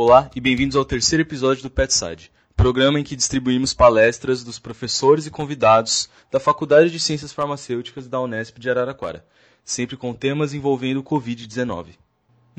Olá 0.00 0.30
e 0.32 0.40
bem-vindos 0.40 0.76
ao 0.76 0.84
terceiro 0.84 1.22
episódio 1.22 1.64
do 1.64 1.70
PetSide, 1.70 2.30
programa 2.54 3.00
em 3.00 3.02
que 3.02 3.16
distribuímos 3.16 3.74
palestras 3.74 4.44
dos 4.44 4.56
professores 4.56 5.26
e 5.26 5.30
convidados 5.30 6.08
da 6.30 6.38
Faculdade 6.38 6.92
de 6.92 7.00
Ciências 7.00 7.32
Farmacêuticas 7.32 8.06
da 8.06 8.20
Unesp 8.20 8.60
de 8.60 8.70
Araraquara, 8.70 9.26
sempre 9.64 9.96
com 9.96 10.14
temas 10.14 10.54
envolvendo 10.54 11.00
o 11.00 11.02
Covid-19. 11.02 11.96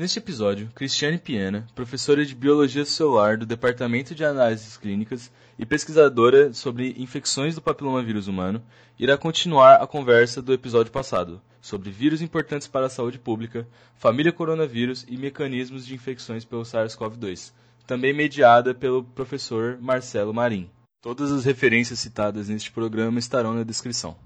Neste 0.00 0.18
episódio, 0.18 0.70
Cristiane 0.74 1.18
Piena, 1.18 1.66
professora 1.74 2.24
de 2.24 2.34
Biologia 2.34 2.86
Celular 2.86 3.36
do 3.36 3.44
Departamento 3.44 4.14
de 4.14 4.24
Análises 4.24 4.78
Clínicas 4.78 5.30
e 5.58 5.66
pesquisadora 5.66 6.54
sobre 6.54 6.94
infecções 6.96 7.54
do 7.54 7.60
papilomavírus 7.60 8.26
humano, 8.26 8.62
irá 8.98 9.18
continuar 9.18 9.74
a 9.74 9.86
conversa 9.86 10.40
do 10.40 10.54
episódio 10.54 10.90
passado, 10.90 11.38
sobre 11.60 11.90
vírus 11.90 12.22
importantes 12.22 12.66
para 12.66 12.86
a 12.86 12.88
saúde 12.88 13.18
pública, 13.18 13.68
família 13.94 14.32
coronavírus 14.32 15.04
e 15.06 15.18
mecanismos 15.18 15.84
de 15.84 15.94
infecções 15.94 16.46
pelo 16.46 16.62
SARS-CoV-2, 16.62 17.52
também 17.86 18.14
mediada 18.14 18.74
pelo 18.74 19.04
professor 19.04 19.76
Marcelo 19.82 20.32
Marim. 20.32 20.70
Todas 21.02 21.30
as 21.30 21.44
referências 21.44 21.98
citadas 21.98 22.48
neste 22.48 22.72
programa 22.72 23.18
estarão 23.18 23.52
na 23.52 23.64
descrição. 23.64 24.16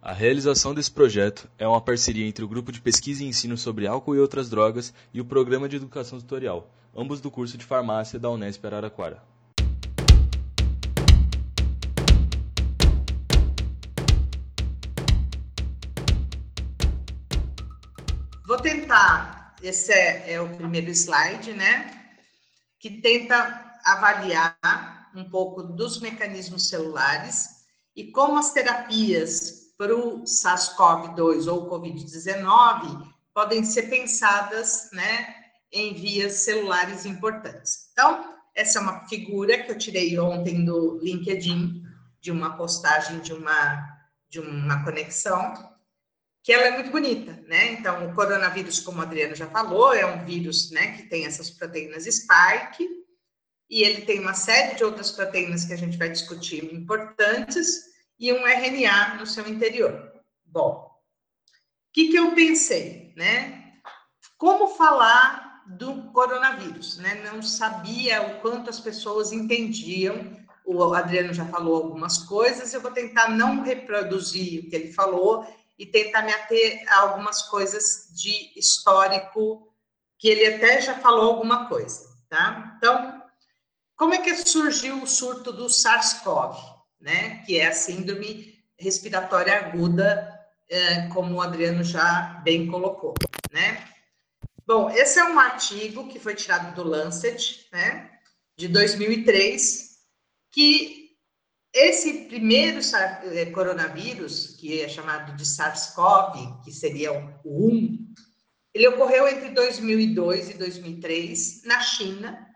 A 0.00 0.12
realização 0.12 0.72
desse 0.72 0.92
projeto 0.92 1.50
é 1.58 1.66
uma 1.66 1.80
parceria 1.80 2.24
entre 2.24 2.44
o 2.44 2.48
Grupo 2.48 2.70
de 2.70 2.80
Pesquisa 2.80 3.24
e 3.24 3.26
Ensino 3.26 3.58
sobre 3.58 3.84
Álcool 3.84 4.14
e 4.14 4.20
Outras 4.20 4.48
Drogas 4.48 4.94
e 5.12 5.20
o 5.20 5.24
Programa 5.24 5.68
de 5.68 5.74
Educação 5.74 6.20
Tutorial, 6.20 6.72
ambos 6.96 7.20
do 7.20 7.32
curso 7.32 7.58
de 7.58 7.64
Farmácia 7.64 8.16
da 8.16 8.30
Unesp 8.30 8.64
Araraquara. 8.64 9.20
Vou 18.46 18.56
tentar, 18.62 19.56
esse 19.60 19.92
é, 19.92 20.32
é 20.34 20.40
o 20.40 20.48
primeiro 20.56 20.90
slide, 20.92 21.52
né? 21.54 21.90
Que 22.78 23.00
tenta 23.02 23.76
avaliar 23.84 25.10
um 25.16 25.28
pouco 25.28 25.64
dos 25.64 26.00
mecanismos 26.00 26.68
celulares 26.68 27.48
e 27.96 28.12
como 28.12 28.38
as 28.38 28.52
terapias 28.52 29.57
para 29.78 29.96
o 29.96 30.24
SARS-CoV-2 30.24 31.46
ou 31.46 31.70
COVID-19 31.70 33.08
podem 33.32 33.62
ser 33.62 33.82
pensadas 33.82 34.90
né, 34.92 35.36
em 35.72 35.94
vias 35.94 36.34
celulares 36.34 37.06
importantes. 37.06 37.88
Então, 37.92 38.34
essa 38.54 38.80
é 38.80 38.82
uma 38.82 39.06
figura 39.06 39.62
que 39.62 39.70
eu 39.70 39.78
tirei 39.78 40.18
ontem 40.18 40.64
do 40.64 40.98
LinkedIn, 41.00 41.84
de 42.20 42.32
uma 42.32 42.56
postagem 42.56 43.20
de 43.20 43.32
uma, 43.32 44.00
de 44.28 44.40
uma 44.40 44.82
conexão, 44.82 45.54
que 46.42 46.52
ela 46.52 46.64
é 46.64 46.70
muito 46.72 46.90
bonita, 46.90 47.40
né? 47.46 47.72
Então, 47.72 48.08
o 48.08 48.14
coronavírus, 48.14 48.80
como 48.80 48.98
o 48.98 49.02
Adriano 49.02 49.36
já 49.36 49.46
falou, 49.46 49.94
é 49.94 50.04
um 50.04 50.24
vírus 50.24 50.72
né, 50.72 50.96
que 50.96 51.04
tem 51.04 51.24
essas 51.24 51.50
proteínas 51.50 52.04
spike, 52.04 52.88
e 53.70 53.84
ele 53.84 54.02
tem 54.02 54.18
uma 54.18 54.34
série 54.34 54.74
de 54.74 54.82
outras 54.82 55.12
proteínas 55.12 55.64
que 55.64 55.74
a 55.74 55.76
gente 55.76 55.96
vai 55.96 56.08
discutir 56.08 56.74
importantes, 56.74 57.88
e 58.18 58.32
um 58.32 58.46
RNA 58.46 59.14
no 59.14 59.26
seu 59.26 59.46
interior. 59.46 60.12
Bom, 60.44 60.90
o 60.90 61.92
que, 61.92 62.08
que 62.08 62.16
eu 62.16 62.34
pensei, 62.34 63.12
né? 63.16 63.74
Como 64.36 64.68
falar 64.68 65.64
do 65.68 66.10
coronavírus, 66.12 66.98
né? 66.98 67.22
Não 67.30 67.42
sabia 67.42 68.22
o 68.22 68.40
quanto 68.40 68.70
as 68.70 68.80
pessoas 68.80 69.32
entendiam. 69.32 70.36
O 70.64 70.94
Adriano 70.94 71.32
já 71.32 71.46
falou 71.46 71.76
algumas 71.76 72.18
coisas, 72.18 72.72
eu 72.72 72.80
vou 72.80 72.90
tentar 72.90 73.30
não 73.30 73.62
reproduzir 73.62 74.64
o 74.64 74.70
que 74.70 74.76
ele 74.76 74.92
falou 74.92 75.46
e 75.78 75.86
tentar 75.86 76.22
me 76.22 76.32
ater 76.32 76.84
a 76.88 77.00
algumas 77.00 77.42
coisas 77.42 78.08
de 78.12 78.52
histórico 78.58 79.72
que 80.18 80.28
ele 80.28 80.54
até 80.54 80.80
já 80.80 80.98
falou 80.98 81.30
alguma 81.30 81.68
coisa, 81.68 82.08
tá? 82.28 82.74
Então, 82.76 83.22
como 83.96 84.14
é 84.14 84.18
que 84.18 84.34
surgiu 84.34 85.02
o 85.02 85.06
surto 85.06 85.52
do 85.52 85.66
SARS-CoV? 85.66 86.77
Né? 87.00 87.42
Que 87.46 87.58
é 87.58 87.66
a 87.66 87.72
síndrome 87.72 88.58
respiratória 88.76 89.56
aguda, 89.56 90.34
é, 90.68 91.08
como 91.08 91.36
o 91.36 91.40
Adriano 91.40 91.82
já 91.82 92.40
bem 92.44 92.66
colocou, 92.66 93.14
né? 93.52 93.88
Bom, 94.66 94.90
esse 94.90 95.18
é 95.18 95.24
um 95.24 95.38
artigo 95.38 96.08
que 96.08 96.18
foi 96.18 96.34
tirado 96.34 96.74
do 96.74 96.86
Lancet, 96.86 97.66
né? 97.72 98.10
De 98.56 98.68
2003, 98.68 99.98
que 100.50 101.16
esse 101.72 102.24
primeiro 102.24 102.80
é, 103.32 103.46
coronavírus, 103.46 104.56
que 104.58 104.80
é 104.80 104.88
chamado 104.88 105.36
de 105.36 105.44
SARS-CoV, 105.44 106.62
que 106.64 106.72
seria 106.72 107.12
o 107.44 107.68
1, 107.68 108.14
ele 108.74 108.88
ocorreu 108.88 109.26
entre 109.28 109.50
2002 109.50 110.50
e 110.50 110.54
2003 110.54 111.62
na 111.64 111.80
China 111.80 112.46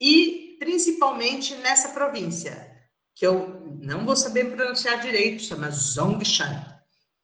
e 0.00 0.56
principalmente 0.58 1.54
nessa 1.56 1.90
província, 1.90 2.67
que 3.18 3.26
eu 3.26 3.60
não 3.82 4.06
vou 4.06 4.14
saber 4.14 4.54
pronunciar 4.54 5.00
direito, 5.00 5.42
chama 5.42 5.72
Zongshan, 5.72 6.64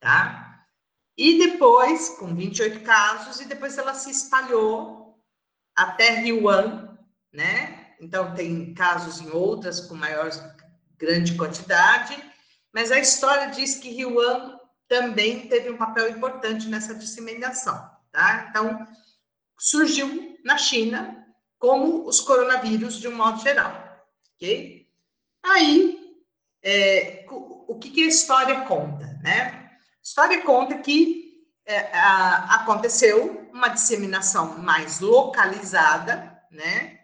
tá? 0.00 0.66
E 1.16 1.38
depois, 1.38 2.09
com 2.19 2.34
28 2.34 2.81
casos, 2.81 3.41
e 3.41 3.44
depois 3.44 3.78
ela 3.78 3.94
se 3.94 4.10
espalhou 4.10 5.16
até 5.72 6.27
Yuan, 6.27 6.99
né? 7.33 7.94
Então, 8.00 8.34
tem 8.34 8.75
casos 8.75 9.21
em 9.21 9.31
outras 9.31 9.78
com 9.78 9.94
maior, 9.94 10.31
grande 10.99 11.37
quantidade, 11.37 12.21
mas 12.72 12.91
a 12.91 12.99
história 12.99 13.50
diz 13.50 13.77
que 13.77 14.00
Yuan 14.00 14.59
também 14.88 15.47
teve 15.47 15.71
um 15.71 15.77
papel 15.77 16.10
importante 16.10 16.66
nessa 16.66 16.93
disseminação, 16.93 17.88
tá? 18.10 18.49
Então, 18.50 18.84
surgiu 19.56 20.41
na 20.44 20.59
China 20.59 21.25
como 21.56 22.04
os 22.04 22.21
coronavírus 22.21 22.99
de 22.99 23.06
um 23.06 23.15
modo 23.15 23.41
geral, 23.41 24.04
ok? 24.34 24.84
Aí, 25.44 26.16
é, 26.62 27.27
o 27.31 27.78
que, 27.78 27.91
que, 27.91 28.05
a 28.05 28.09
história 28.09 28.62
conta, 28.62 29.06
né? 29.22 29.71
A 29.71 30.03
história 30.03 30.41
conta 30.43 30.78
que 30.78 31.44
é, 31.66 31.94
a, 31.94 32.62
aconteceu 32.62 33.50
uma 33.53 33.69
disseminação 33.69 34.59
mais 34.59 35.00
localizada, 35.00 36.43
né? 36.50 36.99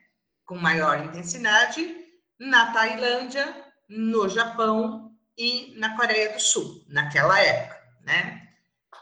Com 0.46 0.56
maior 0.56 1.04
intensidade, 1.04 1.94
na 2.38 2.72
Tailândia, 2.72 3.54
no 3.86 4.26
Japão 4.28 5.14
e 5.36 5.74
na 5.78 5.94
Coreia 5.94 6.32
do 6.32 6.40
Sul, 6.40 6.82
naquela 6.88 7.38
época, 7.38 7.78
né? 8.02 8.48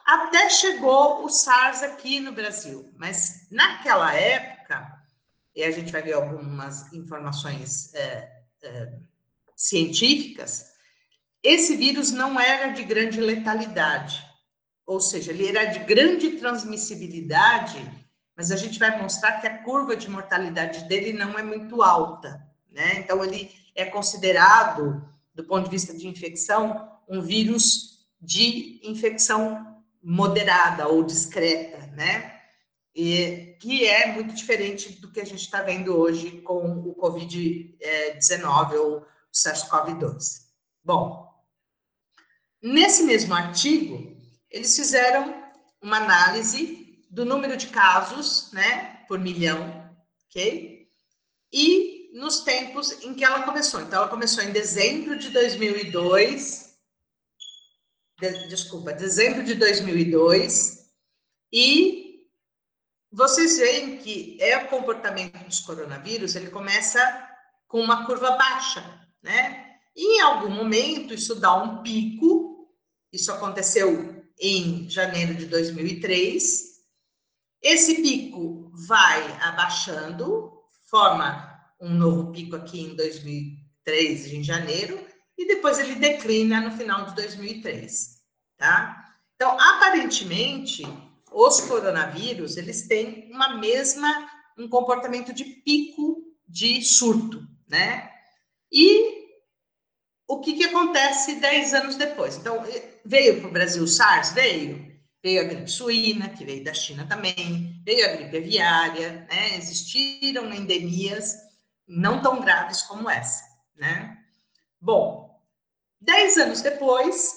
Até 0.04 0.48
chegou 0.48 1.25
o 1.25 1.28
SARS 1.28 1.82
aqui 1.82 2.19
no 2.19 2.32
Brasil, 2.32 2.93
mas 2.97 3.47
naquela 3.50 4.12
época, 4.15 5.00
e 5.54 5.62
a 5.62 5.71
gente 5.71 5.93
vai 5.93 6.03
ver 6.03 6.15
algumas 6.15 6.93
informações 6.93 7.94
é, 7.94 8.38
é, 8.62 8.98
científicas, 9.59 10.67
esse 11.43 11.77
vírus 11.77 12.13
não 12.13 12.39
era 12.39 12.69
de 12.69 12.85
grande 12.85 13.21
letalidade, 13.21 14.25
ou 14.87 15.01
seja, 15.01 15.33
ele 15.33 15.49
era 15.49 15.65
de 15.65 15.81
grande 15.81 16.31
transmissibilidade, 16.37 17.85
mas 18.37 18.53
a 18.53 18.57
gente 18.57 18.79
vai 18.79 19.03
mostrar 19.03 19.41
que 19.41 19.49
a 19.49 19.59
curva 19.65 19.97
de 19.97 20.09
mortalidade 20.09 20.85
dele 20.85 21.13
não 21.13 21.37
é 21.37 21.43
muito 21.43 21.83
alta, 21.83 22.41
né? 22.71 23.01
Então, 23.01 23.23
ele 23.25 23.51
é 23.75 23.85
considerado, 23.85 25.05
do 25.35 25.45
ponto 25.45 25.65
de 25.65 25.71
vista 25.71 25.93
de 25.93 26.07
infecção, 26.07 26.89
um 27.09 27.21
vírus 27.21 28.07
de 28.21 28.81
infecção 28.85 29.83
moderada 30.01 30.87
ou 30.87 31.03
discreta, 31.03 31.85
né? 31.97 32.39
E, 32.95 33.57
que 33.61 33.85
é 33.85 34.13
muito 34.13 34.35
diferente 34.35 35.01
do 35.01 35.11
que 35.11 35.21
a 35.21 35.27
gente 35.27 35.41
está 35.41 35.63
vendo 35.63 35.97
hoje 35.97 36.41
com 36.43 36.79
o 36.79 36.95
Covid-19 36.95 38.75
ou 38.75 39.07
SARS-CoV-2. 39.33 40.49
Bom, 40.84 41.28
nesse 42.62 43.03
mesmo 43.03 43.34
artigo, 43.34 44.16
eles 44.51 44.75
fizeram 44.75 45.42
uma 45.83 45.98
análise 45.98 47.07
do 47.10 47.25
número 47.25 47.57
de 47.57 47.69
casos, 47.69 48.51
né, 48.53 49.04
por 49.07 49.19
milhão, 49.19 49.95
ok? 50.27 50.89
E 51.53 52.10
nos 52.15 52.41
tempos 52.41 52.92
em 53.03 53.15
que 53.15 53.25
ela 53.25 53.42
começou. 53.42 53.80
Então, 53.80 54.01
ela 54.01 54.09
começou 54.09 54.42
em 54.42 54.53
dezembro 54.53 55.19
de 55.19 55.30
2002, 55.30 56.77
de, 58.19 58.48
desculpa, 58.48 58.92
dezembro 58.92 59.45
de 59.45 59.54
2002, 59.54 60.91
e 61.53 62.27
vocês 63.10 63.59
veem 63.59 63.98
que 63.98 64.36
é 64.41 64.59
o 64.59 64.69
comportamento 64.69 65.39
dos 65.45 65.60
coronavírus, 65.60 66.34
ele 66.34 66.51
começa 66.51 67.01
com 67.66 67.80
uma 67.80 68.04
curva 68.04 68.33
baixa, 68.33 69.08
né? 69.22 69.76
E 69.94 70.18
em 70.18 70.20
algum 70.20 70.50
momento 70.50 71.12
isso 71.15 71.34
dá 71.34 71.54
um 71.62 71.82
pico, 71.82 72.68
isso 73.12 73.32
aconteceu 73.32 74.24
em 74.41 74.88
janeiro 74.88 75.34
de 75.34 75.47
2003. 75.47 76.78
Esse 77.60 78.03
pico 78.03 78.70
vai 78.86 79.32
abaixando, 79.42 80.53
forma 80.86 81.48
um 81.80 81.91
novo 81.91 82.32
pico 82.32 82.56
aqui 82.56 82.80
em 82.80 82.94
2003, 82.94 84.32
em 84.32 84.42
janeiro, 84.42 85.04
e 85.36 85.47
depois 85.47 85.78
ele 85.78 85.97
declina 85.97 86.60
no 86.60 86.76
final 86.76 87.06
de 87.06 87.15
2003, 87.15 88.20
tá? 88.56 89.15
Então, 89.34 89.59
aparentemente, 89.59 90.82
os 91.32 91.60
coronavírus, 91.62 92.56
eles 92.56 92.88
têm 92.88 93.30
uma 93.32 93.56
mesma 93.56 94.28
um 94.59 94.68
comportamento 94.68 95.32
de 95.32 95.44
pico 95.44 96.24
de 96.47 96.82
surto, 96.82 97.47
né? 97.68 98.10
E 98.72 99.18
o 100.26 100.41
que, 100.41 100.54
que 100.54 100.65
acontece 100.65 101.36
10 101.36 101.74
anos 101.74 101.97
depois? 101.97 102.36
Então, 102.36 102.62
veio 103.04 103.41
para 103.41 103.48
o 103.48 103.53
Brasil 103.53 103.82
o 103.82 103.88
SARS? 103.88 104.32
Veio. 104.32 104.88
Veio 105.22 105.41
a 105.41 105.44
gripe 105.44 105.70
suína, 105.70 106.28
que 106.28 106.44
veio 106.44 106.62
da 106.62 106.72
China 106.72 107.04
também, 107.06 107.82
veio 107.84 108.06
a 108.06 108.16
gripe 108.16 108.36
aviária, 108.36 109.26
né? 109.28 109.56
Existiram 109.56 110.53
endemias 110.53 111.34
não 111.88 112.22
tão 112.22 112.41
graves 112.41 112.82
como 112.82 113.10
essa, 113.10 113.42
né? 113.74 114.16
Bom, 114.80 115.42
10 116.00 116.36
anos 116.36 116.62
depois, 116.62 117.34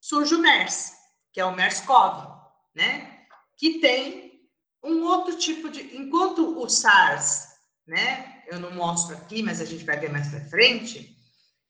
surge 0.00 0.34
o 0.34 0.38
MERS, 0.38 0.92
que 1.32 1.40
é 1.40 1.44
o 1.44 1.56
MERS-CoV, 1.56 2.38
né? 2.74 3.26
Que 3.56 3.80
tem 3.80 4.48
um 4.82 5.02
outro 5.04 5.36
tipo 5.36 5.68
de... 5.70 5.96
Enquanto 5.96 6.60
o 6.60 6.68
SARS, 6.68 7.48
né? 7.86 8.33
Eu 8.48 8.60
não 8.60 8.70
mostro 8.72 9.16
aqui, 9.16 9.42
mas 9.42 9.60
a 9.60 9.64
gente 9.64 9.84
vai 9.84 9.98
ver 9.98 10.10
mais 10.10 10.28
para 10.28 10.44
frente, 10.46 11.16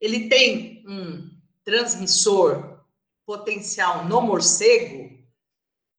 ele 0.00 0.28
tem 0.28 0.84
um 0.86 1.30
transmissor 1.64 2.80
potencial 3.26 4.04
no 4.04 4.20
morcego, 4.20 5.18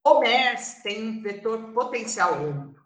o 0.03 0.19
MERS 0.19 0.83
tem 0.83 1.03
um 1.03 1.21
vetor 1.21 1.73
potencial, 1.73 2.39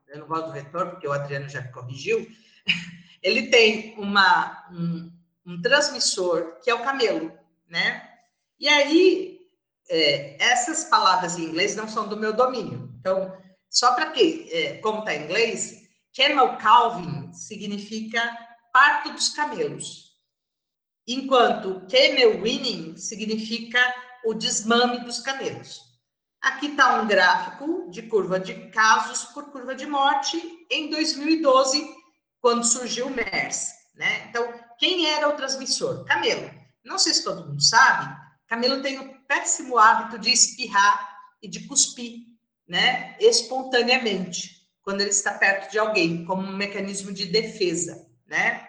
eu 0.08 0.20
não 0.20 0.28
gosto 0.28 0.48
do 0.48 0.54
vetor, 0.54 0.92
porque 0.92 1.08
o 1.08 1.12
Adriano 1.12 1.50
já 1.50 1.62
corrigiu, 1.70 2.26
ele 3.22 3.48
tem 3.48 3.96
uma, 3.98 4.68
um, 4.72 5.12
um 5.46 5.62
transmissor 5.62 6.60
que 6.62 6.70
é 6.70 6.74
o 6.74 6.84
camelo, 6.84 7.32
né? 7.68 8.10
E 8.60 8.68
aí, 8.68 9.40
é, 9.90 10.42
essas 10.42 10.86
palavras 10.86 11.38
em 11.38 11.44
inglês 11.44 11.76
não 11.76 11.88
são 11.88 12.08
do 12.08 12.18
meu 12.18 12.34
domínio. 12.34 12.90
Então, 13.00 13.36
só 13.70 13.94
para 13.94 14.12
que, 14.12 14.50
é, 14.52 14.78
como 14.78 15.00
está 15.00 15.14
em 15.14 15.24
inglês, 15.24 15.89
camel 16.16 16.58
calving 16.58 17.32
significa 17.34 18.38
parto 18.72 19.12
dos 19.14 19.30
camelos 19.30 20.10
enquanto 21.10 21.88
camel 21.90 22.40
winning 22.40 22.96
significa 22.96 23.80
o 24.24 24.36
desmame 24.36 25.00
dos 25.00 25.20
camelos. 25.20 25.82
Aqui 26.40 26.68
está 26.68 27.02
um 27.02 27.08
gráfico 27.08 27.90
de 27.90 28.04
curva 28.04 28.40
de 28.40 28.70
casos 28.70 29.26
por 29.34 29.52
curva 29.52 29.74
de 29.74 29.88
morte 29.88 30.40
em 30.70 30.90
2012, 30.92 31.96
quando 32.40 32.64
surgiu 32.64 33.08
o 33.08 33.10
MERS. 33.10 33.72
Né? 33.96 34.28
Então, 34.30 34.54
quem 34.78 35.08
era 35.08 35.28
o 35.28 35.36
transmissor? 35.36 36.06
Camelo. 36.06 36.50
Não 36.86 37.00
sei 37.00 37.14
se 37.14 37.24
todo 37.24 37.48
mundo 37.48 37.62
sabe, 37.62 38.16
camelo 38.48 38.82
tem 38.82 39.00
o 39.00 39.26
péssimo 39.26 39.78
hábito 39.78 40.20
de 40.20 40.32
espirrar 40.32 41.18
e 41.42 41.48
de 41.50 41.68
cuspir, 41.68 42.20
né? 42.68 43.18
Espontaneamente, 43.20 44.59
quando 44.82 45.02
ele 45.02 45.10
está 45.10 45.34
perto 45.34 45.72
de 45.72 45.80
alguém, 45.80 46.26
como 46.26 46.42
um 46.42 46.56
mecanismo 46.56 47.12
de 47.12 47.26
defesa, 47.26 48.08
né? 48.26 48.68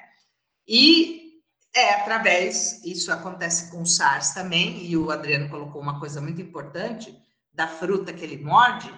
E 0.66 1.42
é 1.74 1.94
através, 1.94 2.84
isso 2.84 3.12
acontece 3.12 3.70
com 3.70 3.82
o 3.82 3.86
SARS 3.86 4.30
também, 4.30 4.84
e 4.84 4.96
o 4.96 5.10
Adriano 5.10 5.48
colocou 5.48 5.80
uma 5.80 6.00
coisa 6.00 6.20
muito 6.20 6.40
importante, 6.40 7.16
da 7.52 7.68
fruta 7.68 8.12
que 8.12 8.24
ele 8.24 8.42
morde, 8.42 8.92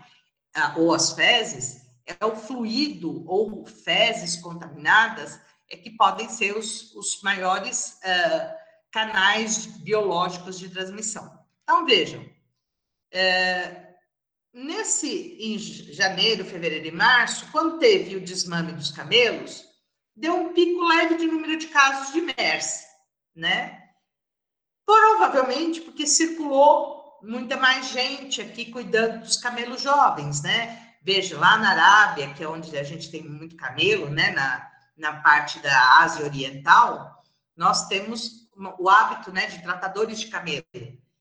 ah, 0.55 0.75
ou 0.77 0.95
as 0.95 1.13
fezes, 1.13 1.83
é 2.07 2.25
o 2.25 2.37
fluido 2.37 3.25
ou 3.29 3.65
fezes 3.67 4.37
contaminadas 4.37 5.39
é 5.73 5.77
que 5.77 5.91
podem 5.91 6.29
ser 6.29 6.57
os, 6.57 6.95
os 6.95 7.23
maiores 7.23 7.99
uh, 8.05 8.55
canais 8.91 9.65
biológicos 9.67 10.59
de 10.59 10.69
transmissão. 10.69 11.39
Então, 11.63 11.87
vejam, 11.87 12.23
uh, 12.23 13.92
nesse, 14.53 15.37
em 15.41 15.59
janeiro, 15.59 16.45
fevereiro 16.45 16.87
e 16.87 16.93
março, 16.93 17.51
quando 17.51 17.79
teve 17.79 18.17
o 18.17 18.21
desmame 18.21 18.73
dos 18.73 18.91
camelos, 18.91 19.65
deu 20.15 20.35
um 20.35 20.53
pico 20.53 20.85
leve 20.85 21.17
de 21.17 21.27
número 21.27 21.57
de 21.57 21.69
casos 21.69 22.13
de 22.13 22.21
MERS, 22.21 22.85
né? 23.35 23.83
Provavelmente 24.85 25.81
porque 25.81 26.07
circulou 26.07 27.19
muita 27.23 27.57
mais 27.57 27.89
gente 27.89 28.41
aqui 28.43 28.67
cuidando 28.71 29.21
dos 29.21 29.37
camelos 29.37 29.81
jovens, 29.81 30.43
né? 30.43 30.95
Veja, 31.03 31.39
lá 31.39 31.57
na 31.57 31.71
Arábia, 31.71 32.33
que 32.35 32.45
é 32.45 32.49
onde 32.49 32.77
a 32.77 32.83
gente 32.83 33.11
tem 33.11 33.23
muito 33.23 33.57
camelo, 33.57 34.09
né? 34.11 34.31
Na, 34.33 34.71
na 34.97 35.21
parte 35.21 35.59
da 35.61 36.01
Ásia 36.01 36.25
Oriental, 36.25 37.23
nós 37.57 37.89
temos 37.89 38.43
o 38.79 38.89
hábito, 38.89 39.33
né, 39.33 39.47
de 39.47 39.63
tratadores 39.63 40.21
de 40.21 40.27
camelo. 40.29 40.65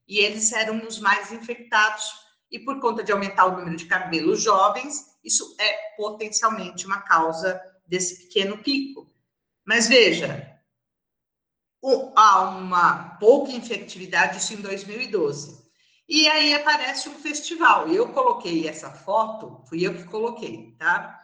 E 0.07 0.19
eles 0.19 0.51
eram 0.51 0.85
os 0.85 0.99
mais 0.99 1.31
infectados. 1.31 2.11
E 2.51 2.59
por 2.59 2.79
conta 2.79 3.03
de 3.03 3.11
aumentar 3.11 3.45
o 3.45 3.57
número 3.57 3.77
de 3.77 3.85
camelos 3.85 4.41
jovens, 4.41 5.17
isso 5.23 5.55
é 5.59 5.95
potencialmente 5.95 6.85
uma 6.85 7.01
causa 7.01 7.61
desse 7.87 8.23
pequeno 8.23 8.57
pico. 8.57 9.07
Mas 9.65 9.87
veja, 9.87 10.59
há 12.15 12.41
uma 12.49 13.17
pouca 13.19 13.51
infectividade, 13.51 14.37
isso 14.37 14.53
em 14.53 14.61
2012. 14.61 15.61
E 16.07 16.27
aí 16.27 16.53
aparece 16.53 17.07
um 17.07 17.15
festival. 17.15 17.87
Eu 17.87 18.09
coloquei 18.09 18.67
essa 18.67 18.91
foto, 18.91 19.63
fui 19.69 19.85
eu 19.85 19.93
que 19.93 20.03
coloquei, 20.03 20.75
tá? 20.77 21.17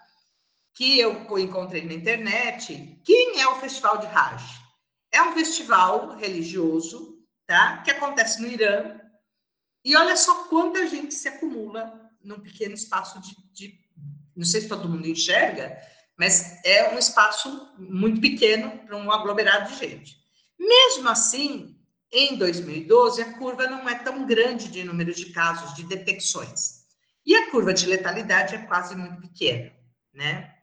Que 0.74 1.00
eu 1.00 1.38
encontrei 1.38 1.86
na 1.86 1.94
internet. 1.94 3.02
Quem 3.04 3.42
é 3.42 3.48
o 3.50 3.60
Festival 3.60 3.98
de 3.98 4.08
Hajj? 4.08 4.44
É 5.12 5.22
um 5.22 5.34
festival 5.34 6.16
religioso, 6.16 7.18
tá? 7.46 7.82
Que 7.82 7.92
acontece 7.92 8.42
no 8.42 8.48
Irã. 8.48 9.00
E 9.88 9.96
olha 9.96 10.18
só 10.18 10.44
quanta 10.50 10.86
gente 10.86 11.14
se 11.14 11.30
acumula 11.30 12.12
num 12.22 12.42
pequeno 12.42 12.74
espaço 12.74 13.22
de, 13.22 13.38
de 13.54 13.80
não 14.36 14.44
sei 14.44 14.60
se 14.60 14.68
todo 14.68 14.90
mundo 14.90 15.08
enxerga, 15.08 15.78
mas 16.20 16.60
é 16.66 16.94
um 16.94 17.00
espaço 17.00 17.74
muito 17.80 18.20
pequeno 18.20 18.80
para 18.80 18.98
um 18.98 19.10
aglomerado 19.10 19.72
de 19.72 19.80
gente. 19.80 20.18
Mesmo 20.60 21.08
assim, 21.08 21.80
em 22.12 22.36
2012, 22.38 23.22
a 23.22 23.38
curva 23.38 23.66
não 23.68 23.88
é 23.88 23.96
tão 23.96 24.26
grande 24.26 24.68
de 24.68 24.84
número 24.84 25.14
de 25.14 25.28
casos, 25.28 25.74
de 25.74 25.86
detecções. 25.86 26.82
E 27.26 27.34
a 27.34 27.50
curva 27.50 27.74
de 27.74 27.86
letalidade 27.86 28.56
é 28.56 28.66
quase 28.66 28.94
muito 28.94 29.22
pequena, 29.22 29.72
né? 30.14 30.54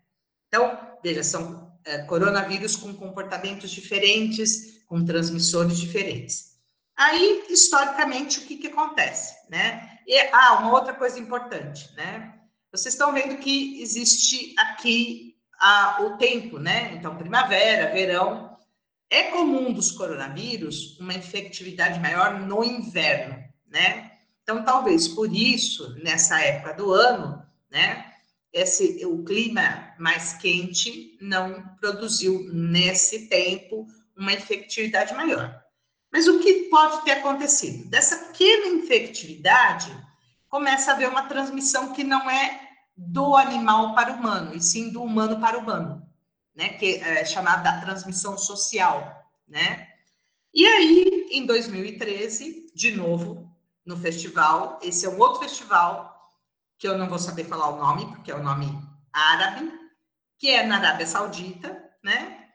Então, 0.49 0.99
veja, 1.03 1.23
são 1.23 1.75
é, 1.87 2.03
coronavírus 2.03 2.77
com 2.77 2.93
comportamentos 2.93 3.71
diferentes, 3.71 4.85
com 4.87 5.03
transmissores 5.03 5.79
diferentes. 5.79 6.54
Aí, 6.97 7.45
historicamente, 7.49 8.39
o 8.39 8.43
que, 8.43 8.57
que 8.57 8.69
acontece, 8.69 9.35
né? 9.51 9.99
E, 10.07 10.17
ah, 10.33 10.59
uma 10.61 10.73
outra 10.73 10.95
coisa 10.95 11.19
importante, 11.19 11.93
né? 11.97 12.35
Vocês 12.71 12.95
estão 12.95 13.13
vendo 13.13 13.39
que 13.39 13.81
existe 13.83 14.55
aqui 14.59 15.37
o 16.01 16.17
tempo, 16.17 16.59
né? 16.59 16.93
Então, 16.95 17.17
primavera, 17.17 17.93
verão. 17.93 18.57
É 19.11 19.25
comum 19.25 19.73
dos 19.73 19.93
coronavírus 19.93 20.99
uma 20.99 21.15
infectividade 21.15 22.01
maior 22.01 22.41
no 22.41 22.65
inverno, 22.65 23.43
né? 23.67 24.13
Então, 24.43 24.65
talvez 24.65 25.09
por 25.09 25.35
isso, 25.35 25.95
nessa 26.03 26.41
época 26.41 26.75
do 26.75 26.93
ano, 26.93 27.45
né? 27.71 28.13
Esse, 28.53 29.05
o 29.05 29.25
clima 29.25 29.95
mais 29.99 30.35
quente 30.35 31.19
não 31.21 31.63
produziu 31.81 32.49
nesse 32.53 33.29
tempo 33.29 33.87
uma 34.17 34.33
infectividade 34.33 35.13
maior. 35.15 35.64
Mas 36.15 36.29
o 36.29 36.39
que 36.39 36.69
pode 36.71 37.03
ter 37.03 37.11
acontecido? 37.11 37.91
Dessa 37.91 38.17
pequena 38.17 38.69
infectividade, 38.69 39.93
começa 40.49 40.93
a 40.93 40.95
haver 40.95 41.09
uma 41.09 41.25
transmissão 41.25 41.93
que 41.93 42.05
não 42.05 42.31
é 42.31 42.71
do 42.97 43.35
animal 43.35 43.97
para 43.97 44.13
o 44.13 44.15
humano, 44.15 44.55
e 44.55 44.63
sim 44.63 44.91
do 44.91 45.03
humano 45.03 45.41
para 45.41 45.59
o 45.59 45.63
humano, 45.63 46.09
né? 46.55 46.69
Que 46.69 46.99
é 46.99 47.25
chamada 47.25 47.65
da 47.65 47.81
transmissão 47.81 48.39
social, 48.39 49.29
né? 49.49 49.89
E 50.55 50.65
aí, 50.65 51.27
em 51.33 51.45
2013, 51.47 52.71
de 52.73 52.93
novo, 52.93 53.53
no 53.85 53.97
festival, 53.97 54.79
esse 54.85 55.05
é 55.05 55.09
um 55.09 55.19
outro 55.19 55.41
festival 55.41 56.31
que 56.79 56.87
eu 56.87 56.97
não 56.97 57.09
vou 57.09 57.19
saber 57.19 57.43
falar 57.43 57.71
o 57.71 57.79
nome, 57.79 58.07
porque 58.15 58.31
é 58.31 58.37
o 58.37 58.43
nome 58.43 58.69
árabe, 59.13 59.69
que 60.39 60.49
é 60.49 60.65
na 60.65 60.77
Arábia 60.77 61.09
Saudita, 61.09 61.91
né? 62.05 62.51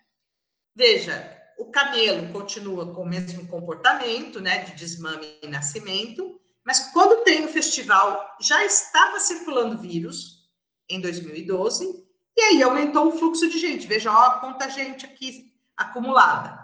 Veja, 0.73 1.38
o 1.59 1.65
camelo 1.65 2.31
continua 2.31 2.93
com 2.93 3.03
o 3.03 3.07
mesmo 3.07 3.45
comportamento, 3.47 4.39
né, 4.39 4.63
de 4.63 4.73
desmame 4.75 5.37
e 5.43 5.47
nascimento, 5.47 6.39
mas 6.65 6.91
quando 6.93 7.23
tem 7.23 7.45
o 7.45 7.49
festival, 7.49 8.37
já 8.39 8.63
estava 8.63 9.19
circulando 9.19 9.77
vírus 9.77 10.49
em 10.89 11.01
2012, 11.01 12.07
e 12.37 12.41
aí 12.41 12.63
aumentou 12.63 13.07
o 13.07 13.11
fluxo 13.11 13.49
de 13.49 13.59
gente. 13.59 13.85
Veja, 13.85 14.11
ó, 14.11 14.39
quanta 14.39 14.69
gente 14.69 15.05
aqui 15.05 15.53
acumulada. 15.75 16.57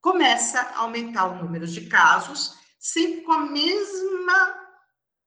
Começa 0.00 0.60
a 0.60 0.78
aumentar 0.78 1.26
o 1.26 1.42
número 1.42 1.66
de 1.66 1.82
casos, 1.82 2.56
sempre 2.78 3.22
com 3.22 3.32
a 3.32 3.46
mesma 3.46 4.56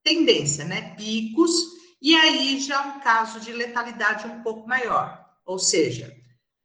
tendência, 0.03 0.65
né? 0.65 0.93
Picos, 0.95 1.53
e 2.01 2.13
aí 2.15 2.59
já 2.59 2.81
um 2.81 2.99
caso 2.99 3.39
de 3.39 3.53
letalidade 3.53 4.27
um 4.27 4.43
pouco 4.43 4.67
maior. 4.67 5.25
Ou 5.45 5.57
seja, 5.57 6.13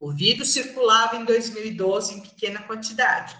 o 0.01 0.11
vírus 0.11 0.51
circulava 0.51 1.15
em 1.15 1.23
2012 1.23 2.15
em 2.15 2.19
pequena 2.19 2.61
quantidade, 2.63 3.37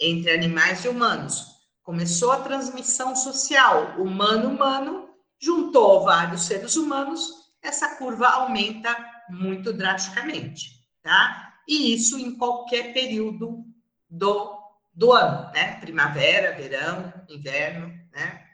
entre 0.00 0.30
animais 0.30 0.82
e 0.86 0.88
humanos 0.88 1.56
Começou 1.86 2.32
a 2.32 2.40
transmissão 2.40 3.14
social 3.14 3.94
humano-humano, 3.96 5.08
juntou 5.40 6.02
vários 6.02 6.44
seres 6.44 6.74
humanos, 6.74 7.30
essa 7.62 7.94
curva 7.94 8.26
aumenta 8.26 8.92
muito 9.30 9.72
drasticamente, 9.72 10.84
tá? 11.00 11.54
E 11.68 11.94
isso 11.94 12.18
em 12.18 12.36
qualquer 12.36 12.92
período 12.92 13.64
do, 14.10 14.58
do 14.92 15.12
ano, 15.12 15.52
né? 15.52 15.78
Primavera, 15.78 16.56
verão, 16.56 17.14
inverno, 17.28 17.86
né? 18.10 18.44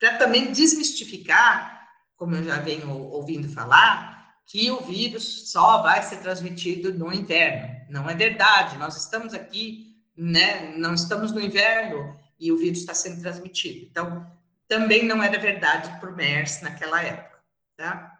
Para 0.00 0.16
também 0.16 0.50
desmistificar, 0.50 1.86
como 2.16 2.34
eu 2.34 2.44
já 2.44 2.60
venho 2.60 2.88
ouvindo 2.88 3.46
falar, 3.46 4.13
que 4.46 4.70
o 4.70 4.80
vírus 4.80 5.50
só 5.50 5.82
vai 5.82 6.02
ser 6.02 6.18
transmitido 6.18 6.92
no 6.92 7.12
inverno. 7.12 7.86
Não 7.88 8.08
é 8.08 8.14
verdade. 8.14 8.76
Nós 8.78 8.96
estamos 8.96 9.34
aqui, 9.34 9.96
né? 10.16 10.76
Não 10.76 10.94
estamos 10.94 11.32
no 11.32 11.40
inverno 11.40 12.18
e 12.38 12.52
o 12.52 12.58
vírus 12.58 12.80
está 12.80 12.94
sendo 12.94 13.20
transmitido. 13.20 13.86
Então, 13.90 14.30
também 14.68 15.04
não 15.04 15.22
era 15.22 15.38
verdade 15.38 15.90
o 16.04 16.12
MERS 16.12 16.62
naquela 16.62 17.02
época, 17.02 17.42
tá? 17.76 18.18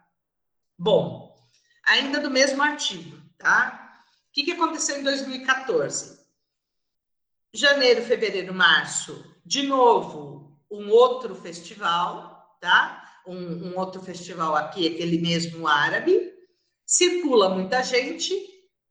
Bom, 0.77 1.35
ainda 1.83 2.19
do 2.19 2.29
mesmo 2.29 2.61
artigo, 2.61 3.21
tá? 3.37 4.01
O 4.29 4.33
que, 4.33 4.43
que 4.43 4.51
aconteceu 4.51 4.99
em 4.99 5.03
2014? 5.03 6.19
Janeiro, 7.53 8.03
fevereiro, 8.03 8.53
março, 8.53 9.33
de 9.45 9.63
novo, 9.63 10.59
um 10.69 10.89
outro 10.89 11.35
festival, 11.35 12.57
tá? 12.59 13.04
Um, 13.27 13.69
um 13.69 13.79
outro 13.79 14.01
festival 14.01 14.55
aqui, 14.55 14.87
aquele 14.87 15.17
mesmo 15.17 15.67
árabe, 15.67 16.33
circula 16.85 17.49
muita 17.49 17.81
gente, 17.81 18.33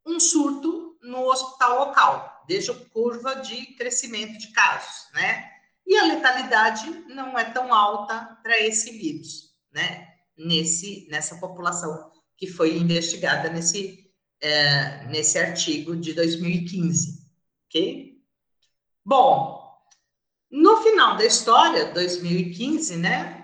um 0.04 0.18
surto 0.18 0.98
no 1.02 1.26
hospital 1.26 1.86
local, 1.86 2.44
veja 2.48 2.74
curva 2.92 3.36
de 3.36 3.66
crescimento 3.76 4.38
de 4.38 4.48
casos, 4.48 5.08
né? 5.12 5.50
E 5.86 5.96
a 5.96 6.04
letalidade 6.04 6.90
não 7.08 7.38
é 7.38 7.44
tão 7.44 7.72
alta 7.72 8.38
para 8.42 8.60
esse 8.60 8.90
vírus, 8.90 9.54
né? 9.72 10.08
Nesse, 10.36 11.06
nessa 11.10 11.36
população 11.36 12.10
que 12.36 12.46
foi 12.46 12.76
investigada 12.76 13.48
nesse, 13.50 14.10
é, 14.40 15.04
nesse 15.06 15.38
artigo 15.38 15.94
de 15.94 16.12
2015, 16.12 17.24
ok? 17.66 18.20
Bom, 19.04 19.62
no 20.50 20.82
final 20.82 21.16
da 21.16 21.24
história, 21.24 21.92
2015, 21.92 22.96
né? 22.96 23.43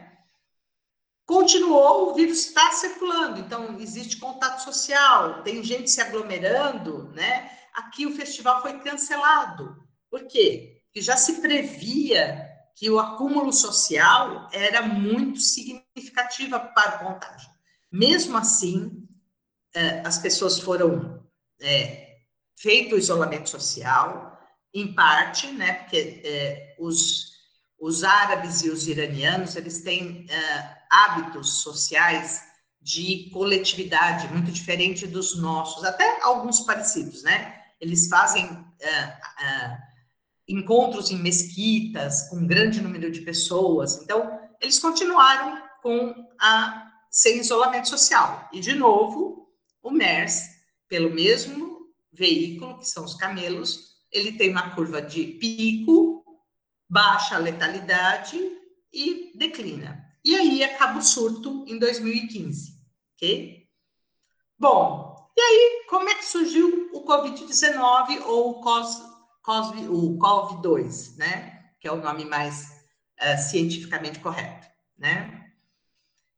Continuou, 1.30 2.10
o 2.10 2.14
vírus 2.14 2.46
está 2.46 2.72
circulando, 2.72 3.38
então 3.38 3.78
existe 3.78 4.16
contato 4.16 4.64
social, 4.64 5.44
tem 5.44 5.62
gente 5.62 5.88
se 5.88 6.00
aglomerando, 6.00 7.08
né? 7.14 7.50
Aqui 7.72 8.04
o 8.04 8.16
festival 8.16 8.60
foi 8.60 8.80
cancelado. 8.80 9.76
Por 10.10 10.26
quê? 10.26 10.80
que 10.92 11.00
já 11.00 11.16
se 11.16 11.40
previa 11.40 12.49
que 12.75 12.90
o 12.90 12.99
acúmulo 12.99 13.52
social 13.52 14.49
era 14.52 14.82
muito 14.82 15.40
significativa 15.40 16.58
para 16.58 16.96
o 16.96 17.12
contágio. 17.12 17.50
Mesmo 17.92 18.37
assim, 18.37 19.06
é, 19.75 20.00
as 20.00 20.18
pessoas 20.18 20.58
foram 20.58 21.25
é, 21.60 22.18
feito 22.56 22.94
o 22.94 22.99
isolamento 22.99 23.49
social, 23.49 24.38
em 24.72 24.94
parte, 24.94 25.49
né, 25.49 25.75
porque 25.75 26.22
é, 26.25 26.76
os, 26.78 27.32
os 27.80 28.04
árabes 28.04 28.62
e 28.62 28.68
os 28.68 28.87
iranianos, 28.87 29.56
eles 29.56 29.80
têm 29.80 30.26
é, 30.28 30.76
hábitos 30.90 31.62
sociais 31.62 32.42
de 32.80 33.30
coletividade 33.32 34.28
muito 34.28 34.52
diferente 34.52 35.06
dos 35.06 35.37
nossos, 35.37 35.82
até 35.84 36.22
alguns 36.22 36.60
parecidos, 36.60 37.22
né? 37.22 37.62
Eles 37.80 38.08
fazem 38.08 38.64
é, 38.78 38.90
é, 38.92 39.78
encontros 40.46 41.10
em 41.10 41.16
mesquitas 41.16 42.28
com 42.28 42.37
um 42.37 42.46
grande 42.46 42.80
número 42.82 43.10
de 43.10 43.22
pessoas. 43.22 44.02
Então, 44.02 44.38
eles 44.60 44.78
continuaram 44.78 45.62
com 45.82 46.14
a 46.38 46.87
sem 47.10 47.40
isolamento 47.40 47.88
social. 47.88 48.49
E 48.52 48.60
de 48.60 48.75
novo, 48.75 49.49
o 49.82 49.90
MERS, 49.90 50.42
pelo 50.88 51.10
mesmo 51.10 51.88
veículo 52.12 52.78
que 52.78 52.87
são 52.87 53.04
os 53.04 53.14
camelos, 53.14 53.90
ele 54.12 54.32
tem 54.32 54.50
uma 54.50 54.75
curva 54.75 55.00
de 55.00 55.25
pico, 55.25 56.19
baixa 56.90 57.38
letalidade 57.38 58.37
e 58.92 59.32
declina. 59.37 60.04
E 60.25 60.37
aí 60.37 60.64
acaba 60.64 60.99
o 60.99 61.02
surto 61.02 61.64
em 61.66 61.78
2015, 61.78 62.75
ok? 63.14 63.66
Bom, 64.59 65.16
e 65.37 65.40
aí 65.40 65.87
como 65.88 66.09
é 66.09 66.14
que 66.14 66.26
surgiu 66.26 66.90
o 66.92 67.04
COVID-19 67.04 68.23
ou 68.26 68.50
o 68.50 68.61
COS 68.61 69.11
COV, 69.42 69.88
o 69.88 70.18
COV2, 70.18 71.16
né? 71.16 71.70
Que 71.80 71.88
é 71.88 71.92
o 71.92 72.00
nome 72.00 72.25
mais 72.25 72.85
uh, 73.20 73.38
cientificamente 73.38 74.18
correto, 74.20 74.68
né? 74.99 75.47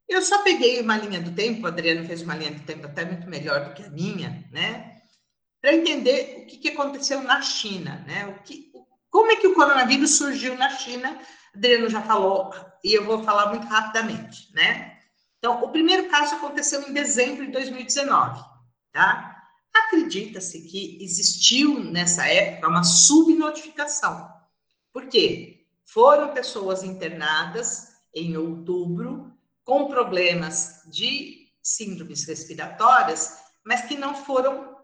Eu 0.09 0.23
só 0.23 0.43
peguei 0.43 0.81
uma 0.81 0.97
linha 0.97 1.21
do 1.21 1.35
tempo, 1.35 1.63
o 1.63 1.67
Adriano 1.67 2.07
fez 2.07 2.23
uma 2.23 2.37
linha 2.37 2.53
do 2.53 2.61
tempo 2.65 2.87
até 2.87 3.05
muito 3.05 3.29
melhor 3.29 3.65
do 3.65 3.75
que 3.75 3.83
a 3.83 3.91
minha, 3.91 4.47
né? 4.53 5.01
Para 5.61 5.75
entender 5.75 6.43
o 6.43 6.47
que, 6.47 6.59
que, 6.59 6.69
aconteceu 6.71 7.23
na 7.23 7.41
China, 7.41 8.05
né? 8.07 8.27
O 8.27 8.43
que, 8.43 8.72
como 9.13 9.31
é 9.31 9.37
que 9.37 9.47
o 9.47 9.55
coronavírus 9.55 10.17
surgiu 10.17 10.57
na 10.57 10.71
China? 10.71 11.21
Adriano 11.55 11.87
já 11.91 12.01
falou 12.01 12.51
e 12.83 12.95
eu 12.95 13.05
vou 13.05 13.23
falar 13.23 13.51
muito 13.51 13.67
rapidamente, 13.67 14.51
né? 14.55 14.99
Então, 15.39 15.63
o 15.63 15.69
primeiro 15.69 16.09
caso 16.09 16.35
aconteceu 16.35 16.81
em 16.89 16.95
dezembro 16.95 17.45
de 17.45 17.53
2019, 17.53 18.43
tá? 18.91 19.37
Acredita-se 19.75 20.63
que 20.63 21.05
existiu 21.05 21.85
nessa 21.85 22.27
época 22.27 22.69
uma 22.69 22.83
subnotificação. 22.83 24.33
Por 24.95 25.07
quê? 25.09 25.67
Foram 25.85 26.33
pessoas 26.33 26.83
internadas 26.83 27.89
em 28.15 28.35
outubro 28.39 29.31
com 29.63 29.89
problemas 29.89 30.85
de 30.87 31.53
síndromes 31.63 32.25
respiratórias, 32.25 33.37
mas 33.63 33.83
que 33.83 33.97
não 33.97 34.15
foram 34.15 34.75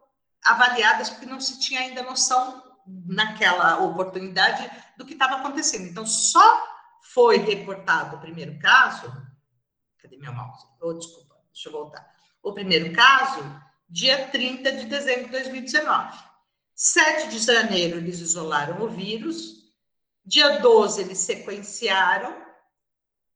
avaliadas 0.45 1.09
porque 1.09 1.25
não 1.25 1.41
se 1.41 1.59
tinha 1.61 1.81
ainda 1.81 2.03
noção 2.03 2.68
naquela 3.07 3.83
oportunidade 3.83 4.71
do 4.97 5.05
que 5.05 5.13
estava 5.13 5.37
acontecendo. 5.37 5.89
Então, 5.89 6.07
só 6.07 6.67
foi 7.03 7.39
reportado 7.39 8.17
o 8.17 8.21
primeiro 8.21 8.59
caso. 8.59 9.13
Cadê 9.99 10.17
meu 10.17 10.33
mouse? 10.33 10.67
Oh, 10.81 10.93
desculpa, 10.93 11.37
deixa 11.53 11.69
eu 11.69 11.73
voltar. 11.73 12.15
O 12.43 12.53
primeiro 12.53 12.93
caso 12.93 13.41
dia 13.89 14.29
30 14.29 14.73
de 14.73 14.87
dezembro 14.87 15.25
de 15.27 15.33
2019. 15.33 16.19
7 16.75 17.29
de 17.31 17.39
janeiro, 17.39 17.97
eles 17.99 18.21
isolaram 18.21 18.83
o 18.83 18.89
vírus. 18.89 19.73
Dia 20.25 20.59
12, 20.59 21.01
eles 21.01 21.19
sequenciaram. 21.19 22.37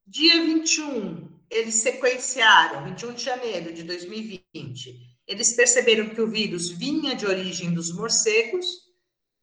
Dia 0.07 0.45
21, 0.45 1.41
eles 1.51 1.77
sequenciaram, 1.77 2.85
21 2.85 3.15
de 3.15 3.25
janeiro 3.25 3.73
de 3.73 3.83
2020. 3.83 5.13
Eles 5.27 5.55
perceberam 5.55 6.11
que 6.11 6.21
o 6.21 6.29
vírus 6.29 6.69
vinha 6.69 7.15
de 7.15 7.27
origem 7.27 7.73
dos 7.73 7.93
morcegos. 7.93 8.67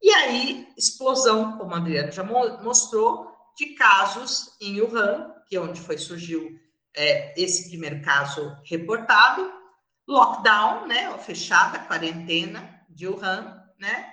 E 0.02 0.10
aí, 0.12 0.68
explosão, 0.78 1.58
como 1.58 1.74
a 1.74 1.78
Adriana 1.78 2.12
já 2.12 2.24
mostrou, 2.24 3.30
de 3.58 3.74
casos 3.76 4.56
em 4.62 4.80
Wuhan, 4.82 5.34
que 5.48 5.56
é 5.56 5.60
onde 5.60 5.82
foi 5.82 5.98
surgiu 5.98 6.58
é, 6.96 7.34
esse 7.42 7.70
primeiro 7.70 8.02
caso 8.02 8.58
reportado 8.64 9.52
lockdown, 10.08 10.88
né, 10.88 11.16
fechada, 11.20 11.80
quarentena 11.80 12.82
de 12.90 13.08
Wuhan, 13.08 13.64
né? 13.78 14.12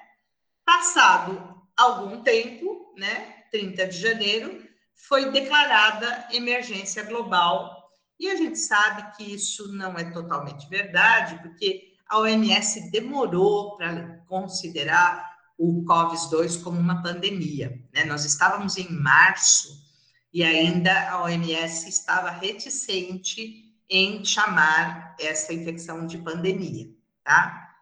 Passado 0.65 1.63
algum 1.77 2.23
tempo, 2.23 2.93
né, 2.99 3.45
30 3.51 3.87
de 3.87 3.99
janeiro, 3.99 4.69
foi 4.95 5.31
declarada 5.31 6.29
emergência 6.33 7.03
global. 7.05 7.91
E 8.19 8.29
a 8.29 8.35
gente 8.35 8.59
sabe 8.59 9.17
que 9.17 9.35
isso 9.35 9.73
não 9.73 9.97
é 9.97 10.11
totalmente 10.11 10.69
verdade, 10.69 11.39
porque 11.43 11.95
a 12.09 12.19
OMS 12.19 12.91
demorou 12.91 13.77
para 13.77 14.23
considerar 14.27 15.36
o 15.59 15.85
COVID-2 15.85 16.63
como 16.63 16.79
uma 16.79 17.03
pandemia. 17.03 17.83
Né? 17.93 18.05
Nós 18.05 18.25
estávamos 18.25 18.77
em 18.77 18.91
março 18.91 19.85
e 20.33 20.43
ainda 20.43 21.11
a 21.11 21.23
OMS 21.23 21.89
estava 21.89 22.31
reticente 22.31 23.65
em 23.89 24.25
chamar 24.25 25.17
essa 25.19 25.53
infecção 25.53 26.07
de 26.07 26.19
pandemia, 26.19 26.91
tá? 27.23 27.75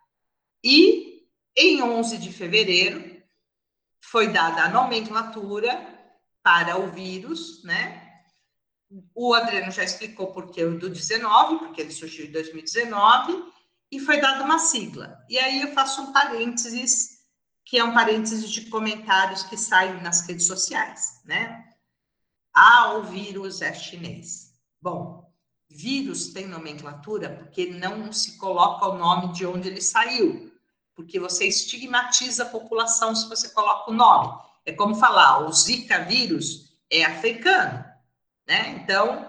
E 0.63 1.27
em 1.57 1.83
11 1.83 2.19
de 2.19 2.33
fevereiro 2.33 3.23
foi 4.01 4.29
dada 4.29 4.65
a 4.65 4.69
nomenclatura 4.69 5.95
para 6.43 6.79
o 6.79 6.91
vírus, 6.91 7.65
né? 7.65 8.03
O 9.15 9.33
Adriano 9.35 9.73
já 9.73 9.83
explicou 9.83 10.33
por 10.33 10.51
que 10.51 10.63
o 10.63 10.79
do 10.79 10.91
19, 10.91 11.59
porque 11.59 11.81
ele 11.81 11.91
surgiu 11.91 12.27
em 12.27 12.33
2019, 12.33 13.53
e 13.91 13.99
foi 13.99 14.21
dada 14.21 14.45
uma 14.45 14.59
sigla. 14.59 15.19
E 15.29 15.39
aí 15.39 15.63
eu 15.63 15.73
faço 15.73 16.03
um 16.03 16.13
parênteses, 16.13 17.14
que 17.65 17.79
é 17.79 17.85
um 17.85 17.95
parênteses 17.95 18.51
de 18.51 18.67
comentários 18.67 19.43
que 19.43 19.57
saem 19.57 20.03
nas 20.03 20.27
redes 20.27 20.47
sociais, 20.47 21.21
né? 21.25 21.65
Ah, 22.53 22.95
o 22.95 23.05
vírus 23.05 23.63
é 23.63 23.73
chinês. 23.73 24.53
Bom, 24.81 25.25
Vírus 25.69 26.29
tem 26.29 26.47
nomenclatura 26.47 27.31
porque 27.31 27.67
não 27.67 28.13
se 28.13 28.37
coloca 28.39 28.87
o 28.87 28.97
nome 28.97 29.33
de 29.33 29.45
onde 29.45 29.69
ele 29.69 29.81
saiu, 29.81 30.53
porque 30.95 31.19
você 31.19 31.47
estigmatiza 31.49 32.45
a 32.45 32.49
população 32.49 33.17
se 33.17 33.29
você 33.29 33.49
coloca 33.49 33.91
o 33.91 33.95
nome. 33.95 34.41
É 34.65 34.73
como 34.73 34.95
falar, 34.95 35.41
o 35.41 35.53
Zika 35.53 36.05
vírus 36.05 36.79
é 36.89 37.05
africano, 37.05 37.85
né? 38.47 38.69
Então, 38.83 39.29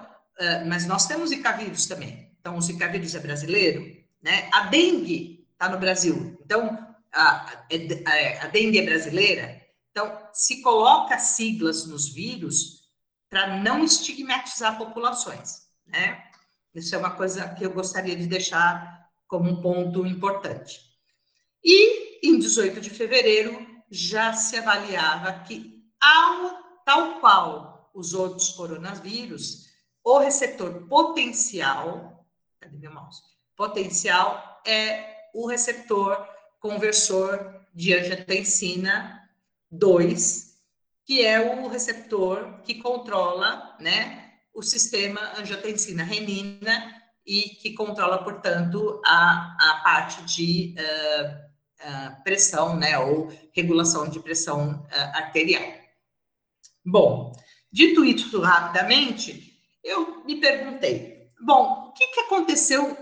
mas 0.67 0.85
nós 0.85 1.07
temos 1.07 1.29
Zika 1.29 1.53
vírus 1.53 1.87
também. 1.87 2.31
Então, 2.39 2.57
o 2.57 2.61
Zika 2.61 2.87
vírus 2.89 3.15
é 3.15 3.19
brasileiro? 3.19 4.05
né? 4.21 4.49
A 4.51 4.61
dengue 4.67 5.47
está 5.53 5.69
no 5.69 5.79
Brasil, 5.79 6.35
então 6.43 6.94
a, 7.15 7.45
a, 7.45 8.43
a 8.43 8.47
dengue 8.47 8.79
é 8.79 8.85
brasileira. 8.85 9.65
Então, 9.89 10.27
se 10.33 10.61
coloca 10.61 11.17
siglas 11.17 11.85
nos 11.85 12.09
vírus 12.09 12.83
para 13.29 13.61
não 13.61 13.83
estigmatizar 13.83 14.77
populações, 14.77 15.67
né? 15.87 16.21
Isso 16.73 16.93
é 16.93 16.97
uma 16.97 17.15
coisa 17.15 17.47
que 17.53 17.65
eu 17.65 17.71
gostaria 17.71 18.15
de 18.15 18.27
deixar 18.27 19.09
como 19.27 19.49
um 19.49 19.61
ponto 19.61 20.05
importante. 20.05 20.81
E 21.63 22.27
em 22.27 22.37
18 22.37 22.81
de 22.81 22.89
fevereiro 22.89 23.65
já 23.89 24.33
se 24.33 24.57
avaliava 24.57 25.39
que, 25.39 25.81
ao, 26.01 26.81
tal 26.83 27.21
qual 27.21 27.89
os 27.93 28.13
outros 28.13 28.49
coronavírus, 28.49 29.69
o 30.03 30.19
receptor 30.19 30.85
potencial, 30.87 32.25
cadê 32.59 32.77
meu 32.77 32.93
mouse? 32.93 33.21
Potencial 33.55 34.61
é 34.67 35.29
o 35.33 35.47
receptor 35.47 36.34
conversor 36.65 37.61
de 37.75 37.93
angiotensina 37.93 39.21
2, 39.69 40.55
que 41.05 41.23
é 41.23 41.39
o 41.39 41.67
receptor 41.67 42.59
que 42.63 42.81
controla, 42.81 43.77
né, 43.79 44.31
o 44.51 44.63
sistema 44.63 45.21
angiotensina-renina 45.37 47.03
e 47.23 47.49
que 47.61 47.75
controla, 47.75 48.23
portanto, 48.23 48.99
a, 49.05 49.55
a 49.59 49.81
parte 49.83 50.23
de 50.23 50.73
uh, 50.79 51.27
uh, 51.87 52.23
pressão, 52.23 52.75
né, 52.75 52.97
ou 52.97 53.31
regulação 53.53 54.09
de 54.09 54.19
pressão 54.19 54.87
uh, 54.91 55.17
arterial. 55.17 55.71
Bom, 56.83 57.31
dito 57.71 58.03
isso 58.03 58.41
rapidamente, 58.41 59.53
eu 59.83 60.25
me 60.25 60.41
perguntei, 60.41 61.29
bom, 61.39 61.89
o 61.89 61.93
que, 61.93 62.07
que 62.07 62.21
aconteceu 62.21 62.97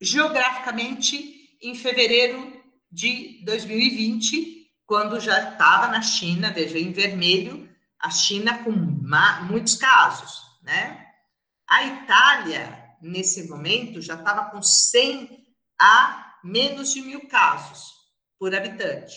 geograficamente 0.00 1.56
em 1.62 1.76
fevereiro 1.76 2.53
de 2.94 3.44
2020, 3.44 4.70
quando 4.86 5.18
já 5.18 5.50
estava 5.50 5.88
na 5.88 6.00
China, 6.00 6.52
veja, 6.52 6.78
em 6.78 6.92
vermelho, 6.92 7.68
a 7.98 8.08
China 8.08 8.62
com 8.62 8.70
muitos 8.70 9.74
casos, 9.74 10.40
né? 10.62 11.04
A 11.68 11.84
Itália, 11.84 12.96
nesse 13.02 13.48
momento, 13.48 14.00
já 14.00 14.14
estava 14.14 14.50
com 14.50 14.62
100 14.62 15.44
a 15.80 16.38
menos 16.44 16.92
de 16.92 17.02
mil 17.02 17.26
casos 17.26 17.92
por 18.38 18.54
habitante. 18.54 19.16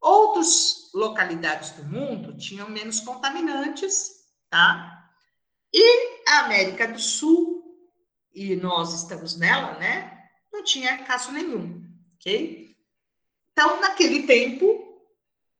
Outras 0.00 0.90
localidades 0.94 1.72
do 1.72 1.84
mundo 1.84 2.36
tinham 2.36 2.70
menos 2.70 3.00
contaminantes, 3.00 4.08
tá? 4.48 5.10
E 5.72 6.28
a 6.28 6.44
América 6.44 6.86
do 6.86 6.98
Sul, 6.98 7.60
e 8.32 8.54
nós 8.54 8.94
estamos 8.94 9.36
nela, 9.36 9.78
né? 9.78 10.28
Não 10.52 10.62
tinha 10.62 11.04
caso 11.04 11.32
nenhum, 11.32 11.89
ok? 12.20 12.76
Então, 13.52 13.80
naquele 13.80 14.26
tempo, 14.26 15.02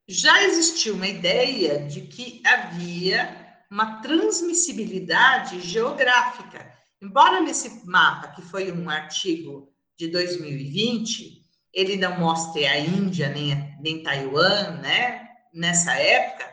já 0.06 0.42
existia 0.44 0.92
uma 0.92 1.08
ideia 1.08 1.86
de 1.86 2.02
que 2.02 2.42
havia 2.46 3.64
uma 3.70 4.00
transmissibilidade 4.02 5.60
geográfica. 5.60 6.72
Embora 7.00 7.40
nesse 7.40 7.86
mapa, 7.86 8.28
que 8.28 8.42
foi 8.42 8.70
um 8.70 8.90
artigo 8.90 9.72
de 9.96 10.08
2020, 10.08 11.46
ele 11.72 11.96
não 11.96 12.18
mostre 12.18 12.66
a 12.66 12.78
Índia 12.78 13.28
nem, 13.28 13.76
nem 13.80 14.02
Taiwan, 14.02 14.78
né? 14.82 15.28
Nessa 15.54 15.94
época, 15.94 16.52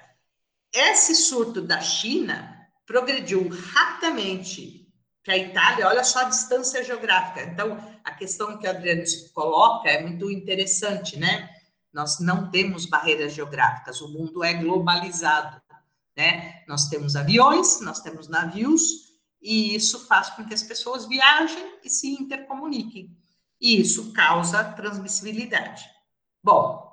esse 0.73 1.15
surto 1.15 1.61
da 1.61 1.81
China 1.81 2.55
progrediu 2.85 3.47
rapidamente 3.49 4.86
para 5.27 5.35
a 5.35 5.37
Itália. 5.37 5.87
Olha 5.90 6.05
só 6.05 6.22
a 6.22 6.29
distância 6.29 6.81
geográfica. 6.85 7.44
Então, 7.44 7.77
a 8.01 8.13
questão 8.13 8.57
que 8.57 8.66
o 8.66 8.70
Adriano 8.70 9.03
coloca 9.33 9.90
é 9.90 10.01
muito 10.01 10.31
interessante, 10.31 11.20
né? 11.20 11.50
Nós 11.92 12.22
não 12.22 12.50
temos 12.50 12.85
barreiras 12.85 13.33
geográficas, 13.33 14.00
o 14.00 14.07
mundo 14.07 14.42
é 14.42 14.53
globalizado, 14.53 15.61
né? 16.16 16.63
Nós 16.66 16.87
temos 16.87 17.18
aviões, 17.18 17.81
nós 17.81 18.00
temos 18.00 18.29
navios, 18.29 18.81
e 19.42 19.75
isso 19.75 20.07
faz 20.07 20.29
com 20.29 20.46
que 20.46 20.53
as 20.53 20.63
pessoas 20.63 21.05
viajem 21.05 21.77
e 21.83 21.90
se 21.90 22.09
intercomuniquem 22.09 23.16
e 23.59 23.81
isso 23.81 24.13
causa 24.13 24.63
transmissibilidade. 24.63 25.83
Bom, 26.42 26.87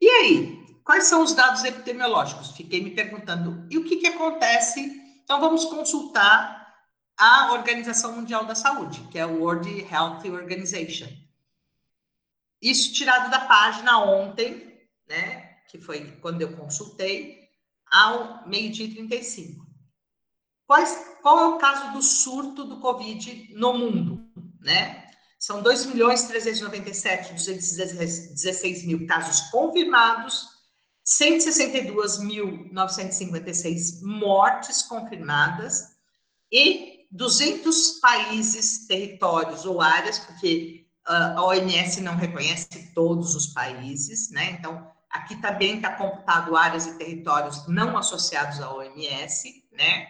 e 0.00 0.08
aí? 0.08 0.62
Quais 0.84 1.04
são 1.04 1.22
os 1.22 1.32
dados 1.32 1.64
epidemiológicos? 1.64 2.50
Fiquei 2.50 2.82
me 2.82 2.90
perguntando, 2.90 3.66
e 3.70 3.78
o 3.78 3.84
que, 3.84 3.96
que 3.96 4.06
acontece? 4.06 5.01
Então, 5.32 5.40
vamos 5.40 5.64
consultar 5.64 6.76
a 7.16 7.52
Organização 7.52 8.12
Mundial 8.12 8.44
da 8.44 8.54
Saúde, 8.54 9.00
que 9.10 9.18
é 9.18 9.24
o 9.24 9.40
World 9.40 9.66
Health 9.90 10.26
Organization. 10.26 11.08
Isso 12.60 12.92
tirado 12.92 13.30
da 13.30 13.40
página 13.40 13.98
ontem, 14.04 14.78
né, 15.08 15.56
que 15.70 15.80
foi 15.80 16.10
quando 16.20 16.42
eu 16.42 16.54
consultei, 16.54 17.48
ao 17.90 18.46
meio-dia 18.46 18.84
e 18.84 18.92
35. 18.92 19.66
Quais, 20.66 21.16
qual 21.22 21.40
é 21.40 21.46
o 21.46 21.56
caso 21.56 21.94
do 21.94 22.02
surto 22.02 22.64
do 22.64 22.78
Covid 22.78 23.54
no 23.54 23.72
mundo? 23.72 24.30
né? 24.60 25.10
São 25.38 25.62
2 25.62 25.86
milhões 25.86 26.24
397, 26.24 27.32
216 27.32 28.84
mil 28.84 29.06
casos 29.06 29.48
confirmados, 29.50 30.46
162.956 31.04 34.02
mortes 34.02 34.82
confirmadas 34.82 35.92
e 36.50 37.06
200 37.10 38.00
países, 38.00 38.86
territórios 38.86 39.64
ou 39.64 39.80
áreas, 39.80 40.18
porque 40.18 40.86
uh, 41.08 41.38
a 41.38 41.44
OMS 41.44 42.00
não 42.00 42.16
reconhece 42.16 42.92
todos 42.94 43.34
os 43.34 43.48
países, 43.48 44.30
né? 44.30 44.52
Então, 44.52 44.90
aqui 45.10 45.36
também 45.42 45.76
está 45.76 45.94
computado 45.94 46.56
áreas 46.56 46.86
e 46.86 46.96
territórios 46.96 47.68
não 47.68 47.98
associados 47.98 48.60
à 48.60 48.72
OMS, 48.72 49.68
né? 49.72 50.06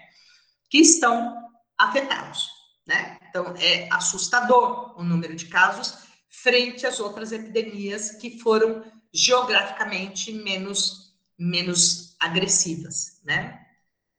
Que 0.71 0.79
estão 0.79 1.51
afetados 1.79 2.63
né? 2.87 3.19
Então, 3.29 3.55
é 3.59 3.89
assustador 3.91 4.99
o 4.99 5.05
número 5.05 5.35
de 5.35 5.47
casos 5.47 5.99
frente 6.29 6.87
às 6.87 6.99
outras 6.99 7.33
epidemias 7.33 8.13
que 8.13 8.39
foram 8.41 8.83
geograficamente 9.13 10.33
menos, 10.33 11.15
menos 11.39 12.17
agressivas, 12.19 13.21
né? 13.25 13.67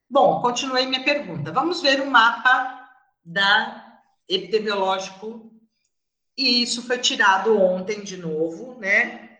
Bom, 0.08 0.40
continuei 0.40 0.86
minha 0.86 1.02
pergunta. 1.02 1.50
Vamos 1.50 1.82
ver 1.82 2.00
o 2.00 2.10
mapa 2.10 2.88
da 3.24 4.00
epidemiológico 4.28 5.50
e 6.36 6.62
isso 6.62 6.82
foi 6.82 6.98
tirado 6.98 7.58
ontem 7.58 8.02
de 8.02 8.16
novo, 8.16 8.78
né? 8.78 9.38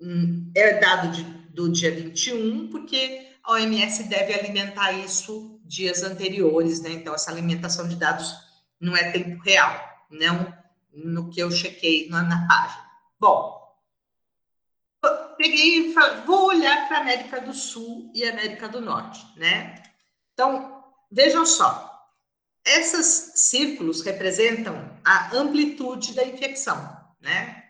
Hum, 0.00 0.50
é 0.54 0.78
dado 0.80 1.12
de, 1.12 1.22
do 1.22 1.70
dia 1.70 1.94
21, 1.94 2.68
porque 2.68 3.28
a 3.42 3.52
OMS 3.52 4.04
deve 4.04 4.34
alimentar 4.34 4.92
isso 4.92 5.60
dias 5.64 6.02
anteriores, 6.02 6.80
né? 6.80 6.90
Então, 6.90 7.14
essa 7.14 7.30
alimentação 7.30 7.88
de 7.88 7.96
dados 7.96 8.34
não 8.80 8.96
é 8.96 9.10
tempo 9.10 9.40
real, 9.42 9.80
não 10.10 10.52
no 10.92 11.30
que 11.30 11.40
eu 11.40 11.50
chequei 11.50 12.08
na, 12.08 12.22
na 12.22 12.46
página. 12.46 12.84
Bom, 13.18 13.61
peguei 15.42 15.90
e 15.90 15.92
falei, 15.92 16.22
vou 16.24 16.46
olhar 16.46 16.86
para 16.86 16.98
a 16.98 17.00
América 17.00 17.40
do 17.40 17.52
Sul 17.52 18.12
e 18.14 18.24
América 18.24 18.68
do 18.68 18.80
Norte, 18.80 19.26
né? 19.36 19.82
Então, 20.32 20.84
vejam 21.10 21.44
só, 21.44 21.90
esses 22.64 23.32
círculos 23.34 24.02
representam 24.02 24.96
a 25.04 25.36
amplitude 25.36 26.14
da 26.14 26.24
infecção, 26.24 26.96
né? 27.20 27.64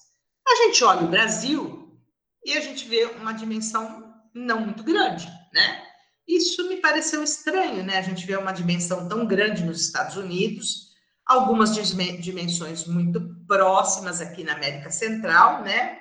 A 0.46 0.54
gente 0.54 0.84
olha 0.84 1.02
o 1.02 1.10
Brasil 1.10 2.00
e 2.44 2.56
a 2.56 2.60
gente 2.60 2.88
vê 2.88 3.04
uma 3.04 3.32
dimensão 3.32 4.14
não 4.32 4.60
muito 4.60 4.84
grande, 4.84 5.26
né? 5.52 5.82
Isso 6.26 6.68
me 6.68 6.76
pareceu 6.76 7.24
estranho, 7.24 7.84
né? 7.84 7.98
A 7.98 8.02
gente 8.02 8.24
vê 8.24 8.36
uma 8.36 8.52
dimensão 8.52 9.08
tão 9.08 9.26
grande 9.26 9.64
nos 9.64 9.80
Estados 9.80 10.16
Unidos, 10.16 10.90
algumas 11.26 11.74
dimensões 11.74 12.86
muito 12.86 13.20
próximas 13.48 14.20
aqui 14.20 14.44
na 14.44 14.52
América 14.52 14.90
Central, 14.90 15.62
né? 15.62 15.98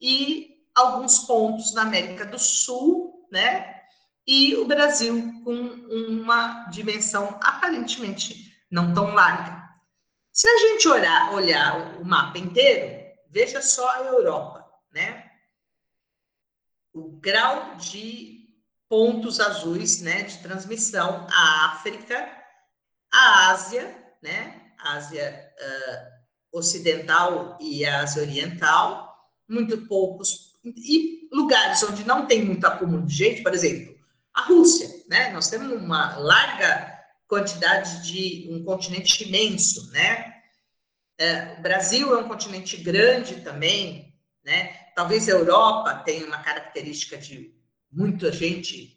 E 0.00 0.50
alguns 0.72 1.18
pontos 1.20 1.74
na 1.74 1.82
América 1.82 2.24
do 2.24 2.38
Sul, 2.38 3.26
né? 3.32 3.77
E 4.30 4.54
o 4.56 4.66
Brasil 4.66 5.42
com 5.42 5.54
uma 5.54 6.66
dimensão 6.66 7.40
aparentemente 7.42 8.54
não 8.70 8.92
tão 8.92 9.14
larga. 9.14 9.66
Se 10.30 10.46
a 10.46 10.58
gente 10.58 10.86
olhar, 10.86 11.32
olhar 11.32 11.98
o 11.98 12.04
mapa 12.04 12.38
inteiro, 12.38 13.10
veja 13.30 13.62
só 13.62 13.88
a 13.88 14.00
Europa, 14.00 14.70
né? 14.92 15.28
o 16.92 17.18
grau 17.20 17.76
de 17.76 18.46
pontos 18.88 19.40
azuis, 19.40 20.00
né, 20.00 20.22
de 20.22 20.38
transmissão, 20.38 21.26
a 21.30 21.66
África, 21.66 22.28
a 23.12 23.50
Ásia, 23.50 23.96
né, 24.22 24.72
Ásia 24.78 25.52
uh, 25.58 26.58
Ocidental 26.58 27.56
e 27.60 27.84
Ásia 27.84 28.22
Oriental, 28.22 29.16
muito 29.48 29.86
poucos, 29.86 30.54
e 30.64 31.28
lugares 31.32 31.82
onde 31.82 32.04
não 32.04 32.26
tem 32.26 32.44
muito 32.44 32.66
acúmulo 32.66 33.06
de 33.06 33.14
gente, 33.14 33.42
por 33.42 33.54
exemplo, 33.54 33.97
a 34.38 34.42
Rússia, 34.42 34.88
né, 35.08 35.30
nós 35.30 35.48
temos 35.48 35.72
uma 35.72 36.16
larga 36.16 36.96
quantidade 37.26 38.10
de 38.10 38.48
um 38.50 38.64
continente 38.64 39.26
imenso, 39.26 39.90
né, 39.90 40.34
é, 41.18 41.56
o 41.58 41.62
Brasil 41.62 42.16
é 42.16 42.18
um 42.22 42.28
continente 42.28 42.76
grande 42.76 43.40
também, 43.40 44.14
né? 44.44 44.72
Talvez 44.94 45.28
a 45.28 45.32
Europa 45.32 46.02
tenha 46.04 46.24
uma 46.24 46.38
característica 46.38 47.18
de 47.18 47.52
muita 47.90 48.30
gente 48.30 48.96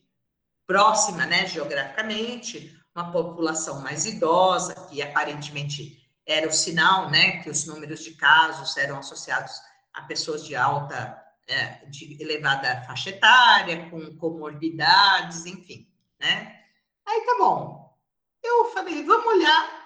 próxima, 0.67 1.25
né, 1.25 1.47
geograficamente, 1.47 2.79
uma 2.95 3.11
população 3.11 3.81
mais 3.81 4.05
idosa, 4.05 4.75
que 4.87 5.01
aparentemente 5.01 5.97
era 6.25 6.47
o 6.47 6.51
sinal, 6.51 7.09
né, 7.09 7.41
que 7.41 7.49
os 7.49 7.65
números 7.65 8.03
de 8.03 8.11
casos 8.11 8.77
eram 8.77 8.99
associados 8.99 9.53
a 9.93 10.03
pessoas 10.03 10.45
de 10.45 10.55
alta, 10.55 11.20
é, 11.47 11.85
de 11.85 12.21
elevada 12.21 12.83
faixa 12.83 13.09
etária, 13.09 13.89
com 13.89 14.15
comorbidades, 14.17 15.45
enfim, 15.45 15.87
né? 16.19 16.61
Aí 17.05 17.21
tá 17.25 17.35
bom. 17.37 17.97
Eu 18.43 18.65
falei, 18.71 19.03
vamos 19.03 19.25
olhar 19.25 19.81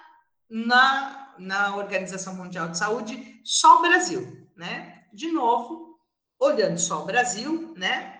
na 0.48 1.26
na 1.38 1.76
Organização 1.76 2.34
Mundial 2.34 2.68
de 2.68 2.78
Saúde 2.78 3.40
só 3.44 3.78
o 3.78 3.82
Brasil, 3.82 4.48
né? 4.56 5.04
De 5.12 5.30
novo, 5.30 5.98
olhando 6.38 6.78
só 6.78 7.02
o 7.02 7.06
Brasil, 7.06 7.74
né? 7.76 8.12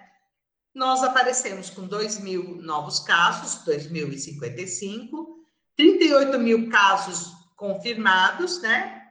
Nós 0.75 1.03
aparecemos 1.03 1.70
com 1.70 1.87
2 1.87 2.20
mil 2.20 2.61
novos 2.62 3.01
casos, 3.01 3.64
2.055, 3.64 5.27
38 5.77 6.38
mil 6.38 6.68
casos 6.68 7.33
confirmados, 7.57 8.61
né? 8.61 9.03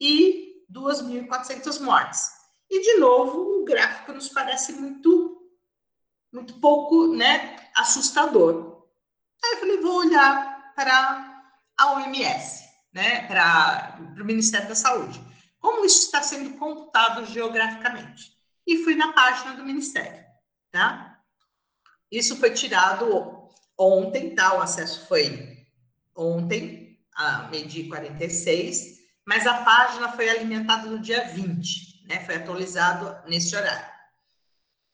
E 0.00 0.66
2.400 0.70 1.80
mortes. 1.80 2.30
E, 2.72 2.80
de 2.80 2.94
novo, 2.94 3.60
o 3.60 3.64
gráfico 3.66 4.14
nos 4.14 4.30
parece 4.30 4.72
muito, 4.72 5.46
muito 6.32 6.54
pouco, 6.54 7.14
né? 7.14 7.68
Assustador. 7.76 8.88
Aí 9.44 9.52
eu 9.52 9.58
falei, 9.58 9.76
vou 9.76 9.96
olhar 9.98 10.72
para 10.74 11.44
a 11.76 11.92
OMS 11.92 12.62
né, 12.90 13.26
para 13.26 13.98
o 14.00 14.24
Ministério 14.24 14.68
da 14.68 14.74
Saúde. 14.74 15.22
Como 15.58 15.84
isso 15.84 16.06
está 16.06 16.22
sendo 16.22 16.58
computado 16.58 17.26
geograficamente? 17.26 18.32
E 18.66 18.78
fui 18.84 18.94
na 18.94 19.12
página 19.12 19.54
do 19.54 19.66
Ministério, 19.66 20.24
tá? 20.70 21.20
Isso 22.10 22.36
foi 22.36 22.52
tirado 22.52 23.50
ontem, 23.78 24.34
tá? 24.34 24.56
O 24.56 24.62
acesso 24.62 25.06
foi 25.06 25.66
ontem, 26.16 26.98
a 27.14 27.48
meio-dia 27.48 27.86
46, 27.86 28.98
mas 29.26 29.46
a 29.46 29.62
página 29.62 30.10
foi 30.12 30.30
alimentada 30.30 30.88
no 30.88 30.98
dia 30.98 31.28
20, 31.28 31.91
né? 32.04 32.24
Foi 32.24 32.36
atualizado 32.36 33.28
nesse 33.28 33.54
horário. 33.54 33.92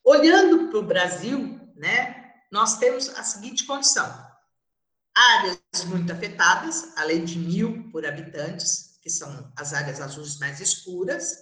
Olhando 0.05 0.69
para 0.69 0.79
o 0.79 0.87
Brasil, 0.87 1.61
né, 1.77 2.33
nós 2.51 2.79
temos 2.79 3.09
a 3.11 3.23
seguinte 3.23 3.65
condição: 3.65 4.07
áreas 5.15 5.85
muito 5.87 6.13
afetadas, 6.13 6.97
além 6.97 7.25
de 7.25 7.39
mil 7.39 7.91
por 7.91 8.07
habitantes, 8.07 8.99
que 9.03 9.11
são 9.11 9.53
as 9.57 9.73
áreas 9.73 10.01
azuis 10.01 10.39
mais 10.39 10.61
escuras, 10.61 11.37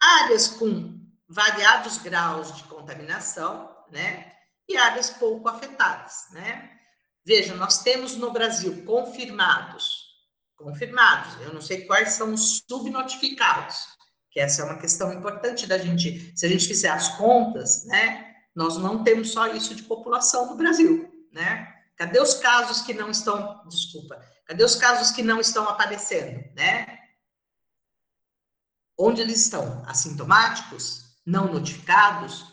áreas 0.00 0.48
com 0.48 1.00
variados 1.28 1.98
graus 1.98 2.54
de 2.56 2.64
contaminação, 2.64 3.74
né? 3.90 4.32
E 4.68 4.76
áreas 4.76 5.10
pouco 5.10 5.48
afetadas, 5.48 6.26
né? 6.30 6.70
Veja, 7.24 7.54
nós 7.54 7.82
temos 7.82 8.16
no 8.16 8.32
Brasil 8.32 8.84
confirmados, 8.84 10.06
confirmados, 10.56 11.40
eu 11.40 11.52
não 11.52 11.60
sei 11.60 11.84
quais 11.86 12.14
são 12.14 12.32
os 12.32 12.62
subnotificados, 12.68 13.76
que 14.32 14.40
essa 14.40 14.62
é 14.62 14.64
uma 14.64 14.78
questão 14.78 15.12
importante 15.12 15.66
da 15.66 15.76
gente, 15.76 16.32
se 16.34 16.46
a 16.46 16.48
gente 16.48 16.66
fizer 16.66 16.88
as 16.88 17.16
contas, 17.16 17.84
né? 17.84 18.34
Nós 18.54 18.78
não 18.78 19.04
temos 19.04 19.30
só 19.30 19.46
isso 19.48 19.74
de 19.74 19.82
população 19.82 20.46
no 20.46 20.56
Brasil, 20.56 21.28
né? 21.30 21.70
Cadê 21.96 22.18
os 22.18 22.34
casos 22.34 22.80
que 22.80 22.94
não 22.94 23.10
estão, 23.10 23.62
desculpa, 23.68 24.18
cadê 24.46 24.64
os 24.64 24.74
casos 24.74 25.10
que 25.10 25.22
não 25.22 25.38
estão 25.38 25.68
aparecendo, 25.68 26.42
né? 26.54 26.98
Onde 28.98 29.20
eles 29.20 29.42
estão? 29.42 29.82
Assintomáticos? 29.86 31.02
Não 31.26 31.52
notificados? 31.52 32.46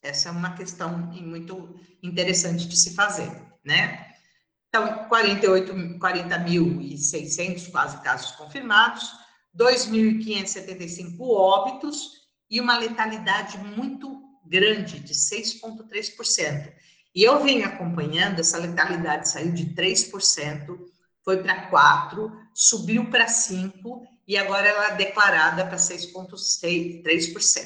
Essa 0.00 0.28
é 0.28 0.32
uma 0.32 0.54
questão 0.54 0.96
muito 0.96 1.80
interessante 2.02 2.68
de 2.68 2.76
se 2.76 2.94
fazer, 2.94 3.30
né? 3.64 4.14
Então, 4.68 5.08
48, 5.08 5.72
40.600 5.98 7.70
quase 7.70 8.00
casos 8.02 8.32
confirmados, 8.32 9.23
2.575 9.56 11.20
óbitos 11.20 12.24
e 12.50 12.60
uma 12.60 12.78
letalidade 12.78 13.58
muito 13.58 14.22
grande, 14.44 15.00
de 15.00 15.14
6,3%. 15.14 16.72
E 17.14 17.22
eu 17.22 17.42
venho 17.42 17.64
acompanhando, 17.64 18.40
essa 18.40 18.58
letalidade 18.58 19.28
saiu 19.28 19.52
de 19.52 19.74
3%, 19.74 20.78
foi 21.24 21.42
para 21.42 21.70
4%, 21.70 22.30
subiu 22.52 23.10
para 23.10 23.26
5% 23.26 24.02
e 24.26 24.36
agora 24.36 24.68
ela 24.68 24.88
é 24.88 24.96
declarada 24.96 25.64
para 25.66 25.76
6,3%. 25.76 27.64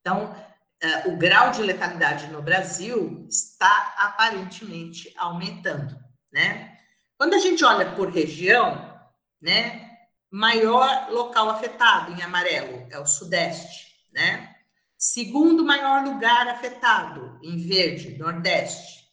Então, 0.00 0.32
uh, 0.32 1.12
o 1.12 1.16
grau 1.16 1.50
de 1.50 1.62
letalidade 1.62 2.26
no 2.28 2.42
Brasil 2.42 3.26
está 3.28 3.94
aparentemente 3.98 5.12
aumentando, 5.16 5.98
né? 6.32 6.76
Quando 7.16 7.34
a 7.34 7.38
gente 7.38 7.64
olha 7.64 7.92
por 7.92 8.10
região, 8.10 8.94
né, 9.40 9.85
maior 10.36 11.08
local 11.10 11.48
afetado 11.48 12.12
em 12.12 12.22
amarelo 12.22 12.86
é 12.90 12.98
o 12.98 13.06
Sudeste, 13.06 13.86
né? 14.12 14.54
Segundo 14.98 15.64
maior 15.64 16.04
lugar 16.04 16.46
afetado, 16.48 17.40
em 17.42 17.56
verde, 17.56 18.18
Nordeste. 18.18 19.06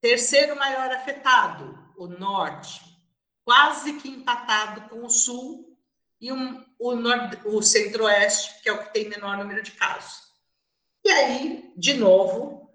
Terceiro 0.00 0.56
maior 0.56 0.92
afetado, 0.92 1.92
o 1.96 2.06
Norte, 2.06 2.80
quase 3.44 3.94
que 3.94 4.08
empatado 4.08 4.88
com 4.88 5.04
o 5.04 5.10
Sul, 5.10 5.76
e 6.20 6.32
um, 6.32 6.64
o, 6.78 6.92
o 7.56 7.62
Centro-Oeste, 7.62 8.62
que 8.62 8.68
é 8.68 8.72
o 8.72 8.84
que 8.84 8.92
tem 8.92 9.08
menor 9.08 9.36
número 9.36 9.64
de 9.64 9.72
casos. 9.72 10.22
E 11.04 11.10
aí, 11.10 11.72
de 11.76 11.94
novo, 11.94 12.72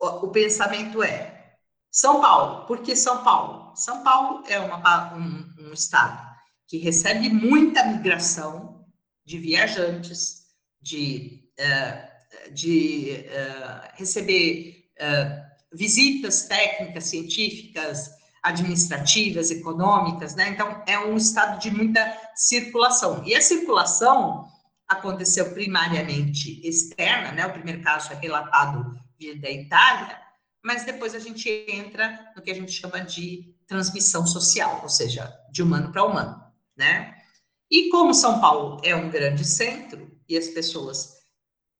o, 0.00 0.06
o 0.06 0.30
pensamento 0.30 1.02
é: 1.02 1.56
São 1.90 2.22
Paulo, 2.22 2.66
por 2.66 2.80
que 2.80 2.96
São 2.96 3.22
Paulo? 3.22 3.76
São 3.76 4.02
Paulo 4.02 4.44
é 4.48 4.58
uma, 4.58 5.14
um, 5.14 5.54
um 5.58 5.72
estado 5.74 6.29
que 6.70 6.78
recebe 6.78 7.28
muita 7.28 7.84
migração 7.84 8.86
de 9.24 9.38
viajantes, 9.38 10.44
de, 10.80 11.50
uh, 11.58 12.54
de 12.54 13.26
uh, 13.26 13.96
receber 13.96 14.88
uh, 15.00 15.76
visitas 15.76 16.44
técnicas, 16.44 17.06
científicas, 17.06 18.08
administrativas, 18.40 19.50
econômicas, 19.50 20.36
né? 20.36 20.50
Então, 20.50 20.80
é 20.86 20.96
um 20.96 21.16
estado 21.16 21.60
de 21.60 21.72
muita 21.72 22.16
circulação. 22.36 23.24
E 23.26 23.34
a 23.34 23.42
circulação 23.42 24.46
aconteceu 24.86 25.52
primariamente 25.52 26.64
externa, 26.66 27.32
né? 27.32 27.46
O 27.46 27.52
primeiro 27.52 27.82
caso 27.82 28.12
é 28.12 28.14
relatado 28.14 28.96
da 29.40 29.50
Itália, 29.50 30.16
mas 30.64 30.84
depois 30.84 31.16
a 31.16 31.18
gente 31.18 31.48
entra 31.68 32.32
no 32.36 32.42
que 32.42 32.50
a 32.50 32.54
gente 32.54 32.70
chama 32.70 33.00
de 33.00 33.56
transmissão 33.66 34.24
social, 34.24 34.80
ou 34.84 34.88
seja, 34.88 35.36
de 35.50 35.62
humano 35.62 35.90
para 35.90 36.04
humano, 36.04 36.49
né? 36.80 37.14
E 37.70 37.90
como 37.90 38.14
São 38.14 38.40
Paulo 38.40 38.80
é 38.82 38.96
um 38.96 39.10
grande 39.10 39.44
centro, 39.44 40.10
e 40.28 40.36
as 40.36 40.48
pessoas 40.48 41.18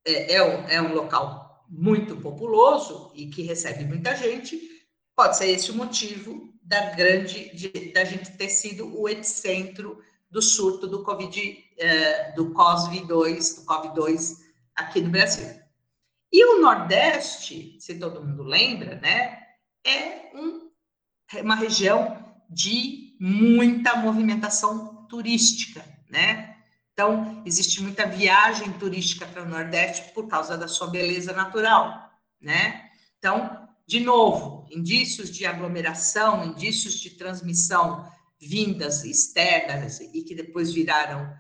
é, 0.07 0.35
é, 0.35 0.43
um, 0.43 0.69
é 0.69 0.83
um 0.83 0.95
local 0.95 1.65
muito 1.69 2.17
populoso 2.17 3.11
e 3.15 3.27
que 3.29 3.43
recebe 3.43 3.85
muita 3.85 4.15
gente, 4.15 4.61
pode 5.17 5.37
ser 5.37 5.51
esse 5.51 5.71
o 5.71 5.75
motivo 5.75 6.53
da 6.63 6.91
grande 6.91 7.55
de, 7.57 7.93
da 7.93 8.05
gente 8.05 8.33
ter 8.33 8.49
sido 8.49 9.01
o 9.01 9.09
epicentro 9.09 10.03
do 10.31 10.43
surto 10.43 10.87
do 10.87 11.03
Covid, 11.03 11.65
é, 11.79 12.33
do 12.33 12.53
COSV2, 12.53 13.57
do 13.57 13.65
COVID-2 13.65 14.37
aqui 14.77 15.01
no 15.01 15.11
Brasil. 15.11 15.49
E 16.33 16.45
o 16.45 16.61
Nordeste, 16.61 17.77
se 17.81 17.99
todo 17.99 18.25
mundo 18.25 18.43
lembra, 18.43 18.97
né, 18.97 19.43
é 19.85 20.31
um, 20.35 20.71
uma 21.41 21.57
região 21.57 22.25
de 22.49 23.17
muita 23.21 23.97
movimentação 23.97 24.90
turística, 25.11 25.85
né? 26.09 26.57
Então, 26.93 27.43
existe 27.45 27.83
muita 27.83 28.07
viagem 28.07 28.73
turística 28.73 29.27
para 29.27 29.43
o 29.43 29.49
Nordeste 29.49 30.13
por 30.15 30.29
causa 30.29 30.57
da 30.57 30.69
sua 30.69 30.87
beleza 30.87 31.33
natural, 31.33 32.11
né? 32.41 32.89
Então, 33.19 33.69
de 33.87 34.01
novo, 34.01 34.67
indícios 34.71 35.31
de 35.31 35.45
aglomeração, 35.45 36.45
indícios 36.45 36.95
de 36.95 37.11
transmissão 37.11 38.11
vindas 38.41 39.05
externas 39.05 40.01
e 40.01 40.23
que 40.23 40.35
depois 40.35 40.73
viraram 40.73 41.31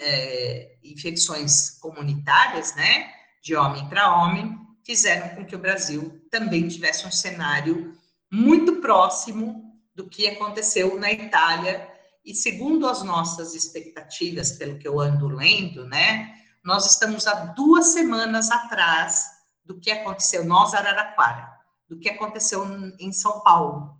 é, 0.00 0.76
infecções 0.82 1.70
comunitárias, 1.80 2.74
né? 2.74 3.14
de 3.44 3.54
homem 3.54 3.86
para 3.90 4.16
homem, 4.16 4.58
fizeram 4.82 5.36
com 5.36 5.44
que 5.44 5.54
o 5.54 5.58
Brasil 5.58 6.18
também 6.30 6.66
tivesse 6.66 7.06
um 7.06 7.10
cenário 7.10 7.94
muito 8.32 8.76
próximo 8.76 9.78
do 9.94 10.08
que 10.08 10.26
aconteceu 10.26 10.98
na 10.98 11.12
Itália. 11.12 11.86
E 12.24 12.34
segundo 12.34 12.88
as 12.88 13.02
nossas 13.02 13.54
expectativas, 13.54 14.52
pelo 14.52 14.78
que 14.78 14.88
eu 14.88 14.98
ando 14.98 15.28
lendo, 15.28 15.84
né, 15.86 16.34
nós 16.64 16.86
estamos 16.86 17.26
há 17.26 17.34
duas 17.52 17.88
semanas 17.88 18.50
atrás 18.50 19.26
do 19.64 19.78
que 19.78 19.90
aconteceu, 19.90 20.44
nós, 20.44 20.72
Araraquara, 20.72 21.52
do 21.88 21.98
que 21.98 22.08
aconteceu 22.08 22.64
em 22.98 23.12
São 23.12 23.40
Paulo, 23.40 23.98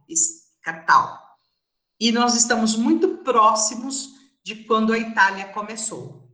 capital. 0.63 1.23
E 2.01 2.11
nós 2.11 2.35
estamos 2.35 2.77
muito 2.77 3.19
próximos 3.19 4.11
de 4.43 4.65
quando 4.65 4.93
a 4.93 4.99
Itália 4.99 5.49
começou. 5.49 6.31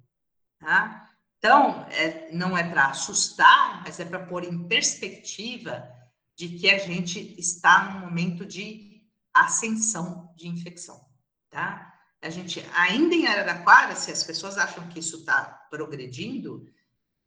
Tá? 0.59 1.09
Então, 1.38 1.87
é, 1.90 2.31
não 2.33 2.57
é 2.57 2.62
para 2.62 2.87
assustar, 2.87 3.83
mas 3.83 3.98
é 3.98 4.05
para 4.05 4.26
pôr 4.26 4.44
em 4.44 4.68
perspectiva 4.68 5.88
de 6.37 6.48
que 6.59 6.70
a 6.70 6.79
gente 6.79 7.35
está 7.38 7.92
num 7.92 8.00
momento 8.00 8.46
de 8.46 9.03
ascensão 9.35 10.33
de 10.37 10.48
infecção, 10.48 11.00
tá? 11.51 11.95
A 12.23 12.29
gente, 12.29 12.65
ainda 12.75 13.15
em 13.15 13.27
Araraquara, 13.27 13.97
se 13.97 14.13
as 14.13 14.23
pessoas 14.23 14.59
acham 14.59 14.87
que 14.89 14.99
isso 14.99 15.19
está 15.19 15.67
progredindo, 15.71 16.67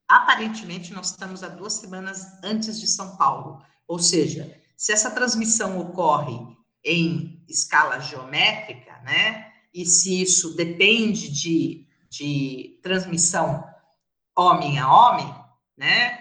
aparentemente 0.08 0.94
nós 0.94 1.10
estamos 1.10 1.44
há 1.44 1.48
duas 1.48 1.74
semanas 1.74 2.28
antes 2.44 2.80
de 2.80 2.88
São 2.88 3.18
Paulo. 3.18 3.64
Ou 3.88 3.98
seja, 4.00 4.62
se 4.78 4.92
essa 4.92 5.12
transmissão 5.12 5.80
ocorre 5.80 6.38
em 6.84 7.44
escala 7.48 8.00
geométrica, 8.00 9.00
né? 9.04 9.52
E 9.74 9.86
se 9.86 10.22
isso 10.22 10.56
depende 10.56 11.32
de, 11.32 11.88
de 12.10 12.80
transmissão 12.84 13.64
homem 14.38 14.78
a 14.80 14.92
homem, 14.92 15.34
né? 15.78 16.20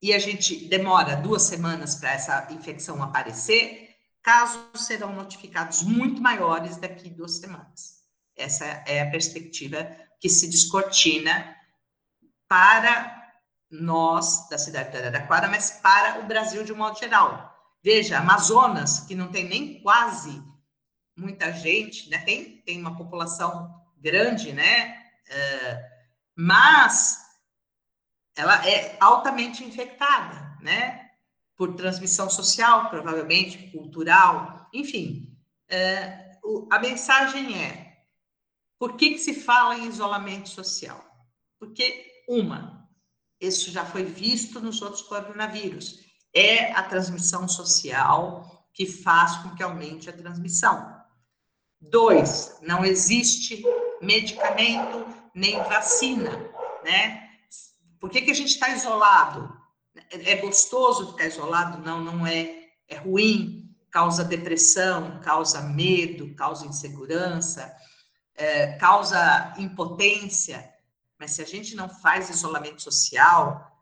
E 0.00 0.12
a 0.12 0.18
gente 0.18 0.68
demora 0.68 1.16
duas 1.16 1.42
semanas 1.42 1.94
para 1.94 2.12
essa 2.12 2.48
infecção 2.50 3.02
aparecer, 3.02 3.81
casos 4.22 4.86
serão 4.86 5.12
notificados 5.14 5.82
muito 5.82 6.22
maiores 6.22 6.76
daqui 6.76 7.10
duas 7.10 7.38
semanas. 7.38 8.02
Essa 8.36 8.64
é 8.86 9.02
a 9.02 9.10
perspectiva 9.10 9.84
que 10.20 10.28
se 10.28 10.48
descortina 10.48 11.56
para 12.48 13.20
nós 13.70 14.48
da 14.48 14.58
cidade 14.58 14.90
de 14.90 14.98
Araraquara, 14.98 15.48
mas 15.48 15.70
para 15.70 16.20
o 16.20 16.26
Brasil 16.26 16.64
de 16.64 16.72
um 16.72 16.76
modo 16.76 16.98
geral. 16.98 17.50
Veja, 17.82 18.18
Amazonas, 18.18 19.00
que 19.00 19.14
não 19.14 19.28
tem 19.28 19.48
nem 19.48 19.82
quase 19.82 20.42
muita 21.16 21.52
gente, 21.52 22.08
né? 22.08 22.18
tem, 22.18 22.58
tem 22.62 22.80
uma 22.80 22.96
população 22.96 23.74
grande, 23.98 24.52
né? 24.52 25.02
Uh, 25.28 25.92
mas 26.36 27.18
ela 28.36 28.66
é 28.68 28.96
altamente 29.00 29.64
infectada, 29.64 30.56
né? 30.60 31.01
Por 31.62 31.76
transmissão 31.76 32.28
social, 32.28 32.90
provavelmente, 32.90 33.70
cultural, 33.70 34.68
enfim. 34.72 35.32
Uh, 35.70 36.64
o, 36.64 36.68
a 36.68 36.80
mensagem 36.80 37.56
é: 37.56 38.02
por 38.80 38.96
que, 38.96 39.10
que 39.10 39.18
se 39.18 39.32
fala 39.32 39.78
em 39.78 39.86
isolamento 39.86 40.48
social? 40.48 41.00
Porque, 41.60 42.04
uma, 42.28 42.90
isso 43.40 43.70
já 43.70 43.86
foi 43.86 44.02
visto 44.02 44.58
nos 44.58 44.82
outros 44.82 45.02
coronavírus, 45.02 46.00
é 46.34 46.72
a 46.72 46.82
transmissão 46.82 47.46
social 47.46 48.66
que 48.74 48.84
faz 48.84 49.36
com 49.36 49.54
que 49.54 49.62
aumente 49.62 50.10
a 50.10 50.12
transmissão. 50.12 51.00
Dois, 51.80 52.58
não 52.60 52.84
existe 52.84 53.62
medicamento 54.00 55.06
nem 55.32 55.58
vacina, 55.58 56.32
né? 56.82 57.30
Por 58.00 58.10
que, 58.10 58.22
que 58.22 58.32
a 58.32 58.34
gente 58.34 58.50
está 58.50 58.70
isolado? 58.70 59.61
É 60.12 60.36
gostoso 60.36 61.12
ficar 61.12 61.26
isolado? 61.26 61.78
Não, 61.78 62.02
não 62.02 62.26
é. 62.26 62.68
É 62.88 62.96
ruim, 62.96 63.74
causa 63.90 64.22
depressão, 64.22 65.20
causa 65.20 65.62
medo, 65.62 66.34
causa 66.34 66.66
insegurança, 66.66 67.74
é, 68.34 68.72
causa 68.76 69.54
impotência. 69.56 70.70
Mas 71.18 71.32
se 71.32 71.42
a 71.42 71.46
gente 71.46 71.74
não 71.74 71.88
faz 71.88 72.28
isolamento 72.28 72.82
social, 72.82 73.72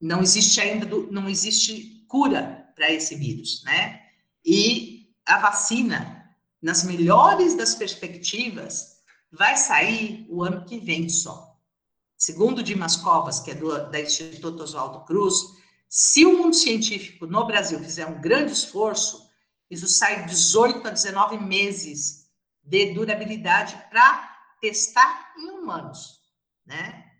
não 0.00 0.22
existe 0.22 0.60
ainda, 0.60 0.86
não 1.10 1.28
existe 1.28 2.04
cura 2.08 2.68
para 2.74 2.90
esse 2.90 3.14
vírus, 3.14 3.62
né? 3.64 4.02
E 4.44 5.14
a 5.26 5.38
vacina, 5.38 6.30
nas 6.60 6.84
melhores 6.84 7.54
das 7.54 7.74
perspectivas, 7.74 8.98
vai 9.30 9.56
sair 9.56 10.26
o 10.28 10.42
ano 10.42 10.64
que 10.64 10.78
vem 10.78 11.08
só. 11.08 11.51
Segundo 12.24 12.62
Dimas 12.62 12.94
Covas, 12.94 13.40
que 13.40 13.50
é 13.50 13.54
do 13.56 13.90
da 13.90 14.00
Instituto 14.00 14.62
Oswaldo 14.62 15.04
Cruz, 15.04 15.42
se 15.88 16.24
o 16.24 16.38
mundo 16.38 16.54
científico 16.54 17.26
no 17.26 17.44
Brasil 17.48 17.80
fizer 17.80 18.06
um 18.06 18.20
grande 18.20 18.52
esforço, 18.52 19.28
isso 19.68 19.88
sai 19.88 20.24
18 20.26 20.86
a 20.86 20.92
19 20.92 21.38
meses 21.38 22.30
de 22.62 22.94
durabilidade 22.94 23.76
para 23.90 24.38
testar 24.60 25.32
em 25.36 25.50
humanos, 25.50 26.20
né? 26.64 27.10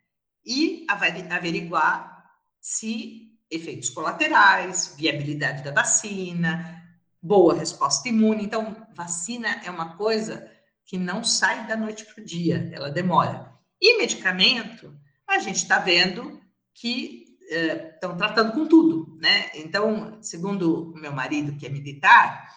E 0.47 0.87
averiguar 0.89 2.25
se 2.61 3.37
efeitos 3.51 3.91
colaterais, 3.91 4.95
viabilidade 4.97 5.65
da 5.65 5.73
vacina, 5.73 6.81
boa 7.21 7.55
resposta 7.55 8.09
imune. 8.09 8.45
Então, 8.45 8.87
vacina 8.95 9.49
é 9.65 9.71
uma 9.71 9.97
coisa 9.97 10.49
que 10.85 10.97
não 10.97 11.25
sai 11.25 11.67
da 11.67 11.77
noite 11.77 12.05
para 12.05 12.23
o 12.23 12.25
dia, 12.25 12.71
ela 12.73 12.89
demora. 12.89 13.52
E 13.83 13.99
medicamento, 13.99 14.97
a 15.27 15.41
gente 15.41 15.57
está 15.57 15.81
vendo 15.81 16.41
que 16.73 17.37
estão 17.41 18.13
eh, 18.13 18.17
tratando 18.17 18.53
com 18.53 18.69
tudo, 18.69 19.19
né? 19.21 19.51
Então, 19.55 20.23
segundo 20.23 20.93
o 20.93 20.97
meu 20.97 21.11
marido, 21.11 21.59
que 21.59 21.67
é 21.67 21.69
militar, 21.69 22.49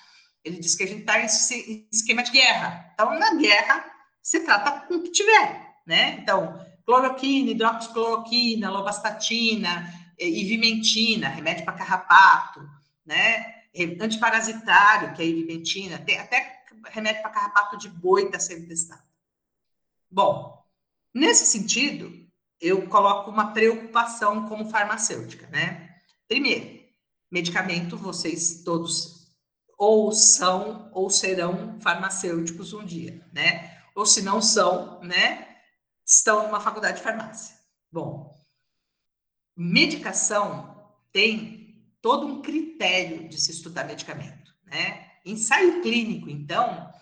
ele 0.43 0.59
diz 0.59 0.75
que 0.75 0.83
a 0.83 0.87
gente 0.87 0.99
está 0.99 1.19
em 1.19 1.87
esquema 1.91 2.21
de 2.21 2.29
guerra. 2.29 2.91
Então, 2.93 3.17
na 3.17 3.33
guerra, 3.33 3.83
se 4.21 4.41
trata 4.41 4.81
com 4.81 4.97
o 4.97 5.01
que 5.01 5.09
tiver, 5.09 5.79
né? 5.87 6.19
Então, 6.19 6.63
cloroquina, 6.85 7.49
hidroxicloroquina, 7.49 8.69
lovastatina, 8.69 9.91
eh, 10.19 10.29
ivimentina, 10.29 11.27
remédio 11.27 11.65
para 11.65 11.73
carrapato, 11.73 12.61
né? 13.03 13.63
Antiparasitário, 13.99 15.13
que 15.13 15.23
é 15.23 15.25
ivimentina, 15.25 15.95
até 15.95 16.63
remédio 16.91 17.23
para 17.23 17.31
carrapato 17.31 17.77
de 17.79 17.89
boi 17.89 18.25
está 18.25 18.39
sendo 18.39 18.67
testado. 18.67 19.01
Bom, 20.09 20.64
nesse 21.15 21.45
sentido, 21.45 22.13
eu 22.61 22.87
coloco 22.87 23.31
uma 23.31 23.53
preocupação 23.53 24.47
como 24.47 24.69
farmacêutica, 24.69 25.47
né? 25.47 25.95
Primeiro, 26.27 26.83
medicamento, 27.31 27.97
vocês 27.97 28.63
todos 28.63 29.33
ou 29.77 30.11
são 30.11 30.89
ou 30.93 31.09
serão 31.09 31.79
farmacêuticos 31.81 32.73
um 32.73 32.85
dia, 32.85 33.25
né? 33.33 33.81
Ou 33.95 34.05
se 34.05 34.21
não 34.21 34.41
são, 34.41 35.01
né? 35.01 35.55
estão 36.05 36.45
numa 36.45 36.61
faculdade 36.61 36.97
de 36.97 37.03
farmácia. 37.03 37.55
Bom, 37.91 38.33
medicação 39.55 40.93
tem 41.11 41.83
todo 42.01 42.27
um 42.27 42.41
critério 42.41 43.27
de 43.27 43.41
se 43.41 43.51
estudar 43.51 43.85
medicamento, 43.85 44.53
né? 44.65 45.11
Ensaio 45.25 45.81
clínico, 45.81 46.29
então, 46.29 46.93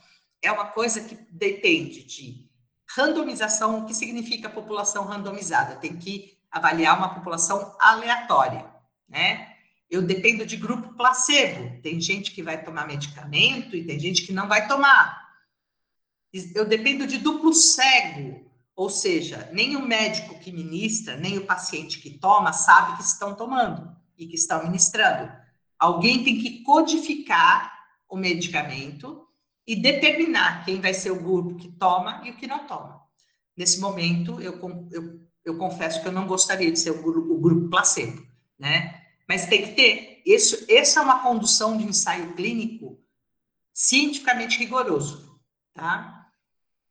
é 0.41 0.49
uma 0.49 0.67
coisa 0.67 1.02
que 1.02 1.15
depende 1.30 2.04
de 2.06 2.49
randomização, 2.89 3.80
o 3.80 3.86
que 3.86 3.93
significa 3.93 4.50
população 4.50 5.06
randomizada? 5.06 5.76
Tem 5.76 5.96
que 5.98 6.38
avaliar 6.52 6.98
uma 6.98 7.13
população 7.13 7.76
aleatória, 7.80 8.65
né? 9.08 9.54
Eu 9.89 10.02
dependo 10.02 10.46
de 10.46 10.56
grupo 10.56 10.96
placebo. 10.96 11.82
Tem 11.82 12.00
gente 12.00 12.32
que 12.32 12.41
vai 12.41 12.63
tomar 12.63 12.88
medicamento 12.88 13.76
e 13.76 13.84
tem 13.84 14.00
gente 14.00 14.24
que 14.26 14.34
não 14.34 14.48
vai 14.48 14.67
tomar. 14.67 15.24
Eu 16.56 16.65
dependo 16.65 17.06
de 17.06 17.17
duplo 17.17 17.54
cego. 17.54 18.52
Ou 18.76 18.89
seja, 18.89 19.50
nem 19.54 19.76
o 19.76 19.86
médico 19.86 20.39
que 20.39 20.52
ministra, 20.52 21.15
nem 21.15 21.38
o 21.38 21.46
paciente 21.46 22.00
que 22.00 22.17
toma 22.17 22.52
sabe 22.54 22.98
que 22.98 23.04
estão 23.04 23.36
tomando 23.36 23.96
e 24.17 24.26
que 24.26 24.36
estão 24.36 24.63
ministrando. 24.63 25.32
Alguém 25.78 26.24
tem 26.24 26.39
que 26.39 26.63
codificar 26.63 27.72
o 28.10 28.17
medicamento 28.17 29.28
e 29.65 29.76
determinar 29.76 30.65
quem 30.65 30.82
vai 30.82 30.93
ser 30.93 31.12
o 31.12 31.21
grupo 31.21 31.56
que 31.56 31.71
toma 31.71 32.21
e 32.26 32.32
o 32.32 32.38
que 32.38 32.47
não 32.47 32.67
toma. 32.67 33.02
Nesse 33.56 33.80
momento, 33.80 34.41
eu, 34.41 34.60
eu, 34.91 35.21
eu 35.45 35.58
confesso 35.58 36.02
que 36.02 36.08
eu 36.08 36.12
não 36.12 36.28
gostaria 36.28 36.71
de 36.71 36.80
ser 36.80 36.91
o 36.91 37.02
grupo, 37.02 37.34
o 37.34 37.41
grupo 37.41 37.69
placebo, 37.69 38.26
né? 38.58 39.02
Mas 39.28 39.45
tem 39.45 39.67
que 39.67 39.73
ter. 39.73 40.21
Isso, 40.26 40.65
essa 40.69 40.99
é 40.99 41.04
uma 41.04 41.21
condução 41.21 41.78
de 41.78 41.86
ensaio 41.86 42.34
clínico 42.34 42.99
cientificamente 43.73 44.58
rigoroso, 44.58 45.39
tá? 45.73 46.23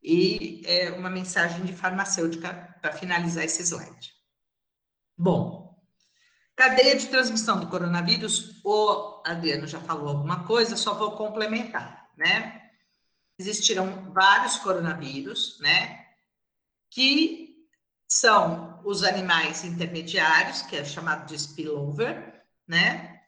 e 0.03 0.61
é, 0.65 0.91
uma 0.91 1.09
mensagem 1.09 1.63
de 1.63 1.73
farmacêutica 1.73 2.75
para 2.81 2.91
finalizar 2.91 3.45
esse 3.45 3.63
slide. 3.63 4.11
Bom, 5.17 5.81
cadeia 6.55 6.97
de 6.97 7.07
transmissão 7.07 7.59
do 7.59 7.67
coronavírus, 7.67 8.61
o 8.63 9.21
Adriano 9.25 9.65
já 9.65 9.79
falou 9.79 10.09
alguma 10.09 10.43
coisa, 10.45 10.75
só 10.75 10.93
vou 10.93 11.11
complementar, 11.11 12.09
né? 12.17 12.62
Existirão 13.37 14.11
vários 14.11 14.57
coronavírus, 14.57 15.59
né? 15.59 16.05
Que 16.89 17.67
são 18.07 18.81
os 18.85 19.03
animais 19.03 19.63
intermediários, 19.63 20.61
que 20.61 20.75
é 20.75 20.85
chamado 20.85 21.25
de 21.25 21.35
spillover, 21.35 22.45
né? 22.67 23.21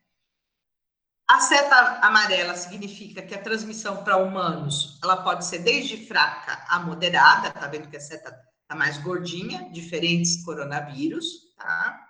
A 1.27 1.39
seta 1.39 1.75
amarela 2.05 2.55
significa 2.55 3.21
que 3.23 3.33
a 3.33 3.41
transmissão 3.41 4.03
para 4.03 4.17
humanos, 4.17 4.99
ela 5.03 5.23
pode 5.23 5.43
ser 5.45 5.59
desde 5.59 6.05
fraca 6.05 6.63
a 6.69 6.79
moderada, 6.79 7.51
tá 7.51 7.67
vendo 7.67 7.89
que 7.89 7.97
a 7.97 7.99
seta 7.99 8.31
tá 8.67 8.75
mais 8.75 8.99
gordinha, 8.99 9.69
diferentes 9.71 10.43
coronavírus, 10.43 11.55
tá? 11.57 12.07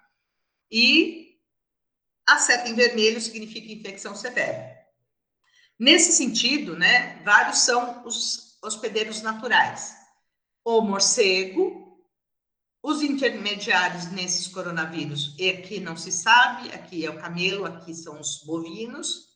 E 0.70 1.40
a 2.28 2.38
seta 2.40 2.68
em 2.68 2.76
vermelho 2.76 3.22
significa 3.22 3.72
infecção 3.72 4.16
severa. 4.16 4.85
Nesse 5.78 6.14
sentido, 6.14 6.78
né, 6.78 7.22
vários 7.24 7.60
são 7.60 8.06
os 8.06 8.58
hospedeiros 8.64 9.22
naturais. 9.22 9.94
O 10.64 10.82
morcego, 10.82 12.00
os 12.82 13.02
intermediários 13.02 14.12
nesses 14.12 14.48
coronavírus, 14.48 15.36
e 15.38 15.50
aqui 15.50 15.80
não 15.80 15.98
se 15.98 16.12
sabe, 16.12 16.72
aqui 16.72 17.06
é 17.06 17.10
o 17.10 17.20
camelo, 17.20 17.66
aqui 17.66 17.94
são 17.94 18.20
os 18.20 18.44
bovinos. 18.46 19.36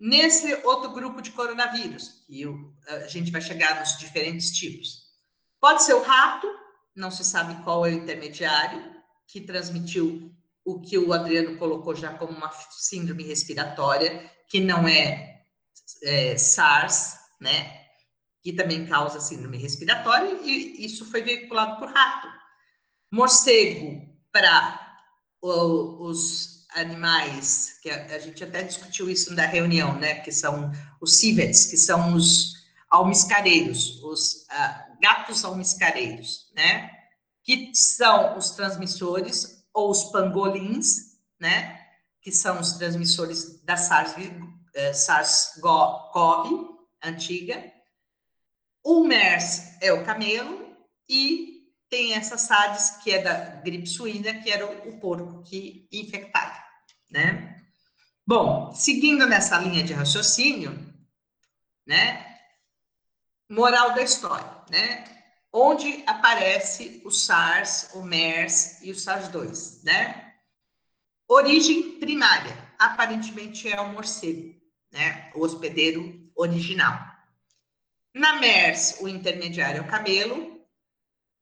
Nesse 0.00 0.52
outro 0.64 0.90
grupo 0.90 1.22
de 1.22 1.30
coronavírus, 1.30 2.24
que 2.26 2.44
a 2.88 3.06
gente 3.06 3.30
vai 3.30 3.40
chegar 3.40 3.78
nos 3.78 3.96
diferentes 3.98 4.50
tipos. 4.50 5.02
Pode 5.60 5.84
ser 5.84 5.94
o 5.94 6.02
rato, 6.02 6.48
não 6.94 7.10
se 7.10 7.24
sabe 7.24 7.62
qual 7.62 7.86
é 7.86 7.90
o 7.90 7.94
intermediário, 7.94 8.92
que 9.28 9.40
transmitiu 9.40 10.34
o 10.64 10.80
que 10.80 10.98
o 10.98 11.12
Adriano 11.12 11.56
colocou 11.56 11.94
já 11.94 12.12
como 12.14 12.32
uma 12.32 12.50
síndrome 12.70 13.22
respiratória, 13.22 14.30
que 14.48 14.60
não 14.60 14.86
é, 14.86 15.31
é 16.02 16.36
SARS, 16.36 17.16
né? 17.40 17.80
Que 18.42 18.52
também 18.52 18.86
causa 18.86 19.20
síndrome 19.20 19.58
respiratória, 19.58 20.40
e 20.42 20.84
isso 20.84 21.04
foi 21.04 21.22
veiculado 21.22 21.78
por 21.78 21.88
rato 21.88 22.42
morcego 23.12 24.08
para 24.32 24.80
os 25.42 26.66
animais, 26.74 27.78
que 27.82 27.90
a, 27.90 28.16
a, 28.16 28.18
gente 28.18 28.42
até 28.42 28.62
discutiu 28.62 29.10
isso 29.10 29.34
na 29.34 29.44
reunião, 29.44 29.98
né? 29.98 30.14
Que 30.20 30.32
são 30.32 30.72
os 31.00 31.18
civets, 31.18 31.66
que 31.66 31.76
são 31.76 32.14
os 32.14 32.54
almiscareiros, 32.90 34.02
os 34.02 34.46
uh, 34.50 34.98
gatos 35.02 35.44
almiscareiros, 35.44 36.50
né? 36.56 36.90
Que 37.44 37.70
são 37.74 38.38
os 38.38 38.52
transmissores, 38.52 39.62
ou 39.74 39.90
os 39.90 40.04
pangolins, 40.04 41.18
né? 41.38 41.78
Que 42.22 42.32
são 42.32 42.58
os 42.58 42.72
transmissores 42.72 43.62
da 43.64 43.76
SARS-CoV, 44.74 46.12
SARS 46.12 46.72
antiga. 47.02 47.72
O 48.82 49.04
MERS 49.04 49.76
é 49.80 49.92
o 49.92 50.04
camelo 50.04 50.76
e 51.08 51.52
tem 51.88 52.14
essa 52.14 52.38
SARS, 52.38 53.02
que 53.02 53.10
é 53.10 53.22
da 53.22 53.34
gripe 53.60 53.86
suína, 53.86 54.34
que 54.40 54.50
era 54.50 54.66
o, 54.66 54.98
porco 54.98 55.42
que 55.42 55.86
infectava, 55.92 56.58
né? 57.10 57.62
Bom, 58.26 58.72
seguindo 58.72 59.26
nessa 59.26 59.58
linha 59.58 59.84
de 59.84 59.92
raciocínio, 59.92 60.72
né? 61.86 62.38
Moral 63.48 63.94
da 63.94 64.02
história, 64.02 64.50
né? 64.70 65.04
Onde 65.52 66.02
aparece 66.06 67.02
o 67.04 67.10
SARS, 67.10 67.90
o 67.92 68.02
MERS 68.02 68.80
e 68.80 68.90
o 68.90 68.94
SARS-2, 68.94 69.82
né? 69.84 70.34
Origem 71.28 71.98
primária, 71.98 72.56
aparentemente 72.78 73.68
é 73.68 73.78
o 73.80 73.92
morcego, 73.92 74.61
né? 74.92 75.30
O 75.34 75.40
hospedeiro 75.40 76.30
original. 76.36 77.12
Na 78.14 78.38
MERS, 78.38 78.98
o 79.00 79.08
intermediário 79.08 79.78
é 79.78 79.80
o 79.80 79.88
camelo, 79.88 80.60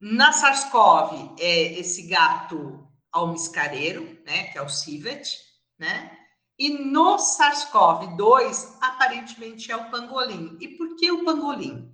na 0.01 0.33
SARS-CoV, 0.33 1.35
é 1.39 1.79
esse 1.79 2.07
gato 2.07 2.89
almiscareiro, 3.13 4.19
né, 4.25 4.45
que 4.45 4.57
é 4.57 4.63
o 4.63 4.69
civet, 4.69 5.37
né? 5.79 6.17
E 6.59 6.71
no 6.71 7.17
SARS-CoV-2, 7.17 8.79
aparentemente 8.81 9.71
é 9.71 9.77
o 9.77 9.91
pangolim. 9.91 10.57
E 10.61 10.69
por 10.69 10.97
que 10.97 11.11
o 11.11 11.25
pangolim? 11.25 11.93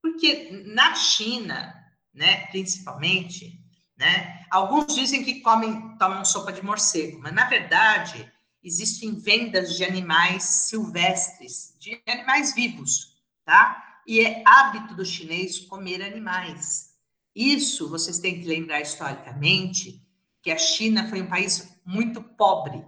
Porque 0.00 0.64
na 0.66 0.94
China, 0.94 1.74
né, 2.12 2.46
principalmente, 2.46 3.60
né, 3.96 4.44
alguns 4.50 4.94
dizem 4.94 5.24
que 5.24 5.40
comem, 5.40 5.96
tomam 5.98 6.24
sopa 6.24 6.52
de 6.52 6.64
morcego, 6.64 7.20
mas 7.20 7.32
na 7.32 7.44
verdade 7.46 8.30
existem 8.62 9.14
vendas 9.14 9.76
de 9.76 9.84
animais 9.84 10.44
silvestres, 10.44 11.74
de 11.78 12.00
animais 12.06 12.54
vivos, 12.54 13.16
tá? 13.44 14.00
E 14.06 14.20
é 14.20 14.42
hábito 14.46 14.94
do 14.94 15.04
chinês 15.04 15.58
comer 15.58 16.02
animais. 16.02 16.92
Isso 17.34 17.88
vocês 17.88 18.18
têm 18.18 18.40
que 18.40 18.46
lembrar 18.46 18.80
historicamente 18.80 20.00
que 20.42 20.50
a 20.50 20.58
China 20.58 21.08
foi 21.08 21.22
um 21.22 21.28
país 21.28 21.72
muito 21.84 22.22
pobre, 22.22 22.84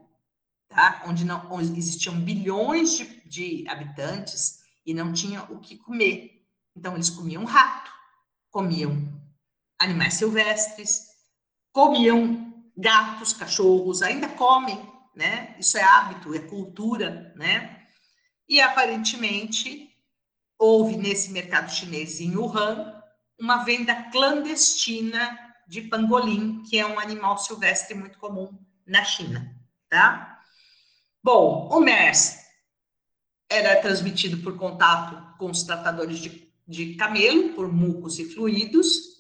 tá? 0.69 1.03
Onde 1.07 1.25
não 1.25 1.51
onde 1.51 1.79
existiam 1.79 2.21
bilhões 2.21 2.97
de, 2.97 3.05
de 3.27 3.69
habitantes 3.69 4.61
e 4.85 4.93
não 4.93 5.13
tinha 5.13 5.43
o 5.45 5.59
que 5.61 5.77
comer. 5.77 6.45
Então 6.77 6.95
eles 6.95 7.11
comiam 7.11 7.45
rato, 7.45 7.91
comiam 8.51 9.09
animais 9.79 10.15
silvestres, 10.15 11.09
comiam 11.73 12.53
gatos, 12.77 13.33
cachorros, 13.33 14.03
ainda 14.03 14.29
comem, 14.29 14.94
né? 15.15 15.55
Isso 15.59 15.79
é 15.79 15.83
hábito, 15.83 16.35
é 16.35 16.41
cultura, 16.41 17.33
né? 17.37 17.87
E 18.49 18.61
aparentemente 18.61 19.91
houve 20.59 20.97
nesse 20.97 21.31
mercado 21.31 21.71
chinês 21.71 22.21
em 22.21 22.37
Wuhan 22.37 22.93
uma 23.39 23.65
venda 23.65 23.95
clandestina 24.11 25.39
de 25.67 25.83
pangolim, 25.83 26.63
que 26.63 26.79
é 26.79 26.87
um 26.87 26.99
animal 26.99 27.39
silvestre 27.39 27.95
muito 27.95 28.19
comum 28.19 28.59
na 28.87 29.05
China, 29.05 29.55
tá? 29.89 30.41
Bom, 31.23 31.69
o 31.73 31.81
MERS 31.81 32.45
era 33.49 33.81
transmitido 33.81 34.43
por 34.43 34.59
contato 34.59 35.39
com 35.39 35.51
os 35.51 35.63
tratadores 35.63 36.19
de, 36.19 36.53
de 36.67 36.95
camelo, 36.97 37.55
por 37.55 37.73
mucos 37.73 38.19
e 38.19 38.29
fluidos. 38.29 39.15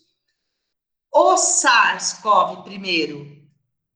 O 1.10 1.36
SARS-CoV 1.36 2.62
primeiro 2.64 3.33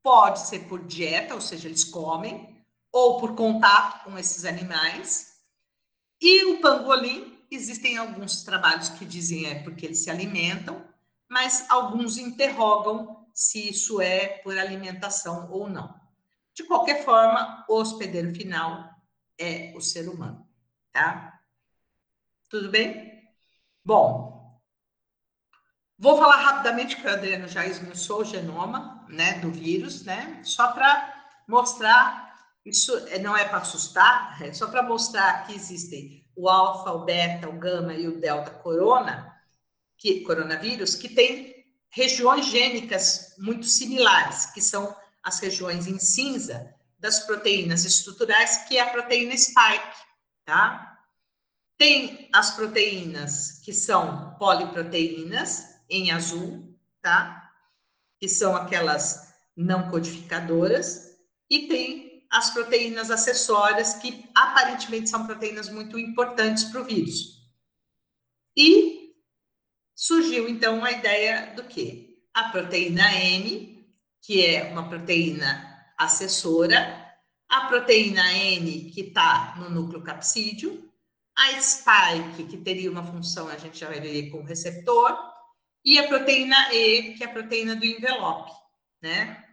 pode 0.09 0.41
ser 0.41 0.61
por 0.61 0.87
dieta, 0.87 1.35
ou 1.35 1.41
seja, 1.41 1.69
eles 1.69 1.85
comem, 1.85 2.65
ou 2.91 3.21
por 3.21 3.37
contato 3.37 4.05
com 4.05 4.17
esses 4.17 4.47
animais. 4.47 5.39
E 6.19 6.47
o 6.47 6.63
pangolim 6.63 7.39
existem 7.51 7.99
alguns 7.99 8.43
trabalhos 8.43 8.89
que 8.89 9.05
dizem 9.05 9.45
é 9.45 9.63
porque 9.63 9.85
eles 9.85 9.99
se 9.99 10.09
alimentam, 10.09 10.83
mas 11.29 11.67
alguns 11.69 12.17
interrogam 12.17 13.29
se 13.35 13.69
isso 13.69 14.01
é 14.01 14.39
por 14.39 14.57
alimentação 14.57 15.51
ou 15.51 15.69
não. 15.69 15.95
De 16.55 16.65
qualquer 16.65 17.05
forma, 17.05 17.67
o 17.69 17.75
hospedeiro 17.75 18.35
final 18.35 18.89
é 19.37 19.75
o 19.77 19.81
ser 19.83 20.09
humano, 20.09 20.49
tá? 20.91 21.39
Tudo 22.49 22.71
bem? 22.71 23.29
Bom, 23.85 24.38
vou 25.99 26.17
falar 26.17 26.37
rapidamente 26.37 26.97
que 26.97 27.07
o 27.07 27.11
Adriano 27.11 27.49
já 27.49 27.67
esmiuçou 27.67 28.21
o 28.21 28.25
genoma, 28.25 29.05
né, 29.09 29.41
do 29.41 29.51
vírus, 29.51 30.05
né? 30.05 30.41
Só 30.45 30.73
para 30.73 31.27
mostrar, 31.47 32.35
isso 32.65 32.93
não 33.21 33.37
é 33.37 33.45
para 33.45 33.59
assustar, 33.59 34.41
é 34.43 34.53
só 34.53 34.69
para 34.69 34.83
mostrar 34.83 35.47
que 35.47 35.55
existem 35.55 36.25
o 36.37 36.49
alfa, 36.49 36.93
o 36.93 37.05
beta, 37.05 37.49
o 37.49 37.59
gama 37.59 37.95
e 37.95 38.07
o 38.07 38.21
delta 38.21 38.51
corona, 38.51 39.35
que 39.97 40.21
coronavírus, 40.21 40.95
que 40.95 41.09
tem 41.09 41.67
regiões 41.91 42.47
gênicas 42.47 43.35
muito 43.39 43.67
similares, 43.67 44.47
que 44.47 44.61
são 44.61 44.95
as 45.23 45.41
regiões 45.41 45.89
em 45.89 45.99
cinza 45.99 46.73
das 46.99 47.21
proteínas 47.21 47.85
estruturais, 47.85 48.59
que 48.69 48.77
é 48.77 48.83
a 48.83 48.91
proteína 48.91 49.37
spike, 49.37 49.97
tá? 50.45 50.97
Tem 51.77 52.29
as 52.33 52.53
proteínas 52.53 53.61
que 53.65 53.73
são 53.73 54.35
poliproteínas 54.39 55.78
em 55.89 56.11
azul, 56.11 56.77
tá? 57.01 57.51
Que 58.19 58.29
são 58.29 58.55
aquelas 58.55 59.35
não 59.57 59.91
codificadoras, 59.91 61.17
e 61.51 61.67
tem 61.67 62.27
as 62.31 62.51
proteínas 62.51 63.11
acessórias, 63.11 63.95
que 63.95 64.29
aparentemente 64.35 65.09
são 65.09 65.27
proteínas 65.27 65.69
muito 65.69 65.99
importantes 65.99 66.65
para 66.65 66.83
o 66.83 66.85
vírus. 66.85 67.39
E 68.57 69.15
surgiu 69.95 70.49
então 70.49 70.85
a 70.85 70.93
ideia 70.93 71.55
do 71.57 71.65
que? 71.65 72.23
A 72.35 72.51
proteína 72.51 73.13
M, 73.15 73.87
que 74.21 74.45
é 74.45 74.71
uma 74.71 74.89
proteína 74.89 75.87
acessora, 75.97 77.07
a 77.49 77.63
proteína 77.67 78.33
N, 78.35 78.91
que 78.91 79.01
está 79.01 79.57
no 79.57 79.71
núcleo 79.71 80.03
capsídeo, 80.03 80.93
a 81.35 81.61
spike, 81.61 82.45
que 82.49 82.59
teria 82.59 82.91
uma 82.91 83.05
função, 83.05 83.49
a 83.49 83.57
gente 83.57 83.79
já 83.79 83.89
vai 83.89 84.01
ver 84.01 84.29
com 84.31 84.39
o 84.39 84.45
receptor, 84.45 85.17
e 85.85 85.99
a 85.99 86.07
proteína 86.07 86.73
E, 86.73 87.15
que 87.15 87.25
é 87.25 87.27
a 87.27 87.33
proteína 87.33 87.77
do 87.77 87.85
envelope, 87.85 88.53
né? 89.01 89.45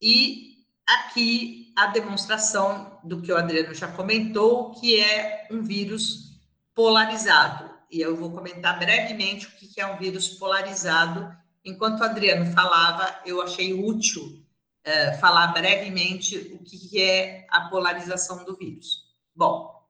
E 0.00 0.64
aqui 0.86 1.72
a 1.76 1.86
demonstração 1.86 2.98
do 3.04 3.22
que 3.22 3.32
o 3.32 3.36
Adriano 3.36 3.74
já 3.74 3.88
comentou, 3.88 4.74
que 4.74 5.00
é 5.00 5.48
um 5.50 5.62
vírus 5.62 6.40
polarizado. 6.74 7.70
E 7.90 8.00
eu 8.00 8.16
vou 8.16 8.30
comentar 8.32 8.78
brevemente 8.78 9.46
o 9.46 9.50
que 9.50 9.80
é 9.80 9.86
um 9.86 9.98
vírus 9.98 10.28
polarizado 10.28 11.36
enquanto 11.64 12.00
o 12.00 12.04
Adriano 12.04 12.50
falava, 12.52 13.20
eu 13.24 13.42
achei 13.42 13.72
útil 13.74 14.42
uh, 14.86 15.18
falar 15.18 15.48
brevemente 15.48 16.36
o 16.52 16.58
que 16.58 17.00
é 17.00 17.46
a 17.48 17.68
polarização 17.68 18.44
do 18.44 18.56
vírus. 18.56 19.04
Bom, 19.34 19.80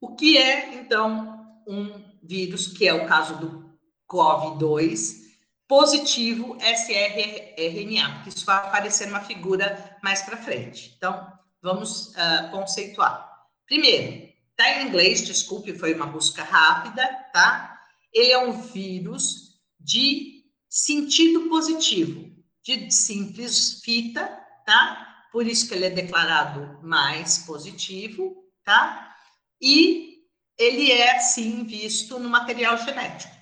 o 0.00 0.14
que 0.14 0.36
é, 0.36 0.74
então, 0.74 1.62
um 1.66 2.15
vírus, 2.26 2.68
que 2.68 2.86
é 2.86 2.94
o 2.94 3.06
caso 3.06 3.38
do 3.38 3.66
COVID-2, 4.08 5.26
positivo 5.68 6.56
sRNA, 6.60 8.14
porque 8.14 8.28
isso 8.28 8.46
vai 8.46 8.56
aparecer 8.56 9.06
numa 9.06 9.20
figura 9.20 9.98
mais 10.02 10.22
para 10.22 10.36
frente. 10.36 10.94
Então, 10.96 11.26
vamos 11.60 12.08
uh, 12.08 12.50
conceituar. 12.50 13.28
Primeiro, 13.66 14.28
tá 14.56 14.70
em 14.70 14.88
inglês, 14.88 15.24
desculpe, 15.24 15.76
foi 15.76 15.94
uma 15.94 16.06
busca 16.06 16.42
rápida, 16.42 17.06
tá? 17.32 17.78
Ele 18.12 18.32
é 18.32 18.38
um 18.38 18.52
vírus 18.52 19.56
de 19.80 20.44
sentido 20.68 21.48
positivo, 21.48 22.30
de 22.62 22.90
simples 22.90 23.80
fita, 23.84 24.26
tá? 24.64 25.26
Por 25.32 25.46
isso 25.46 25.68
que 25.68 25.74
ele 25.74 25.86
é 25.86 25.90
declarado 25.90 26.80
mais 26.82 27.38
positivo, 27.38 28.36
tá? 28.64 29.14
E 29.60 30.15
ele 30.58 30.90
é, 30.90 31.18
sim, 31.18 31.64
visto 31.64 32.18
no 32.18 32.28
material 32.28 32.78
genético. 32.78 33.34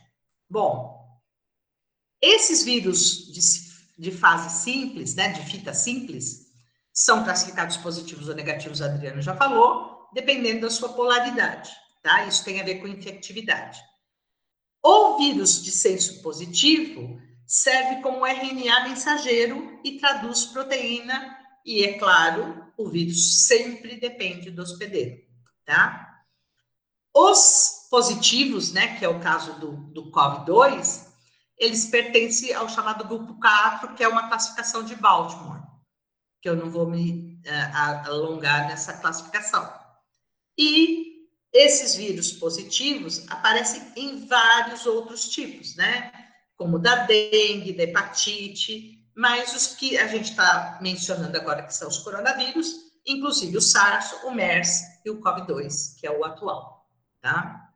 Bom, 0.48 0.94
esses 2.20 2.64
vírus 2.64 3.32
de, 3.32 3.40
de 3.98 4.10
fase 4.10 4.62
simples, 4.62 5.14
né, 5.14 5.28
de 5.28 5.42
fita 5.42 5.72
simples, 5.72 6.44
são 6.92 7.24
classificados 7.24 7.76
positivos 7.76 8.28
ou 8.28 8.34
negativos, 8.34 8.80
a 8.80 8.86
Adriano 8.86 9.20
já 9.20 9.36
falou, 9.36 10.08
dependendo 10.12 10.62
da 10.62 10.70
sua 10.70 10.92
polaridade, 10.92 11.70
tá? 12.02 12.24
Isso 12.24 12.44
tem 12.44 12.60
a 12.60 12.64
ver 12.64 12.76
com 12.76 12.86
infectividade. 12.86 13.80
O 14.82 15.18
vírus 15.18 15.62
de 15.62 15.72
senso 15.72 16.22
positivo 16.22 17.20
serve 17.46 18.00
como 18.00 18.26
RNA 18.26 18.88
mensageiro 18.88 19.80
e 19.84 19.98
traduz 19.98 20.46
proteína, 20.46 21.36
e 21.64 21.84
é 21.84 21.98
claro, 21.98 22.72
o 22.76 22.88
vírus 22.88 23.46
sempre 23.46 23.96
depende 23.96 24.50
do 24.50 24.62
hospedeiro, 24.62 25.20
tá? 25.64 26.13
Os 27.14 27.86
positivos, 27.90 28.72
né, 28.72 28.96
que 28.96 29.04
é 29.04 29.08
o 29.08 29.20
caso 29.20 29.52
do, 29.60 29.72
do 29.92 30.10
COVID-2, 30.10 31.06
eles 31.56 31.86
pertencem 31.86 32.52
ao 32.52 32.68
chamado 32.68 33.06
grupo 33.06 33.38
4, 33.38 33.94
que 33.94 34.02
é 34.02 34.08
uma 34.08 34.28
classificação 34.28 34.82
de 34.82 34.96
Baltimore, 34.96 35.62
que 36.42 36.48
eu 36.48 36.56
não 36.56 36.70
vou 36.70 36.90
me 36.90 37.40
uh, 37.46 38.08
alongar 38.08 38.66
nessa 38.66 38.94
classificação. 38.94 39.72
E 40.58 41.28
esses 41.52 41.94
vírus 41.94 42.32
positivos 42.32 43.24
aparecem 43.30 43.80
em 43.96 44.26
vários 44.26 44.84
outros 44.84 45.28
tipos, 45.28 45.76
né? 45.76 46.10
Como 46.56 46.80
da 46.80 47.06
dengue, 47.06 47.72
da 47.72 47.84
hepatite, 47.84 48.98
mas 49.16 49.54
os 49.54 49.68
que 49.68 49.96
a 49.96 50.08
gente 50.08 50.30
está 50.30 50.78
mencionando 50.82 51.36
agora, 51.36 51.62
que 51.62 51.74
são 51.74 51.88
os 51.88 51.98
coronavírus, 51.98 52.74
inclusive 53.06 53.56
o 53.56 53.60
SARS, 53.60 54.12
o 54.24 54.32
MERS 54.32 54.80
e 55.04 55.10
o 55.10 55.20
COVID-2, 55.20 55.96
que 56.00 56.06
é 56.06 56.10
o 56.10 56.24
atual, 56.24 56.83
tá? 57.24 57.72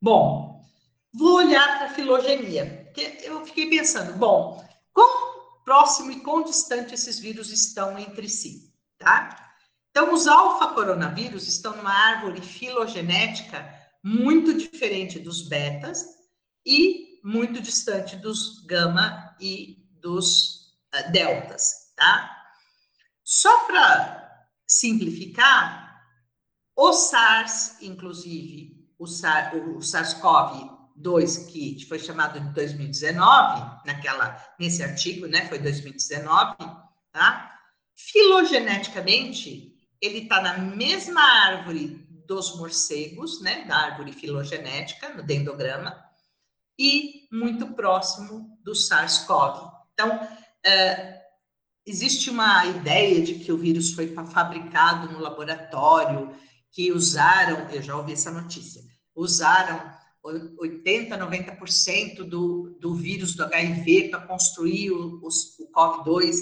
Bom, 0.00 0.64
vou 1.12 1.34
olhar 1.34 1.76
para 1.76 1.88
a 1.88 1.94
filogenia 1.94 2.78
porque 2.86 3.18
eu 3.22 3.44
fiquei 3.44 3.68
pensando, 3.68 4.14
bom, 4.14 4.66
quão 4.94 5.62
próximo 5.62 6.10
e 6.10 6.20
quão 6.20 6.42
distante 6.42 6.94
esses 6.94 7.18
vírus 7.18 7.52
estão 7.52 7.98
entre 7.98 8.30
si, 8.30 8.72
tá? 8.96 9.52
Então, 9.90 10.14
os 10.14 10.26
alfa-coronavírus 10.26 11.46
estão 11.46 11.76
numa 11.76 11.92
árvore 11.92 12.40
filogenética 12.40 13.70
muito 14.02 14.56
diferente 14.56 15.18
dos 15.18 15.46
betas 15.46 16.06
e 16.64 17.20
muito 17.22 17.60
distante 17.60 18.16
dos 18.16 18.64
gama 18.64 19.36
e 19.38 19.86
dos 20.00 20.72
uh, 20.94 21.12
deltas, 21.12 21.92
tá? 21.94 22.34
Só 23.22 23.66
para 23.66 24.48
simplificar, 24.66 26.02
o 26.74 26.92
SARS, 26.92 27.76
inclusive, 27.82 28.77
o, 28.98 29.06
SARS, 29.06 29.54
o 29.54 29.80
SARS-CoV 29.80 30.78
2 30.96 31.38
que 31.46 31.86
foi 31.88 31.98
chamado 31.98 32.40
de 32.40 32.52
2019, 32.52 33.86
naquela, 33.86 34.36
nesse 34.58 34.82
artigo, 34.82 35.26
né, 35.26 35.46
foi 35.48 35.58
2019, 35.58 36.56
tá? 37.12 37.54
Filogeneticamente, 37.96 39.74
ele 40.00 40.18
está 40.18 40.42
na 40.42 40.58
mesma 40.58 41.20
árvore 41.20 42.06
dos 42.26 42.56
morcegos, 42.56 43.40
né, 43.40 43.64
da 43.64 43.76
árvore 43.76 44.12
filogenética, 44.12 45.14
no 45.14 45.22
dendograma, 45.22 45.96
e 46.78 47.26
muito 47.32 47.68
próximo 47.68 48.58
do 48.62 48.74
SARS-CoV. 48.74 49.70
Então, 49.94 50.14
uh, 50.16 51.18
existe 51.86 52.30
uma 52.30 52.66
ideia 52.66 53.22
de 53.22 53.36
que 53.36 53.50
o 53.50 53.58
vírus 53.58 53.92
foi 53.94 54.14
fabricado 54.14 55.12
no 55.12 55.18
laboratório, 55.18 56.34
que 56.70 56.92
usaram, 56.92 57.68
eu 57.70 57.82
já 57.82 57.96
ouvi 57.96 58.12
essa 58.12 58.30
notícia, 58.30 58.82
usaram 59.18 59.98
80%, 60.24 61.08
90% 61.10 62.24
do, 62.24 62.76
do 62.80 62.94
vírus 62.94 63.34
do 63.34 63.44
HIV 63.44 64.08
para 64.10 64.20
construir 64.20 64.90
o, 64.90 65.20
o, 65.22 65.28
o 65.28 65.72
COV-2. 65.72 66.36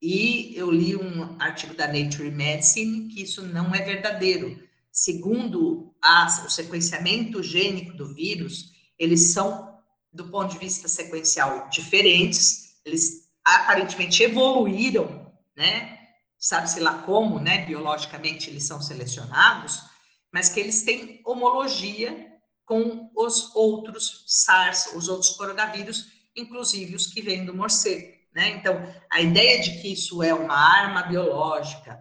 E 0.00 0.52
eu 0.56 0.70
li 0.70 0.96
um 0.96 1.40
artigo 1.40 1.74
da 1.74 1.86
Nature 1.86 2.30
Medicine 2.30 3.08
que 3.08 3.22
isso 3.22 3.42
não 3.46 3.74
é 3.74 3.82
verdadeiro. 3.82 4.60
Segundo 4.90 5.94
a, 6.02 6.26
o 6.44 6.50
sequenciamento 6.50 7.42
gênico 7.42 7.96
do 7.96 8.12
vírus, 8.12 8.72
eles 8.98 9.32
são, 9.32 9.78
do 10.12 10.28
ponto 10.28 10.52
de 10.52 10.58
vista 10.58 10.88
sequencial, 10.88 11.68
diferentes, 11.70 12.80
eles 12.84 13.30
aparentemente 13.44 14.22
evoluíram, 14.22 15.32
né? 15.56 15.98
Sabe-se 16.38 16.80
lá 16.80 17.02
como, 17.02 17.38
né? 17.38 17.64
Biologicamente 17.64 18.50
eles 18.50 18.64
são 18.64 18.82
selecionados, 18.82 19.91
mas 20.32 20.48
que 20.48 20.58
eles 20.58 20.82
têm 20.82 21.20
homologia 21.24 22.32
com 22.64 23.10
os 23.14 23.54
outros 23.54 24.24
SARS, 24.26 24.94
os 24.94 25.08
outros 25.08 25.30
coronavírus, 25.30 26.10
inclusive 26.34 26.96
os 26.96 27.06
que 27.06 27.20
vêm 27.20 27.44
do 27.44 27.54
morcego. 27.54 28.16
Né? 28.34 28.48
Então, 28.50 28.82
a 29.10 29.20
ideia 29.20 29.60
de 29.60 29.80
que 29.80 29.92
isso 29.92 30.22
é 30.22 30.32
uma 30.32 30.54
arma 30.54 31.02
biológica 31.02 32.00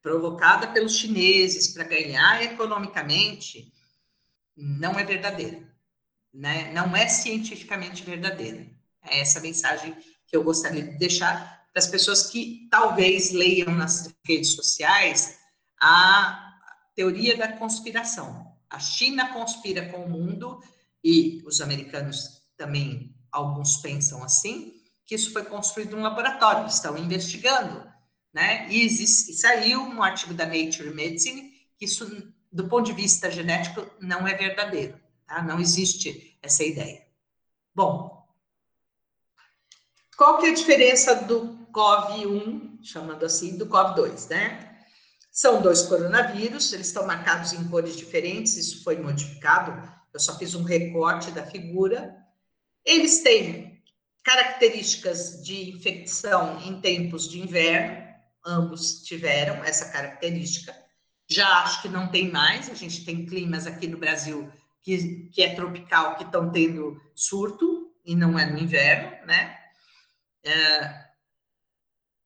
provocada 0.00 0.68
pelos 0.68 0.96
chineses 0.96 1.74
para 1.74 1.84
ganhar 1.84 2.42
economicamente 2.42 3.70
não 4.56 4.98
é 4.98 5.04
verdadeira. 5.04 5.68
Né? 6.32 6.72
Não 6.72 6.96
é 6.96 7.06
cientificamente 7.08 8.02
verdadeira. 8.02 8.66
É 9.02 9.20
essa 9.20 9.40
mensagem 9.40 9.94
que 10.26 10.34
eu 10.36 10.42
gostaria 10.42 10.82
de 10.82 10.96
deixar 10.96 11.68
para 11.72 11.82
as 11.82 11.86
pessoas 11.86 12.30
que 12.30 12.68
talvez 12.70 13.32
leiam 13.32 13.74
nas 13.74 14.14
redes 14.24 14.54
sociais 14.54 15.38
a 15.80 16.49
teoria 16.94 17.36
da 17.36 17.48
conspiração 17.48 18.50
a 18.70 18.78
China 18.78 19.32
conspira 19.32 19.88
com 19.88 20.04
o 20.04 20.08
mundo 20.08 20.62
e 21.02 21.42
os 21.44 21.60
americanos 21.60 22.40
também, 22.56 23.12
alguns 23.32 23.78
pensam 23.78 24.22
assim, 24.22 24.80
que 25.04 25.16
isso 25.16 25.32
foi 25.32 25.44
construído 25.44 25.96
num 25.96 26.02
laboratório, 26.02 26.68
estão 26.68 26.96
investigando, 26.96 27.84
né? 28.32 28.70
E, 28.70 28.86
e 28.86 29.06
saiu 29.06 29.80
um 29.80 30.02
artigo 30.02 30.32
da 30.32 30.46
Nature 30.46 30.94
Medicine 30.94 31.50
que 31.76 31.84
isso, 31.84 32.32
do 32.52 32.68
ponto 32.68 32.86
de 32.86 32.92
vista 32.92 33.28
genético, 33.30 33.84
não 34.00 34.28
é 34.28 34.34
verdadeiro, 34.34 35.00
tá? 35.26 35.42
Não 35.42 35.58
existe 35.58 36.38
essa 36.40 36.62
ideia. 36.62 37.04
Bom, 37.74 38.24
qual 40.16 40.38
que 40.38 40.46
é 40.46 40.50
a 40.50 40.54
diferença 40.54 41.14
do 41.16 41.58
COV1, 41.72 42.84
chamando 42.84 43.24
assim, 43.24 43.56
do 43.56 43.66
COV2, 43.66 44.28
né? 44.28 44.69
São 45.30 45.62
dois 45.62 45.82
coronavírus, 45.82 46.72
eles 46.72 46.88
estão 46.88 47.06
marcados 47.06 47.52
em 47.52 47.68
cores 47.68 47.96
diferentes, 47.96 48.56
isso 48.56 48.82
foi 48.82 48.98
modificado, 48.98 49.88
eu 50.12 50.18
só 50.18 50.36
fiz 50.36 50.54
um 50.54 50.64
recorte 50.64 51.30
da 51.30 51.46
figura. 51.46 52.16
Eles 52.84 53.22
têm 53.22 53.80
características 54.24 55.42
de 55.44 55.70
infecção 55.70 56.60
em 56.62 56.80
tempos 56.80 57.28
de 57.28 57.40
inverno, 57.40 58.08
ambos 58.44 59.04
tiveram 59.04 59.64
essa 59.64 59.88
característica. 59.90 60.74
Já 61.28 61.46
acho 61.62 61.82
que 61.82 61.88
não 61.88 62.10
tem 62.10 62.30
mais, 62.30 62.68
a 62.68 62.74
gente 62.74 63.04
tem 63.04 63.24
climas 63.24 63.66
aqui 63.66 63.86
no 63.86 63.98
Brasil 63.98 64.50
que, 64.82 65.28
que 65.32 65.42
é 65.42 65.54
tropical, 65.54 66.16
que 66.16 66.24
estão 66.24 66.50
tendo 66.50 67.00
surto, 67.14 67.92
e 68.04 68.16
não 68.16 68.38
é 68.38 68.46
no 68.46 68.58
inverno, 68.58 69.26
né? 69.26 69.56
É, 70.42 71.09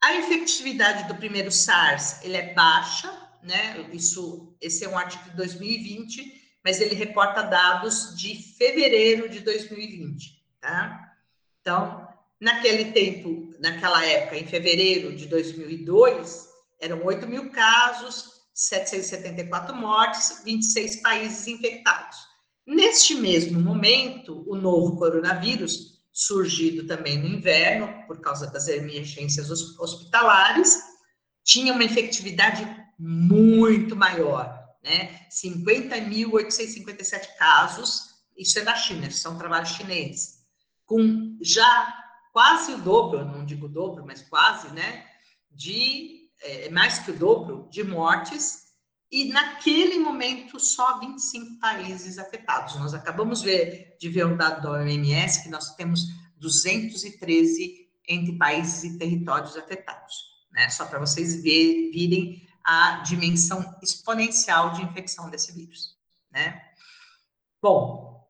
a 0.05 0.18
efetividade 0.18 1.09
do 1.09 1.14
primeiro 1.14 1.50
SARS, 1.50 2.22
ele 2.22 2.36
é 2.36 2.52
baixa, 2.52 3.11
né? 3.42 3.88
Isso, 3.90 4.55
esse 4.61 4.84
é 4.84 4.88
um 4.88 4.98
artigo 4.98 5.30
de 5.30 5.36
2020, 5.36 6.59
mas 6.62 6.78
ele 6.78 6.94
reporta 6.94 7.42
dados 7.42 8.14
de 8.14 8.34
fevereiro 8.34 9.30
de 9.30 9.40
2020, 9.40 10.44
tá? 10.61 11.11
Então, 11.62 12.07
naquele 12.38 12.92
tempo, 12.92 13.55
naquela 13.59 14.05
época, 14.05 14.36
em 14.36 14.46
fevereiro 14.46 15.16
de 15.16 15.26
2002, 15.26 16.48
eram 16.78 17.02
8 17.02 17.26
mil 17.26 17.50
casos, 17.50 18.42
774 18.52 19.74
mortes, 19.74 20.42
26 20.44 20.96
países 20.96 21.46
infectados. 21.46 22.18
Neste 22.66 23.14
mesmo 23.14 23.59
momento, 23.59 24.44
o 24.46 24.55
novo 24.55 24.98
coronavírus, 24.98 25.93
surgido 26.14 26.86
também 26.86 27.18
no 27.18 27.26
inverno, 27.26 28.06
por 28.06 28.20
causa 28.20 28.46
das 28.46 28.68
emergências 28.68 29.50
hospitalares, 29.50 30.80
tinha 31.42 31.72
uma 31.72 31.82
efetividade 31.82 32.64
muito 32.96 33.96
maior, 33.96 34.56
né? 34.82 35.26
50.857 35.28 37.36
casos, 37.36 38.14
isso 38.38 38.60
é 38.60 38.62
da 38.62 38.76
China, 38.76 39.10
são 39.10 39.36
trabalhos 39.36 39.70
chineses, 39.70 40.44
com 40.86 41.36
já 41.42 41.92
quase 42.32 42.72
o 42.72 42.78
dobro, 42.78 43.24
não 43.24 43.44
digo 43.44 43.68
dobro, 43.68 44.04
mas 44.06 44.22
quase, 44.22 44.72
né? 44.72 45.04
De 45.50 46.30
é, 46.42 46.70
mais 46.70 47.00
que 47.00 47.10
o 47.10 47.18
dobro 47.18 47.68
de 47.70 47.82
mortes 47.82 48.64
e 49.10 49.32
naquele 49.32 49.98
momento 49.98 50.58
só 50.58 50.98
25 50.98 51.60
países 51.60 52.18
afetados. 52.18 52.74
Nós 52.76 52.94
acabamos 52.94 53.42
ver, 53.42 53.93
de 54.05 54.11
ver 54.11 54.26
um 54.26 54.36
dado 54.36 54.62
da 54.62 54.70
OMS 54.72 55.42
que 55.42 55.48
nós 55.48 55.74
temos 55.76 56.09
213 56.36 57.88
entre 58.07 58.36
países 58.36 58.84
e 58.84 58.98
territórios 58.98 59.57
afetados, 59.57 60.14
né? 60.52 60.68
Só 60.68 60.84
para 60.84 60.98
vocês 60.98 61.42
ver, 61.42 61.90
virem 61.90 62.46
a 62.62 62.96
dimensão 62.96 63.74
exponencial 63.82 64.74
de 64.74 64.82
infecção 64.82 65.30
desse 65.30 65.52
vírus, 65.52 65.96
né? 66.30 66.62
Bom, 67.62 68.28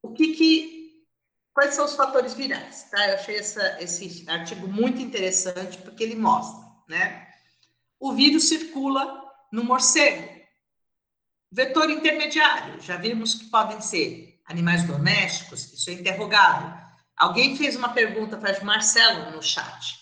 o 0.00 0.14
que 0.14 0.32
que 0.34 1.04
quais 1.52 1.74
são 1.74 1.84
os 1.84 1.94
fatores 1.94 2.32
virais, 2.32 2.84
tá? 2.90 3.06
Eu 3.06 3.14
achei 3.16 3.36
essa, 3.36 3.82
esse 3.82 4.24
artigo 4.30 4.66
muito 4.66 5.02
interessante 5.02 5.76
porque 5.76 6.04
ele 6.04 6.16
mostra, 6.16 6.66
né? 6.88 7.28
o 8.00 8.14
vírus 8.14 8.48
circula 8.48 9.22
no 9.52 9.62
morcego. 9.62 10.37
Vetor 11.50 11.90
intermediário, 11.90 12.80
já 12.80 12.96
vimos 12.96 13.34
que 13.34 13.46
podem 13.46 13.80
ser 13.80 14.38
animais 14.44 14.84
domésticos, 14.84 15.72
isso 15.72 15.88
é 15.90 15.94
interrogado. 15.94 16.78
Alguém 17.16 17.56
fez 17.56 17.74
uma 17.74 17.88
pergunta 17.88 18.36
para 18.36 18.60
o 18.60 18.64
Marcelo 18.64 19.30
no 19.30 19.42
chat. 19.42 19.96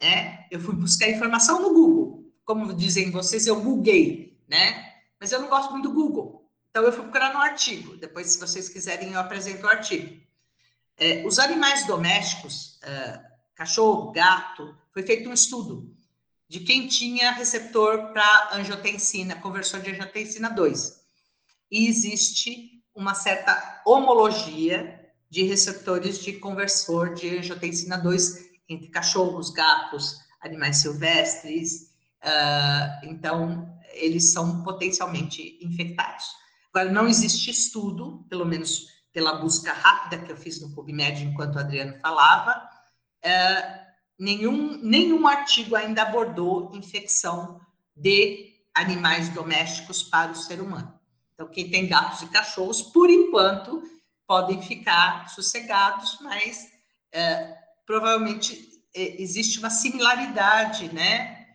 Né? 0.00 0.46
Eu 0.50 0.60
fui 0.60 0.74
buscar 0.74 1.08
informação 1.08 1.60
no 1.60 1.72
Google. 1.72 2.32
Como 2.44 2.72
dizem 2.72 3.10
vocês, 3.10 3.46
eu 3.46 3.60
googlei, 3.60 4.40
né? 4.48 4.92
Mas 5.20 5.30
eu 5.30 5.40
não 5.40 5.48
gosto 5.48 5.70
muito 5.70 5.88
do 5.88 5.94
Google. 5.94 6.50
Então, 6.70 6.82
eu 6.82 6.92
fui 6.92 7.02
procurar 7.02 7.32
no 7.32 7.40
artigo. 7.40 7.96
Depois, 7.96 8.28
se 8.28 8.40
vocês 8.40 8.68
quiserem, 8.68 9.12
eu 9.12 9.20
apresento 9.20 9.66
o 9.66 9.68
artigo. 9.68 10.20
É, 10.96 11.24
os 11.26 11.38
animais 11.38 11.86
domésticos, 11.86 12.80
uh, 12.82 13.22
cachorro, 13.54 14.10
gato, 14.10 14.76
foi 14.92 15.02
feito 15.02 15.28
um 15.28 15.32
estudo 15.32 15.94
de 16.52 16.60
quem 16.60 16.86
tinha 16.86 17.30
receptor 17.30 18.12
para 18.12 18.50
angiotensina, 18.52 19.36
conversor 19.36 19.80
de 19.80 19.90
angiotensina 19.90 20.50
2. 20.50 21.00
E 21.70 21.88
existe 21.88 22.84
uma 22.94 23.14
certa 23.14 23.80
homologia 23.86 25.00
de 25.30 25.44
receptores 25.44 26.18
de 26.18 26.34
conversor 26.34 27.14
de 27.14 27.38
angiotensina 27.38 27.96
2 27.96 28.50
entre 28.68 28.88
cachorros, 28.88 29.48
gatos, 29.48 30.18
animais 30.42 30.76
silvestres. 30.76 31.90
Uh, 32.22 33.06
então, 33.06 33.74
eles 33.94 34.30
são 34.30 34.62
potencialmente 34.62 35.58
infectados. 35.62 36.26
Agora, 36.68 36.92
não 36.92 37.08
existe 37.08 37.50
estudo, 37.50 38.26
pelo 38.28 38.44
menos 38.44 38.88
pela 39.10 39.36
busca 39.36 39.72
rápida 39.72 40.22
que 40.22 40.30
eu 40.30 40.36
fiz 40.36 40.60
no 40.60 40.74
PubMed 40.74 41.24
enquanto 41.24 41.56
o 41.56 41.60
Adriano 41.60 41.98
falava, 41.98 42.62
uh, 43.24 43.91
nenhum, 44.18 44.78
nenhum 44.82 45.26
artigo 45.26 45.76
ainda 45.76 46.02
abordou 46.02 46.70
infecção 46.74 47.60
de 47.96 48.52
animais 48.74 49.28
domésticos 49.28 50.02
para 50.02 50.32
o 50.32 50.36
ser 50.36 50.60
humano. 50.60 50.98
Então, 51.34 51.48
quem 51.48 51.70
tem 51.70 51.88
gatos 51.88 52.22
e 52.22 52.28
cachorros, 52.28 52.82
por 52.82 53.10
enquanto, 53.10 53.82
podem 54.26 54.62
ficar 54.62 55.28
sossegados, 55.28 56.18
mas 56.20 56.70
é, 57.10 57.56
provavelmente 57.84 58.82
é, 58.94 59.20
existe 59.20 59.58
uma 59.58 59.70
similaridade, 59.70 60.92
né, 60.92 61.46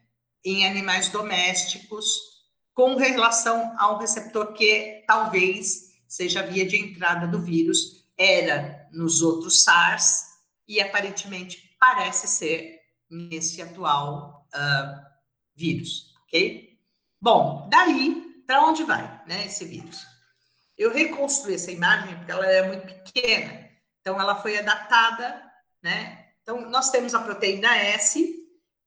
em 0.43 0.65
animais 0.65 1.09
domésticos 1.09 2.37
com 2.73 2.95
relação 2.95 3.75
ao 3.79 3.97
receptor 3.97 4.53
que 4.53 5.03
talvez 5.07 5.87
seja 6.07 6.41
a 6.41 6.43
via 6.43 6.65
de 6.65 6.77
entrada 6.77 7.27
do 7.27 7.41
vírus, 7.41 8.05
era 8.17 8.87
nos 8.91 9.21
outros 9.21 9.63
SARS 9.63 10.37
e 10.67 10.79
aparentemente 10.79 11.66
parece 11.79 12.27
ser 12.27 12.81
nesse 13.09 13.61
atual 13.61 14.47
uh, 14.53 15.05
vírus, 15.55 16.13
ok? 16.23 16.77
Bom, 17.19 17.67
daí, 17.69 18.43
para 18.45 18.63
onde 18.65 18.83
vai, 18.83 19.21
né, 19.25 19.45
esse 19.45 19.65
vírus? 19.65 20.05
Eu 20.77 20.93
reconstruí 20.93 21.55
essa 21.55 21.71
imagem 21.71 22.15
porque 22.17 22.31
ela 22.31 22.45
é 22.45 22.67
muito 22.67 23.03
pequena, 23.03 23.69
então 23.99 24.19
ela 24.19 24.35
foi 24.35 24.57
adaptada, 24.57 25.43
né? 25.81 26.27
Então, 26.41 26.69
nós 26.69 26.89
temos 26.89 27.13
a 27.13 27.19
proteína 27.19 27.75
S, 27.75 28.35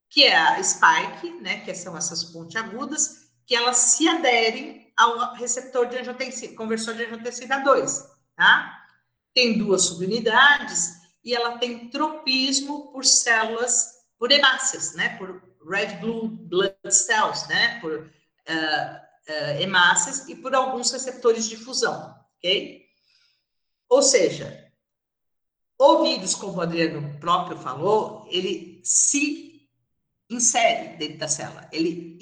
que 0.08 0.24
é 0.24 0.36
a 0.36 0.62
spike, 0.62 1.30
né, 1.40 1.60
que 1.60 1.74
são 1.74 1.96
essas 1.96 2.24
pontiagudas, 2.24 3.30
que 3.46 3.54
elas 3.54 3.76
se 3.76 4.08
aderem 4.08 4.92
ao 4.96 5.34
receptor 5.34 5.86
de 5.86 5.98
angiotensina, 5.98 6.56
conversor 6.56 6.94
de 6.94 7.04
angiotensina 7.04 7.58
2, 7.58 8.08
tá? 8.36 8.86
Tem 9.34 9.58
duas 9.58 9.82
subunidades, 9.82 10.99
e 11.24 11.34
ela 11.34 11.58
tem 11.58 11.88
tropismo 11.90 12.92
por 12.92 13.04
células, 13.04 13.88
por 14.18 14.30
hemácias, 14.32 14.94
né? 14.94 15.16
Por 15.18 15.42
red 15.68 15.98
blue 15.98 16.28
blood 16.28 16.74
cells, 16.90 17.46
né? 17.48 17.78
Por 17.80 18.00
uh, 18.00 18.02
uh, 18.02 19.60
hemácias 19.60 20.28
e 20.28 20.34
por 20.34 20.54
alguns 20.54 20.90
receptores 20.90 21.48
de 21.48 21.56
fusão, 21.56 22.14
ok? 22.38 22.86
Ou 23.88 24.02
seja, 24.02 24.70
o 25.78 26.02
vírus, 26.02 26.34
como 26.34 26.58
o 26.58 26.60
Adriano 26.60 27.18
próprio 27.18 27.58
falou, 27.58 28.26
ele 28.30 28.80
se 28.84 29.68
insere 30.30 30.96
dentro 30.96 31.18
da 31.18 31.28
célula. 31.28 31.68
Ele, 31.72 32.16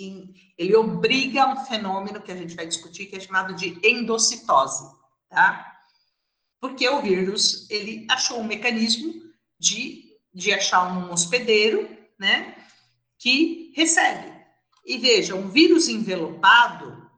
ele 0.57 0.75
obriga 0.75 1.47
um 1.47 1.65
fenômeno 1.67 2.23
que 2.23 2.33
a 2.33 2.37
gente 2.37 2.55
vai 2.55 2.67
discutir, 2.67 3.07
que 3.07 3.17
é 3.17 3.21
chamado 3.21 3.55
de 3.55 3.79
endocitose, 3.87 4.85
tá? 5.29 5.78
Porque 6.61 6.89
o 6.89 7.03
vírus 7.03 7.69
ele 7.71 8.07
achou 8.11 8.41
um 8.41 8.45
mecanismo 8.45 9.15
de, 9.59 10.17
de 10.33 10.53
achar 10.53 10.93
um 10.93 11.13
hospedeiro, 11.13 11.89
né, 12.19 12.57
que 13.19 13.73
recebe. 13.75 14.33
E 14.85 14.99
veja, 14.99 15.35
um 15.35 15.49
vírus 15.49 15.89
envelopado, 15.89 17.09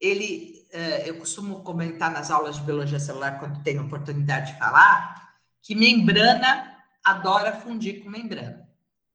ele, 0.00 0.66
uh, 0.72 1.06
eu 1.06 1.18
costumo 1.18 1.62
comentar 1.62 2.10
nas 2.10 2.30
aulas 2.30 2.56
de 2.56 2.62
biologia 2.62 2.98
celular 2.98 3.38
quando 3.38 3.62
tenho 3.62 3.84
oportunidade 3.84 4.52
de 4.52 4.58
falar, 4.58 5.32
que 5.62 5.74
membrana 5.74 6.76
adora 7.02 7.60
fundir 7.60 8.02
com 8.02 8.10
membrana. 8.10 8.68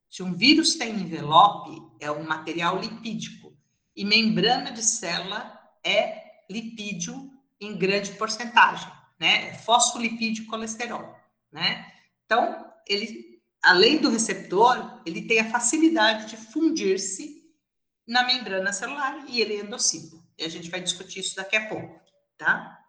Se 0.10 0.24
um 0.24 0.34
vírus 0.34 0.76
tem 0.76 0.96
envelope, 0.96 1.84
é 2.00 2.10
um 2.10 2.24
material 2.24 2.80
lipídico, 2.80 3.56
e 3.96 4.04
membrana 4.04 4.72
de 4.72 4.82
célula 4.82 5.60
é 5.84 6.24
lipídio 6.50 7.32
em 7.60 7.78
grande 7.78 8.14
porcentagem 8.14 8.99
né? 9.20 9.54
Fosfolipídio 9.56 10.44
e 10.44 10.48
colesterol, 10.48 11.16
né? 11.52 11.92
Então, 12.26 12.66
ele, 12.88 13.42
além 13.62 13.98
do 13.98 14.10
receptor, 14.10 15.02
ele 15.06 15.24
tem 15.24 15.40
a 15.40 15.50
facilidade 15.50 16.30
de 16.30 16.38
fundir-se 16.38 17.44
na 18.08 18.24
membrana 18.24 18.74
celular 18.74 19.26
e 19.28 19.42
ele 19.42 19.58
é. 19.58 19.64
E 20.38 20.44
a 20.46 20.50
gente 20.50 20.70
vai 20.70 20.80
discutir 20.80 21.20
isso 21.20 21.36
daqui 21.36 21.58
a 21.58 21.68
pouco, 21.68 22.00
tá? 22.38 22.80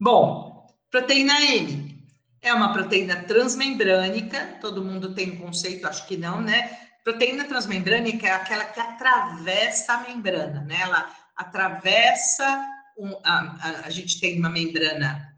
Bom, 0.00 0.66
proteína 0.90 1.42
M 1.42 1.98
é 2.40 2.54
uma 2.54 2.72
proteína 2.72 3.24
transmembrânica, 3.24 4.58
todo 4.60 4.84
mundo 4.84 5.12
tem 5.14 5.32
um 5.32 5.38
conceito, 5.38 5.88
acho 5.88 6.06
que 6.06 6.16
não, 6.16 6.40
né? 6.40 6.88
Proteína 7.02 7.44
transmembrânica 7.44 8.28
é 8.28 8.32
aquela 8.32 8.64
que 8.64 8.78
atravessa 8.78 9.94
a 9.94 10.08
membrana, 10.08 10.60
né? 10.62 10.78
Ela 10.82 11.10
atravessa, 11.36 12.64
um, 12.96 13.18
a, 13.24 13.56
a, 13.60 13.86
a 13.86 13.90
gente 13.90 14.20
tem 14.20 14.38
uma 14.38 14.50
membrana 14.50 15.36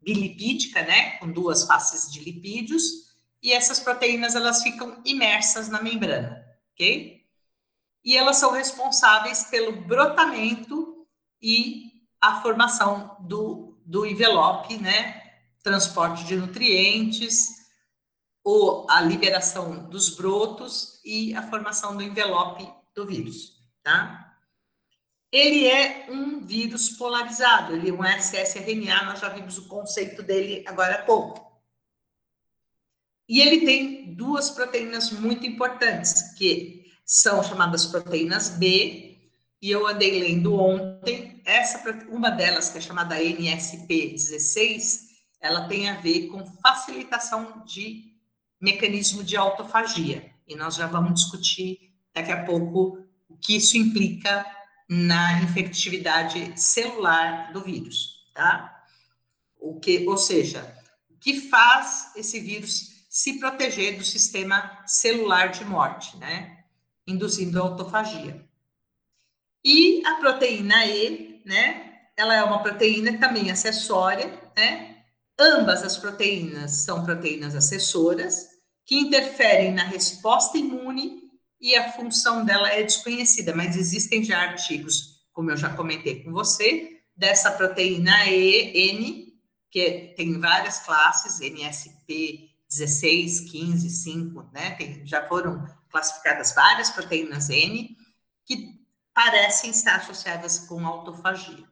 bilipídica, 0.00 0.82
né, 0.82 1.18
com 1.18 1.30
duas 1.30 1.64
faces 1.64 2.10
de 2.10 2.20
lipídios, 2.20 2.82
e 3.42 3.52
essas 3.52 3.80
proteínas 3.80 4.34
elas 4.34 4.62
ficam 4.62 5.00
imersas 5.04 5.68
na 5.68 5.82
membrana, 5.82 6.44
ok? 6.72 7.24
E 8.04 8.16
elas 8.16 8.36
são 8.36 8.52
responsáveis 8.52 9.44
pelo 9.44 9.72
brotamento 9.82 11.06
e 11.42 11.92
a 12.20 12.40
formação 12.40 13.16
do, 13.20 13.78
do 13.84 14.06
envelope, 14.06 14.76
né, 14.78 15.22
transporte 15.62 16.24
de 16.24 16.36
nutrientes, 16.36 17.66
ou 18.44 18.88
a 18.88 19.00
liberação 19.00 19.88
dos 19.88 20.10
brotos 20.10 21.00
e 21.04 21.34
a 21.34 21.42
formação 21.42 21.96
do 21.96 22.02
envelope 22.02 22.72
do 22.94 23.04
vírus, 23.04 23.60
tá? 23.82 24.25
Ele 25.32 25.66
é 25.66 26.06
um 26.08 26.40
vírus 26.40 26.90
polarizado, 26.90 27.74
ele 27.74 27.90
é 27.90 27.92
um 27.92 28.02
ssRNA, 28.02 29.04
nós 29.04 29.20
já 29.20 29.28
vimos 29.28 29.58
o 29.58 29.68
conceito 29.68 30.22
dele 30.22 30.64
agora 30.66 30.96
há 30.96 31.02
pouco. 31.02 31.46
E 33.28 33.40
ele 33.40 33.66
tem 33.66 34.14
duas 34.14 34.50
proteínas 34.50 35.10
muito 35.10 35.44
importantes, 35.44 36.34
que 36.34 36.86
são 37.04 37.42
chamadas 37.42 37.86
proteínas 37.86 38.50
B, 38.50 39.18
e 39.60 39.70
eu 39.70 39.86
andei 39.86 40.20
lendo 40.20 40.54
ontem, 40.54 41.42
essa 41.44 41.82
uma 42.08 42.30
delas, 42.30 42.68
que 42.68 42.78
é 42.78 42.80
chamada 42.80 43.16
NSP16, 43.16 45.06
ela 45.40 45.66
tem 45.66 45.88
a 45.88 46.00
ver 46.00 46.28
com 46.28 46.46
facilitação 46.60 47.64
de 47.64 48.16
mecanismo 48.60 49.24
de 49.24 49.36
autofagia. 49.36 50.30
E 50.46 50.54
nós 50.54 50.76
já 50.76 50.86
vamos 50.86 51.20
discutir 51.20 51.92
daqui 52.14 52.32
a 52.32 52.44
pouco 52.44 53.04
o 53.28 53.36
que 53.36 53.56
isso 53.56 53.76
implica 53.76 54.46
na 54.88 55.42
infectividade 55.42 56.60
celular 56.60 57.52
do 57.52 57.62
vírus, 57.62 58.24
tá? 58.32 58.84
O 59.58 59.80
que, 59.80 60.06
ou 60.06 60.16
seja, 60.16 60.76
o 61.10 61.18
que 61.18 61.48
faz 61.48 62.12
esse 62.14 62.38
vírus 62.38 63.04
se 63.08 63.38
proteger 63.38 63.96
do 63.96 64.04
sistema 64.04 64.82
celular 64.86 65.48
de 65.48 65.64
morte, 65.64 66.16
né? 66.18 66.64
Induzindo 67.06 67.58
a 67.58 67.62
autofagia. 67.62 68.44
E 69.64 70.06
a 70.06 70.16
proteína 70.16 70.86
E, 70.86 71.42
né? 71.44 71.94
Ela 72.16 72.34
é 72.34 72.42
uma 72.42 72.62
proteína 72.62 73.18
também 73.18 73.50
acessória, 73.50 74.40
né? 74.56 74.98
Ambas 75.38 75.82
as 75.82 75.96
proteínas 75.96 76.84
são 76.84 77.04
proteínas 77.04 77.54
acessoras 77.54 78.48
que 78.84 78.96
interferem 78.96 79.72
na 79.74 79.82
resposta 79.82 80.56
imune 80.56 81.25
e 81.60 81.74
a 81.74 81.92
função 81.92 82.44
dela 82.44 82.68
é 82.70 82.82
desconhecida, 82.82 83.54
mas 83.54 83.76
existem 83.76 84.22
já 84.22 84.40
artigos, 84.40 85.26
como 85.32 85.50
eu 85.50 85.56
já 85.56 85.74
comentei 85.74 86.22
com 86.22 86.32
você, 86.32 87.00
dessa 87.16 87.50
proteína 87.50 88.26
E, 88.26 88.90
N, 88.92 89.40
que 89.70 90.14
tem 90.16 90.38
várias 90.38 90.78
classes, 90.80 91.40
NSP 91.40 92.50
16, 92.68 93.50
15, 93.50 93.90
5, 93.90 94.50
né? 94.52 94.72
Tem, 94.72 95.06
já 95.06 95.26
foram 95.28 95.66
classificadas 95.90 96.54
várias 96.54 96.90
proteínas 96.90 97.48
N 97.48 97.96
que 98.44 98.80
parecem 99.14 99.70
estar 99.70 99.96
associadas 99.96 100.58
com 100.60 100.86
autofagia. 100.86 101.64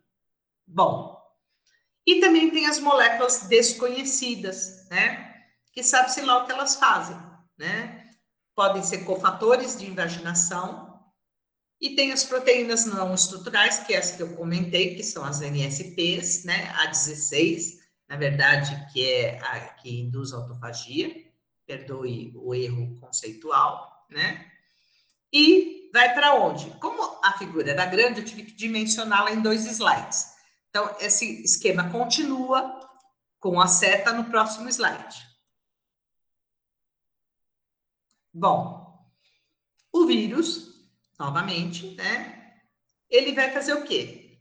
Bom, 0.67 1.23
e 2.07 2.21
também 2.21 2.51
tem 2.51 2.67
as 2.67 2.79
moléculas 2.79 3.43
desconhecidas, 3.49 4.89
né? 4.91 5.43
Que 5.73 5.83
sabe-se 5.83 6.21
lá 6.23 6.43
o 6.43 6.47
que 6.47 6.53
elas 6.53 6.77
fazem, 6.77 7.17
né? 7.59 7.94
Podem 8.55 8.83
ser 8.83 9.05
cofatores 9.05 9.79
de 9.79 9.87
invaginação, 9.87 10.95
e 11.81 11.95
tem 11.95 12.13
as 12.13 12.25
proteínas 12.25 12.87
não 12.87 13.15
estruturais, 13.15 13.81
que 13.81 13.93
é 13.93 13.99
as 13.99 14.13
que 14.13 14.23
eu 14.23 14.35
comentei, 14.37 14.95
que 14.95 15.03
são 15.03 15.25
as 15.25 15.41
NSPs, 15.41 16.45
né? 16.45 16.73
A 16.79 16.87
16, 16.87 17.79
na 18.09 18.17
verdade, 18.17 18.87
que 18.93 19.05
é 19.07 19.39
a 19.39 19.61
que 19.75 20.01
induz 20.01 20.33
a 20.33 20.37
autofagia, 20.37 21.15
perdoe 21.67 22.33
o 22.37 22.55
erro 22.55 22.99
conceitual, 23.01 24.07
né? 24.09 24.47
E 25.33 25.91
vai 25.93 26.15
para 26.15 26.35
onde? 26.35 26.71
Como 26.79 27.03
a 27.23 27.37
figura 27.37 27.73
era 27.73 27.87
grande, 27.87 28.21
eu 28.21 28.25
tive 28.25 28.45
que 28.45 28.53
dimensioná-la 28.53 29.33
em 29.33 29.43
dois 29.43 29.67
slides. 29.67 30.33
Então, 30.71 30.97
esse 31.01 31.43
esquema 31.43 31.91
continua 31.91 32.81
com 33.41 33.61
a 33.61 33.67
seta 33.67 34.13
no 34.13 34.25
próximo 34.25 34.69
slide. 34.69 35.34
Bom, 38.37 38.85
o 39.93 40.07
vírus, 40.07 40.75
novamente, 41.17 41.95
né? 41.95 42.53
Ele 43.09 43.33
vai 43.33 43.53
fazer 43.53 43.75
o 43.75 43.85
quê? 43.85 44.41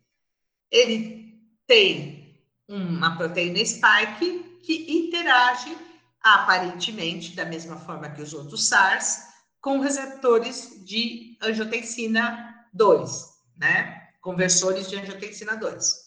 Ele 0.71 1.39
tem 1.67 2.43
uma 2.67 3.15
proteína 3.15 3.63
spike 3.63 4.59
que 4.63 4.91
interage 4.91 5.77
aparentemente 6.21 7.35
da 7.35 7.45
mesma 7.45 7.77
forma 7.77 8.09
que 8.09 8.21
os 8.23 8.33
outros 8.33 8.67
SARS 8.67 9.25
com 9.61 9.79
receptores 9.79 10.83
de 10.83 11.37
angiotensina 11.39 12.67
2, 12.73 13.29
né? 13.55 14.09
Conversores 14.21 14.89
de 14.89 14.95
angiotensina 14.95 15.55
2. 15.55 16.03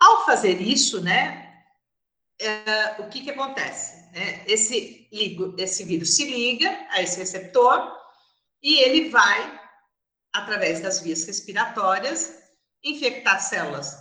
Ao 0.00 0.26
fazer 0.26 0.60
isso, 0.60 1.00
né, 1.00 1.62
é, 2.40 3.00
o 3.00 3.08
que 3.08 3.22
que 3.22 3.30
acontece? 3.30 4.05
É, 4.16 4.50
esse, 4.50 5.06
esse 5.58 5.84
vírus 5.84 6.16
se 6.16 6.24
liga 6.24 6.70
a 6.88 7.02
esse 7.02 7.18
receptor 7.18 7.94
e 8.62 8.80
ele 8.80 9.10
vai, 9.10 9.60
através 10.32 10.80
das 10.80 11.02
vias 11.02 11.26
respiratórias, 11.26 12.34
infectar 12.82 13.42
células 13.42 13.94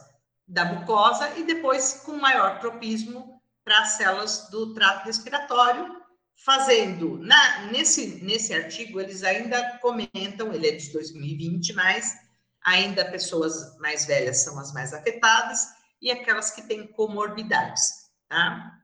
da 0.48 0.64
mucosa 0.64 1.38
e 1.38 1.44
depois 1.44 2.02
com 2.06 2.14
maior 2.14 2.62
tropismo 2.62 3.42
para 3.66 3.80
as 3.82 3.90
células 3.98 4.50
do 4.50 4.74
trato 4.74 5.06
respiratório, 5.06 6.02
fazendo, 6.46 7.18
na, 7.18 7.64
nesse, 7.64 8.24
nesse 8.24 8.54
artigo, 8.54 9.02
eles 9.02 9.22
ainda 9.22 9.80
comentam, 9.80 10.54
ele 10.54 10.70
é 10.70 10.76
de 10.78 10.94
2020, 10.94 11.74
mas 11.74 12.16
ainda 12.64 13.12
pessoas 13.12 13.78
mais 13.80 14.06
velhas 14.06 14.46
são 14.46 14.58
as 14.60 14.72
mais 14.72 14.94
afetadas 14.94 15.68
e 16.02 16.10
aquelas 16.10 16.52
que 16.52 16.62
têm 16.62 16.88
comorbidades, 16.88 17.82
tá? 18.30 18.80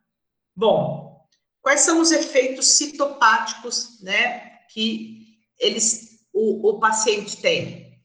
Bom, 0.54 1.12
Quais 1.62 1.82
são 1.82 2.00
os 2.00 2.12
efeitos 2.12 2.78
citopáticos, 2.78 4.02
né, 4.02 4.60
que 4.74 5.38
eles, 5.60 6.20
o, 6.34 6.70
o 6.70 6.80
paciente 6.80 7.38
tem? 7.38 8.02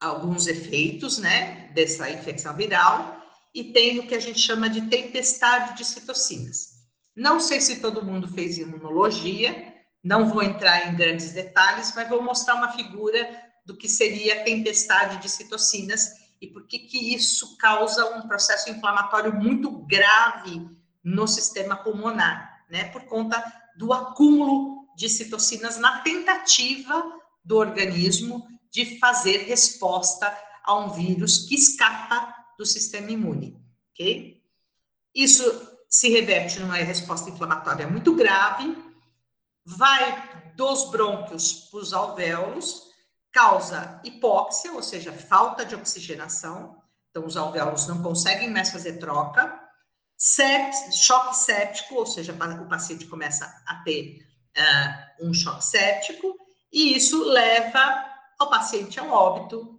Alguns 0.00 0.46
efeitos, 0.46 1.18
né, 1.18 1.72
dessa 1.74 2.10
infecção 2.10 2.54
viral 2.54 3.22
e 3.54 3.72
tem 3.72 4.00
o 4.00 4.06
que 4.06 4.14
a 4.14 4.20
gente 4.20 4.40
chama 4.40 4.68
de 4.68 4.82
tempestade 4.88 5.76
de 5.78 5.84
citocinas. 5.84 6.74
Não 7.16 7.38
sei 7.38 7.60
se 7.60 7.80
todo 7.80 8.04
mundo 8.04 8.26
fez 8.26 8.58
imunologia, 8.58 9.72
não 10.02 10.28
vou 10.28 10.42
entrar 10.42 10.88
em 10.88 10.96
grandes 10.96 11.32
detalhes, 11.32 11.92
mas 11.94 12.08
vou 12.08 12.20
mostrar 12.20 12.56
uma 12.56 12.72
figura 12.72 13.26
do 13.64 13.76
que 13.76 13.88
seria 13.88 14.40
a 14.40 14.44
tempestade 14.44 15.22
de 15.22 15.30
citocinas 15.30 16.10
e 16.40 16.48
por 16.48 16.66
que 16.66 16.80
que 16.80 17.14
isso 17.14 17.56
causa 17.56 18.16
um 18.16 18.26
processo 18.26 18.68
inflamatório 18.68 19.32
muito 19.32 19.70
grave 19.86 20.68
no 21.04 21.28
sistema 21.28 21.76
pulmonar, 21.76 22.64
né? 22.70 22.86
Por 22.86 23.04
conta 23.04 23.42
do 23.76 23.92
acúmulo 23.92 24.88
de 24.96 25.08
citocinas 25.08 25.76
na 25.78 26.00
tentativa 26.00 27.04
do 27.44 27.56
organismo 27.56 28.46
de 28.70 28.98
fazer 28.98 29.44
resposta 29.44 30.36
a 30.64 30.74
um 30.76 30.88
vírus 30.90 31.46
que 31.46 31.54
escapa 31.54 32.34
do 32.56 32.64
sistema 32.64 33.10
imune, 33.10 33.56
ok? 33.92 34.42
Isso 35.14 35.74
se 35.88 36.08
reverte 36.08 36.58
numa 36.58 36.76
resposta 36.76 37.30
inflamatória 37.30 37.86
muito 37.86 38.14
grave, 38.14 38.76
vai 39.64 40.52
dos 40.56 40.90
brônquios 40.90 41.52
para 41.70 41.80
os 41.80 41.92
alvéolos, 41.92 42.82
causa 43.30 44.00
hipóxia, 44.04 44.72
ou 44.72 44.82
seja, 44.82 45.12
falta 45.12 45.64
de 45.64 45.74
oxigenação, 45.74 46.76
então 47.10 47.26
os 47.26 47.36
alvéolos 47.36 47.86
não 47.86 48.02
conseguem 48.02 48.50
mais 48.50 48.70
fazer 48.70 48.98
troca, 48.98 49.63
choque 50.92 51.36
séptico, 51.36 51.96
ou 51.96 52.06
seja, 52.06 52.32
o 52.32 52.68
paciente 52.68 53.06
começa 53.06 53.44
a 53.66 53.76
ter 53.76 54.26
uh, 54.56 55.28
um 55.28 55.34
choque 55.34 55.64
séptico, 55.64 56.34
e 56.72 56.96
isso 56.96 57.22
leva 57.24 58.04
ao 58.38 58.48
paciente 58.50 58.98
ao 58.98 59.10
óbito 59.10 59.78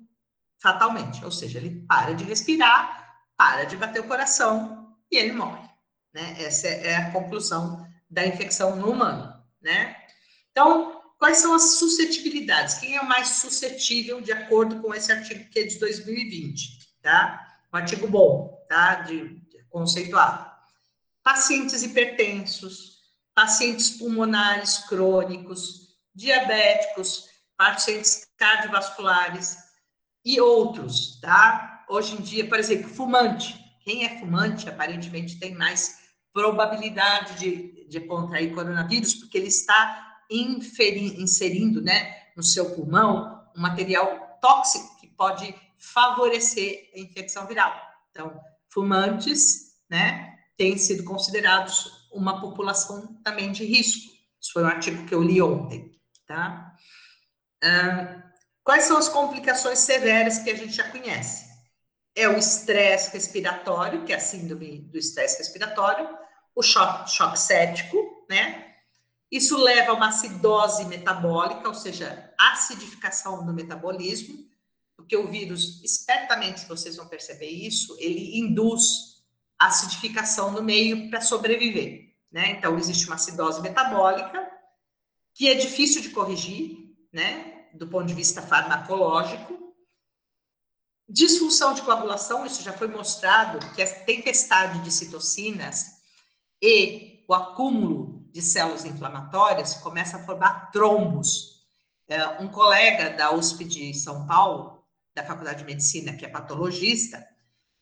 fatalmente, 0.62 1.24
ou 1.26 1.32
seja, 1.32 1.60
ele 1.60 1.86
para 1.88 2.14
de 2.14 2.24
respirar, 2.24 3.06
para 3.38 3.66
de 3.66 3.76
bater 3.76 4.02
o 4.02 4.08
coração 4.08 4.96
e 5.12 5.18
ele 5.18 5.34
morre. 5.34 5.68
Né? 6.14 6.36
Essa 6.39 6.68
é 6.68 6.96
a 6.96 7.12
conclusão 7.12 7.86
da 8.10 8.26
infecção 8.26 8.76
no 8.76 8.91
humano. 8.91 9.34
Né? 9.62 9.96
Então, 10.52 11.02
quais 11.20 11.39
são 11.39 11.54
as 11.54 11.78
suscetibilidades? 11.78 12.76
Quem 12.76 12.96
é 12.96 13.02
o 13.02 13.08
mais 13.08 13.28
suscetível 13.28 14.22
de 14.22 14.32
acordo 14.32 14.82
com 14.82 14.93
esse 14.93 15.12
artigo 15.12 15.50
que 15.50 15.60
é 15.60 15.64
de 15.64 15.78
2020? 15.80 16.80
Tá? 17.02 17.46
Um 17.74 17.78
artigo 17.78 18.08
bom, 18.08 18.66
tá? 18.70 19.02
De, 19.02 19.41
conceituado. 19.76 20.49
Pacientes 21.21 21.84
hipertensos, 21.84 23.01
pacientes 23.34 23.89
pulmonares 23.89 24.78
crônicos, 24.88 25.89
diabéticos, 26.15 27.28
pacientes 27.57 28.26
cardiovasculares 28.38 29.57
e 30.23 30.39
outros, 30.39 31.19
tá? 31.19 31.84
Hoje 31.89 32.15
em 32.15 32.21
dia, 32.21 32.47
por 32.47 32.57
exemplo, 32.57 32.88
fumante. 32.88 33.53
Quem 33.84 34.05
é 34.05 34.17
fumante, 34.17 34.69
aparentemente, 34.69 35.38
tem 35.38 35.53
mais 35.53 35.99
probabilidade 36.32 37.38
de, 37.38 37.86
de 37.89 37.99
contrair 37.99 38.55
coronavírus, 38.55 39.13
porque 39.15 39.38
ele 39.38 39.49
está 39.49 40.21
inserindo, 40.32 41.82
né, 41.82 42.28
no 42.36 42.41
seu 42.41 42.73
pulmão 42.73 43.45
um 43.55 43.61
material 43.61 44.39
tóxico 44.41 44.97
que 45.01 45.07
pode 45.07 45.53
favorecer 45.78 46.89
a 46.95 46.99
infecção 46.99 47.45
viral. 47.45 47.73
Então, 48.09 48.39
fumantes 48.69 49.64
né, 49.96 50.38
têm 50.58 50.78
sido 50.78 51.06
considerados 51.06 52.10
uma 52.12 52.41
população 52.41 53.16
também 53.24 53.54
de 53.54 53.64
risco. 53.64 54.14
Isso 54.41 54.52
foi 54.52 54.64
um 54.64 54.68
artigo 54.68 55.06
que 55.06 55.16
eu 55.16 55.24
li 55.24 55.41
ontem, 55.41 55.98
tá? 56.28 56.76
Ah, 57.64 58.24
quais 58.62 58.84
são 58.84 58.98
as 58.98 59.08
complicações 59.08 59.80
severas 59.80 60.39
que 60.39 60.50
a 60.50 60.56
gente 60.56 60.74
já 60.74 60.89
conhece? 60.89 61.46
É 62.14 62.28
o 62.28 62.38
estresse 62.38 63.12
respiratório, 63.12 64.04
que 64.04 64.12
é 64.12 64.18
a 64.18 64.20
síndrome 64.20 64.82
do 64.82 64.98
estresse 64.98 65.38
respiratório, 65.38 66.10
o 66.54 66.62
choque, 66.62 67.12
choque 67.12 67.39
séptico, 67.39 67.98
né? 68.30 68.74
Isso 69.32 69.58
leva 69.58 69.91
a 69.91 69.96
uma 69.96 70.10
acidose 70.10 70.86
metabólica, 70.86 71.68
ou 71.68 71.74
seja, 71.74 72.34
acidificação 72.38 73.46
do 73.46 73.54
metabolismo, 73.54 74.46
porque 74.96 75.16
o 75.16 75.30
vírus, 75.30 75.82
espertamente, 75.84 76.68
vocês 76.68 76.98
vão 76.98 77.08
perceber 77.08 77.50
isso, 77.50 77.96
ele 78.00 78.38
induz 78.39 79.14
acidificação 79.68 80.51
no 80.51 80.63
meio 80.63 81.09
para 81.09 81.22
sobreviver, 81.22 82.13
né? 82.32 82.51
Então, 82.51 82.78
existe 82.78 83.05
uma 83.07 83.16
acidose 83.16 83.61
metabólica, 83.61 84.49
que 85.34 85.49
é 85.49 85.55
difícil 85.55 86.01
de 86.01 86.09
corrigir, 86.09 86.78
né? 87.13 87.68
Do 87.74 87.88
ponto 87.88 88.05
de 88.05 88.13
vista 88.13 88.41
farmacológico. 88.41 89.74
Disfunção 91.07 91.74
de 91.74 91.82
coagulação, 91.82 92.45
isso 92.45 92.63
já 92.63 92.74
foi 92.74 92.88
mostrado, 92.88 93.59
que 93.74 93.82
a 93.82 93.99
tempestade 94.05 94.80
de 94.80 94.91
citocinas 94.91 95.95
e 96.61 97.24
o 97.28 97.34
acúmulo 97.34 98.28
de 98.32 98.41
células 98.41 98.86
inflamatórias 98.86 99.76
começa 99.76 100.18
a 100.18 100.24
formar 100.26 100.72
trombos. 100.72 101.55
É, 102.07 102.41
um 102.41 102.47
colega 102.47 103.11
da 103.11 103.34
USP 103.34 103.63
de 103.66 103.93
São 103.93 104.28
Paulo, 104.28 104.84
da 105.16 105.24
Faculdade 105.24 105.59
de 105.59 105.66
Medicina, 105.66 106.13
que 106.13 106.26
é 106.26 106.30
patologista, 106.30 107.26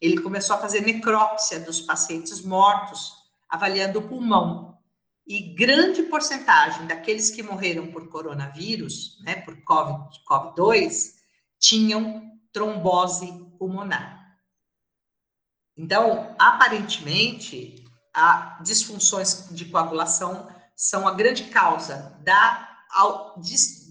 ele 0.03 0.21
começou 0.21 0.57
a 0.57 0.59
fazer 0.59 0.81
necrópsia 0.81 1.61
dos 1.61 1.79
pacientes 1.79 2.41
mortos, 2.41 3.13
avaliando 3.47 3.99
o 3.99 4.07
pulmão. 4.09 4.77
E 5.25 5.55
grande 5.55 6.03
porcentagem 6.03 6.85
daqueles 6.87 7.29
que 7.29 7.41
morreram 7.41 7.87
por 7.89 8.09
coronavírus, 8.09 9.17
né, 9.23 9.35
por 9.35 9.55
COVID-2, 9.63 11.13
tinham 11.57 12.29
trombose 12.51 13.31
pulmonar. 13.57 14.37
Então, 15.77 16.35
aparentemente, 16.37 17.85
a 18.13 18.59
disfunções 18.61 19.47
de 19.51 19.63
coagulação 19.63 20.49
são 20.75 21.07
a 21.07 21.13
grande 21.13 21.45
causa 21.45 22.19
da 22.25 22.69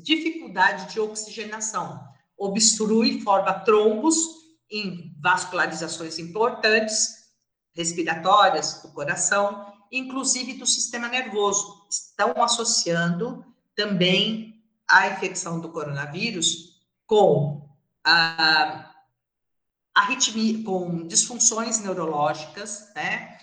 dificuldade 0.02 0.92
de 0.92 1.00
oxigenação. 1.00 2.06
Obstrui, 2.36 3.22
forma 3.22 3.60
trombos 3.60 4.41
em 4.72 5.14
vascularizações 5.20 6.18
importantes, 6.18 7.26
respiratórias, 7.74 8.80
do 8.82 8.88
coração, 8.92 9.70
inclusive 9.92 10.54
do 10.54 10.66
sistema 10.66 11.08
nervoso. 11.08 11.86
Estão 11.90 12.42
associando 12.42 13.44
também 13.76 14.64
a 14.88 15.08
infecção 15.08 15.60
do 15.60 15.68
coronavírus 15.68 16.80
com 17.06 17.68
a 18.02 18.90
arritmia, 19.94 20.64
com 20.64 21.06
disfunções 21.06 21.78
neurológicas, 21.78 22.90
né? 22.94 23.38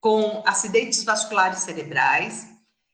com 0.00 0.42
acidentes 0.46 1.04
vasculares 1.04 1.60
cerebrais, 1.60 2.48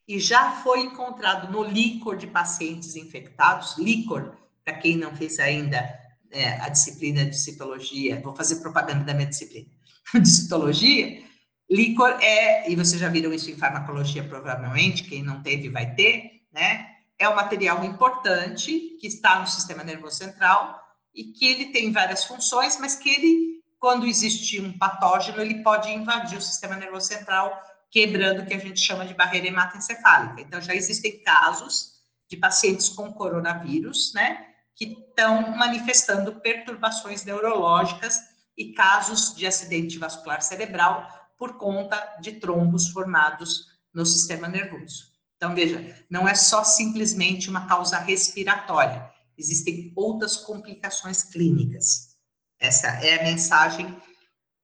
e 0.07 0.19
já 0.19 0.63
foi 0.63 0.81
encontrado 0.81 1.51
no 1.51 1.63
líquor 1.63 2.17
de 2.17 2.27
pacientes 2.27 2.97
infectados, 2.97 3.79
líquor, 3.79 4.37
para 4.65 4.75
quem 4.75 4.97
não 4.97 5.15
fez 5.15 5.39
ainda 5.39 6.08
é, 6.31 6.61
a 6.61 6.69
disciplina 6.69 7.25
de 7.25 7.39
citologia, 7.39 8.21
vou 8.21 8.35
fazer 8.35 8.57
propaganda 8.57 9.05
da 9.05 9.15
minha 9.15 9.29
disciplina 9.29 9.69
de 10.15 10.29
citologia, 10.29 11.23
líquor 11.71 12.11
é, 12.21 12.71
e 12.71 12.77
vocês 12.77 13.01
já 13.01 13.09
viram 13.09 13.33
isso 13.33 13.51
em 13.51 13.57
farmacologia 13.57 14.25
provavelmente, 14.25 15.05
quem 15.05 15.23
não 15.23 15.43
teve 15.43 15.69
vai 15.69 15.95
ter, 15.95 16.43
né? 16.53 16.87
É 17.19 17.29
um 17.29 17.35
material 17.35 17.85
importante 17.85 18.97
que 19.01 19.07
está 19.07 19.41
no 19.41 19.47
sistema 19.47 19.83
nervoso 19.83 20.17
central 20.17 20.81
e 21.13 21.25
que 21.25 21.47
ele 21.47 21.67
tem 21.67 21.91
várias 21.91 22.25
funções, 22.25 22.79
mas 22.79 22.95
que 22.95 23.09
ele 23.09 23.59
quando 23.79 24.07
existe 24.07 24.61
um 24.61 24.77
patógeno, 24.77 25.41
ele 25.41 25.63
pode 25.63 25.89
invadir 25.91 26.39
o 26.39 26.43
sistema 26.43 26.77
nervoso 26.77 27.07
central, 27.07 27.63
quebrando 27.91 28.43
o 28.43 28.47
que 28.47 28.55
a 28.55 28.59
gente 28.59 28.81
chama 28.81 29.07
de 29.07 29.15
barreira 29.15 29.47
hematoencefálica. 29.47 30.41
Então, 30.41 30.61
já 30.61 30.75
existem 30.75 31.23
casos 31.23 31.93
de 32.29 32.37
pacientes 32.37 32.89
com 32.89 33.13
coronavírus, 33.13 34.13
né, 34.15 34.48
que 34.79 34.85
estão 34.85 35.57
manifestando 35.57 36.41
perturbações 36.41 37.25
neurológicas 37.25 38.21
e 38.57 38.73
casos 38.73 39.35
de 39.35 39.45
acidente 39.45 39.99
vascular 39.99 40.41
cerebral 40.41 41.05
por 41.37 41.59
conta 41.59 41.97
de 42.21 42.33
trombos 42.33 42.89
formados 42.89 43.67
no 43.93 44.07
sistema 44.07 44.47
nervoso. 44.47 45.09
Então, 45.37 45.53
veja, 45.53 46.05
não 46.09 46.29
é 46.29 46.35
só 46.35 46.63
simplesmente 46.63 47.51
uma 47.51 47.67
causa 47.67 47.99
respiratória, 47.99 49.11
existem 49.37 49.93
outras 49.97 50.37
complicações 50.37 51.25
clínicas. 51.25 52.17
Essa 52.61 52.87
é 53.05 53.21
a 53.21 53.25
mensagem 53.25 53.87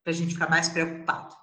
para 0.01 0.11
a 0.11 0.15
gente 0.15 0.33
ficar 0.33 0.49
mais 0.49 0.69
preocupado. 0.69 1.35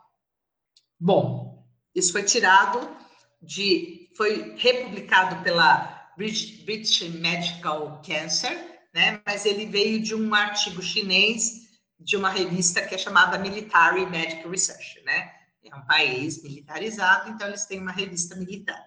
Bom, 0.99 1.67
isso 1.95 2.13
foi 2.13 2.23
tirado 2.23 2.97
de, 3.41 4.11
foi 4.17 4.55
republicado 4.57 5.43
pela 5.43 5.92
British 6.17 7.03
Medical 7.09 8.03
Cancer, 8.05 8.83
né? 8.95 9.21
Mas 9.27 9.47
ele 9.47 9.67
veio 9.67 10.03
de 10.03 10.15
um 10.15 10.35
artigo 10.35 10.83
chinês 10.83 11.63
de 11.99 12.17
uma 12.17 12.31
revista 12.31 12.83
que 12.87 12.95
é 12.95 12.99
chamada 12.99 13.39
Military 13.39 14.07
Medical 14.07 14.51
Research, 14.51 15.01
né? 15.05 15.33
É 15.65 15.75
um 15.75 15.87
país 15.87 16.43
militarizado, 16.43 17.31
então 17.31 17.47
eles 17.47 17.65
têm 17.65 17.81
uma 17.81 17.93
revista 17.93 18.35
militar, 18.35 18.85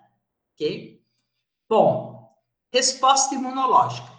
ok? 0.54 1.02
Bom, 1.70 2.36
resposta 2.72 3.34
imunológica. 3.34 4.12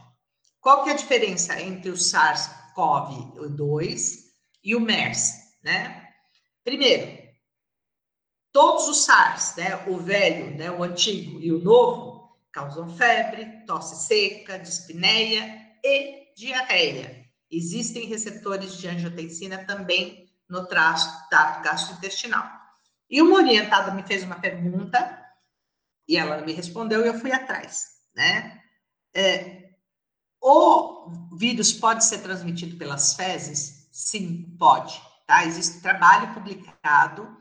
Qual 0.60 0.82
que 0.82 0.90
é 0.90 0.94
a 0.94 0.96
diferença 0.96 1.60
entre 1.60 1.90
o 1.90 1.96
SARS 1.96 2.50
SARS-CoV-2 2.76 4.26
e 4.62 4.76
o 4.76 4.80
MERS, 4.80 5.32
né? 5.62 6.08
Primeiro, 6.62 7.26
todos 8.52 8.88
os 8.88 9.04
SARS, 9.04 9.56
né, 9.56 9.84
o 9.86 9.96
velho, 9.96 10.56
né, 10.56 10.70
o 10.70 10.82
antigo 10.82 11.40
e 11.40 11.52
o 11.52 11.62
novo, 11.62 12.05
causam 12.56 12.88
febre, 12.88 13.66
tosse 13.66 14.06
seca, 14.06 14.58
dispneia 14.58 15.60
e 15.84 16.32
diarreia. 16.34 17.28
Existem 17.50 18.06
receptores 18.06 18.78
de 18.78 18.88
angiotensina 18.88 19.62
também 19.66 20.26
no 20.48 20.66
trato 20.66 21.06
gastrointestinal. 21.62 22.50
E 23.10 23.20
uma 23.20 23.36
orientada 23.36 23.92
me 23.92 24.02
fez 24.02 24.22
uma 24.22 24.40
pergunta 24.40 25.22
e 26.08 26.16
ela 26.16 26.40
me 26.40 26.54
respondeu 26.54 27.04
e 27.04 27.08
eu 27.08 27.20
fui 27.20 27.30
atrás, 27.30 27.88
né? 28.14 28.58
É, 29.14 29.72
o 30.40 31.36
vírus 31.36 31.74
pode 31.74 32.06
ser 32.06 32.22
transmitido 32.22 32.78
pelas 32.78 33.12
fezes? 33.12 33.86
Sim, 33.92 34.56
pode. 34.58 34.98
Tá? 35.26 35.44
Existe 35.44 35.82
trabalho 35.82 36.32
publicado 36.32 37.36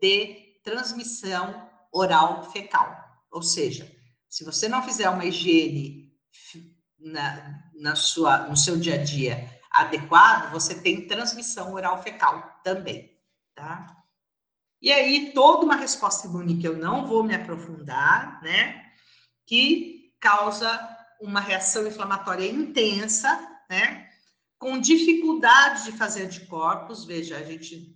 de 0.00 0.60
transmissão 0.62 1.68
oral 1.90 2.48
fecal. 2.52 2.96
Ou 3.30 3.42
seja, 3.42 3.90
se 4.32 4.44
você 4.44 4.66
não 4.66 4.82
fizer 4.82 5.10
uma 5.10 5.26
higiene 5.26 6.10
na, 6.98 7.62
na 7.74 7.94
sua, 7.94 8.48
no 8.48 8.56
seu 8.56 8.78
dia 8.78 8.94
a 8.94 9.04
dia 9.04 9.60
adequado, 9.70 10.50
você 10.50 10.74
tem 10.74 11.06
transmissão 11.06 11.74
oral 11.74 12.02
fecal 12.02 12.58
também, 12.64 13.20
tá? 13.54 13.94
E 14.80 14.90
aí, 14.90 15.32
toda 15.34 15.66
uma 15.66 15.76
resposta 15.76 16.26
imune 16.26 16.58
que 16.58 16.66
eu 16.66 16.78
não 16.78 17.06
vou 17.06 17.22
me 17.22 17.34
aprofundar, 17.34 18.42
né? 18.42 18.90
Que 19.46 20.14
causa 20.18 20.80
uma 21.20 21.38
reação 21.38 21.86
inflamatória 21.86 22.50
intensa, 22.50 23.38
né? 23.68 24.08
Com 24.58 24.80
dificuldade 24.80 25.84
de 25.84 25.92
fazer 25.92 26.22
anticorpos, 26.22 27.04
veja, 27.04 27.36
a 27.36 27.42
gente, 27.42 27.94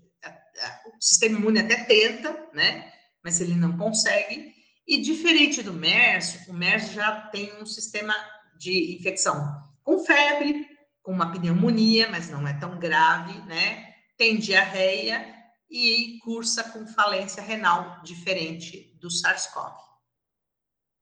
o 0.87 1.01
sistema 1.03 1.39
imune 1.39 1.61
até 1.61 1.83
tenta, 1.85 2.51
né? 2.53 2.93
Mas 3.25 3.41
ele 3.41 3.55
não 3.55 3.79
consegue. 3.79 4.56
E 4.87 5.01
diferente 5.03 5.63
do 5.63 5.73
MERS, 5.73 6.47
o 6.49 6.53
MERS 6.53 6.93
já 6.93 7.23
tem 7.23 7.61
um 7.61 7.67
sistema 7.67 8.15
de 8.57 8.97
infecção 8.97 9.67
com 9.83 9.99
febre, 9.99 10.67
com 11.03 11.13
uma 11.13 11.33
pneumonia, 11.33 12.09
mas 12.11 12.31
não 12.31 12.47
é 12.47 12.53
tão 12.59 12.79
grave, 12.79 13.41
né? 13.43 13.95
Tem 14.17 14.39
diarreia 14.39 15.35
e 15.71 16.19
cursa 16.25 16.65
com 16.71 16.87
falência 16.87 17.43
renal, 17.43 18.01
diferente 18.03 18.97
do 19.01 19.11
SARS-CoV. 19.11 19.75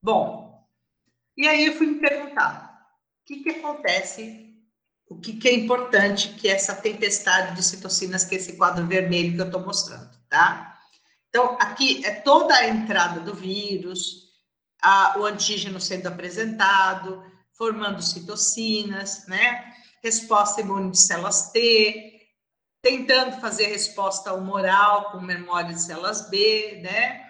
Bom, 0.03 0.66
e 1.37 1.47
aí 1.47 1.66
eu 1.66 1.74
fui 1.74 1.87
me 1.87 2.01
perguntar, 2.01 2.78
o 3.22 3.24
que, 3.26 3.43
que 3.43 3.51
acontece, 3.51 4.55
o 5.09 5.18
que, 5.18 5.35
que 5.35 5.49
é 5.49 5.55
importante 5.55 6.35
que 6.35 6.49
essa 6.49 6.74
tempestade 6.74 7.57
de 7.57 7.62
citocinas, 7.62 8.24
que 8.24 8.35
é 8.35 8.39
esse 8.39 8.57
quadro 8.57 8.87
vermelho 8.87 9.35
que 9.35 9.41
eu 9.41 9.47
estou 9.47 9.64
mostrando, 9.64 10.11
tá? 10.28 10.74
Então, 11.35 11.57
aqui 11.59 12.01
é 12.07 12.12
toda 12.12 12.55
a 12.55 12.68
entrada 12.68 13.18
do 13.18 13.35
vírus, 13.35 14.28
a, 14.80 15.18
o 15.18 15.24
antígeno 15.24 15.80
sendo 15.80 16.07
apresentado, 16.07 17.24
formando 17.59 18.01
citocinas, 18.01 19.26
né? 19.26 19.74
Resposta 20.01 20.61
imune 20.61 20.93
de 20.93 21.01
células 21.01 21.51
T, 21.51 22.20
tentando 22.80 23.41
fazer 23.41 23.66
resposta 23.66 24.32
humoral 24.32 25.11
com 25.11 25.20
memória 25.20 25.74
de 25.74 25.82
células 25.82 26.30
B, 26.30 26.78
né? 26.85 27.28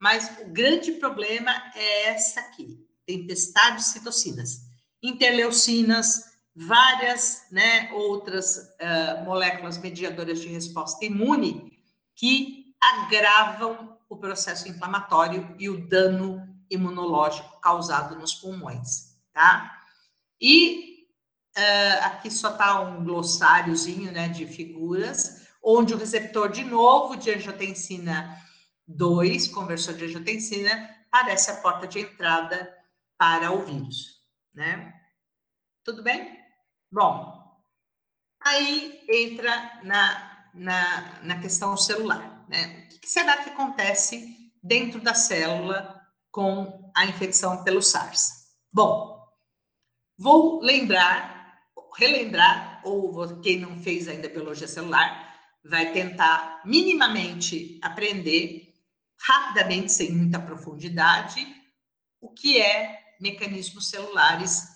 Mas 0.00 0.30
o 0.40 0.46
grande 0.46 0.92
problema 0.92 1.52
é 1.74 2.06
essa 2.06 2.40
aqui, 2.40 2.78
tempestade 3.04 3.76
de 3.76 3.84
citocinas, 3.84 4.62
interleucinas, 5.02 6.24
várias 6.56 7.42
né, 7.50 7.90
outras 7.92 8.56
uh, 8.56 9.24
moléculas 9.26 9.76
mediadoras 9.76 10.40
de 10.40 10.48
resposta 10.48 11.04
imune 11.04 11.70
que 12.16 12.61
agravam 12.82 13.96
o 14.08 14.16
processo 14.16 14.68
inflamatório 14.68 15.54
e 15.58 15.68
o 15.68 15.86
dano 15.88 16.46
imunológico 16.68 17.60
causado 17.60 18.16
nos 18.16 18.34
pulmões, 18.34 19.16
tá? 19.32 19.80
E 20.40 21.06
uh, 21.56 22.04
aqui 22.06 22.30
só 22.30 22.50
está 22.50 22.80
um 22.80 23.04
glossáriozinho 23.04 24.10
né, 24.10 24.28
de 24.28 24.46
figuras, 24.46 25.46
onde 25.62 25.94
o 25.94 25.98
receptor 25.98 26.50
de 26.50 26.64
novo 26.64 27.16
de 27.16 27.30
angiotensina 27.30 28.36
2, 28.86 29.48
conversor 29.48 29.94
de 29.94 30.06
angiotensina, 30.06 30.90
parece 31.10 31.50
a 31.50 31.56
porta 31.56 31.86
de 31.86 32.00
entrada 32.00 32.76
para 33.16 33.52
o 33.52 33.64
vírus, 33.64 34.20
né? 34.52 34.92
Tudo 35.84 36.02
bem? 36.02 36.38
Bom, 36.90 37.62
aí 38.40 39.04
entra 39.08 39.80
na, 39.84 40.48
na, 40.52 41.20
na 41.22 41.40
questão 41.40 41.76
celular, 41.76 42.31
né? 42.48 42.88
O 42.94 43.00
que 43.00 43.08
será 43.08 43.36
que 43.38 43.50
acontece 43.50 44.52
dentro 44.62 45.00
da 45.00 45.14
célula 45.14 46.00
com 46.30 46.90
a 46.96 47.06
infecção 47.06 47.62
pelo 47.64 47.82
SARS? 47.82 48.30
Bom, 48.72 49.18
vou 50.16 50.60
lembrar, 50.60 51.58
relembrar, 51.96 52.80
ou 52.84 53.40
quem 53.40 53.60
não 53.60 53.78
fez 53.78 54.08
ainda 54.08 54.28
biologia 54.28 54.68
celular, 54.68 55.32
vai 55.64 55.92
tentar 55.92 56.62
minimamente 56.64 57.78
aprender 57.82 58.74
rapidamente, 59.20 59.92
sem 59.92 60.10
muita 60.12 60.40
profundidade, 60.40 61.46
o 62.20 62.30
que 62.30 62.60
é 62.60 62.98
mecanismos 63.20 63.88
celulares 63.88 64.66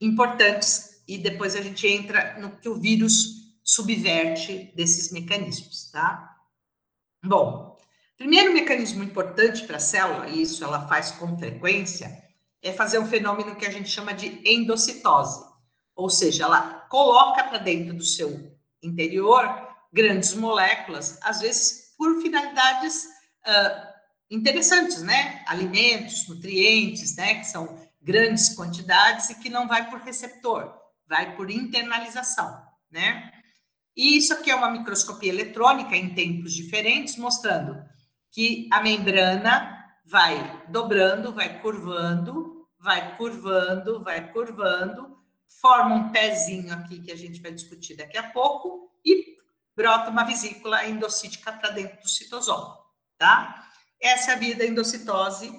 importantes 0.00 1.02
e 1.06 1.18
depois 1.18 1.54
a 1.54 1.60
gente 1.60 1.86
entra 1.86 2.38
no 2.38 2.56
que 2.56 2.68
o 2.68 2.80
vírus 2.80 3.58
subverte 3.62 4.72
desses 4.74 5.12
mecanismos, 5.12 5.90
tá? 5.90 6.29
Bom, 7.22 7.78
primeiro 8.16 8.52
mecanismo 8.52 9.04
importante 9.04 9.66
para 9.66 9.76
a 9.76 9.80
célula, 9.80 10.28
e 10.28 10.42
isso 10.42 10.64
ela 10.64 10.88
faz 10.88 11.10
com 11.12 11.38
frequência, 11.38 12.10
é 12.62 12.72
fazer 12.72 12.98
um 12.98 13.06
fenômeno 13.06 13.56
que 13.56 13.66
a 13.66 13.70
gente 13.70 13.88
chama 13.88 14.14
de 14.14 14.40
endocitose, 14.44 15.44
ou 15.94 16.08
seja, 16.08 16.44
ela 16.44 16.86
coloca 16.88 17.44
para 17.44 17.58
dentro 17.58 17.94
do 17.94 18.04
seu 18.04 18.56
interior 18.82 19.44
grandes 19.92 20.34
moléculas, 20.34 21.18
às 21.22 21.40
vezes 21.40 21.94
por 21.98 22.22
finalidades 22.22 23.04
uh, 23.46 23.90
interessantes, 24.30 25.02
né? 25.02 25.44
Alimentos, 25.46 26.26
nutrientes, 26.28 27.16
né? 27.16 27.34
Que 27.34 27.44
são 27.44 27.78
grandes 28.00 28.54
quantidades 28.54 29.28
e 29.28 29.34
que 29.34 29.50
não 29.50 29.68
vai 29.68 29.90
por 29.90 30.00
receptor, 30.00 30.72
vai 31.06 31.36
por 31.36 31.50
internalização, 31.50 32.62
né? 32.90 33.30
E 33.96 34.16
isso 34.16 34.32
aqui 34.32 34.50
é 34.50 34.54
uma 34.54 34.70
microscopia 34.70 35.30
eletrônica 35.30 35.96
em 35.96 36.14
tempos 36.14 36.52
diferentes, 36.52 37.16
mostrando 37.16 37.82
que 38.30 38.68
a 38.72 38.82
membrana 38.82 39.76
vai 40.04 40.64
dobrando, 40.68 41.32
vai 41.32 41.60
curvando, 41.60 42.66
vai 42.78 43.16
curvando, 43.16 44.02
vai 44.02 44.32
curvando, 44.32 45.18
forma 45.60 45.94
um 45.94 46.12
pezinho 46.12 46.72
aqui 46.72 47.00
que 47.00 47.12
a 47.12 47.16
gente 47.16 47.40
vai 47.40 47.52
discutir 47.52 47.96
daqui 47.96 48.16
a 48.16 48.30
pouco 48.30 48.90
e 49.04 49.36
brota 49.76 50.10
uma 50.10 50.24
vesícula 50.24 50.86
endocítica 50.86 51.52
para 51.52 51.70
dentro 51.70 52.00
do 52.00 52.08
citosol, 52.08 52.76
tá? 53.18 53.68
Essa 54.00 54.32
é 54.32 54.34
a 54.34 54.38
via 54.38 54.56
da 54.56 54.64
endocitose 54.64 55.52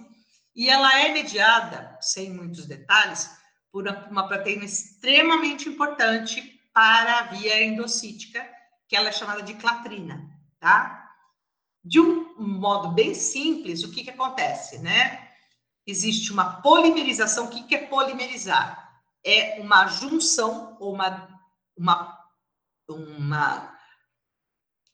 e 0.56 0.70
ela 0.70 1.00
é 1.00 1.14
mediada, 1.14 1.98
sem 2.02 2.34
muitos 2.34 2.66
detalhes, 2.66 3.30
por 3.72 3.88
uma 3.88 4.28
proteína 4.28 4.66
extremamente 4.66 5.70
importante 5.70 6.61
para 6.74 7.20
a 7.20 7.24
via 7.24 7.64
endocítica, 7.64 8.48
que 8.88 8.96
ela 8.96 9.10
é 9.10 9.12
chamada 9.12 9.42
de 9.42 9.54
clatrina, 9.56 10.30
tá? 10.60 11.10
De 11.84 12.00
um 12.00 12.36
modo 12.38 12.90
bem 12.90 13.14
simples, 13.14 13.84
o 13.84 13.92
que, 13.92 14.04
que 14.04 14.10
acontece, 14.10 14.80
né? 14.80 15.30
Existe 15.86 16.32
uma 16.32 16.62
polimerização. 16.62 17.46
O 17.46 17.50
que, 17.50 17.64
que 17.64 17.76
é 17.76 17.88
polimerizar? 17.88 19.02
É 19.26 19.60
uma 19.62 19.88
junção 19.88 20.78
ou 20.80 20.94
uma, 20.94 21.40
uma, 21.76 22.20
uma 22.88 23.78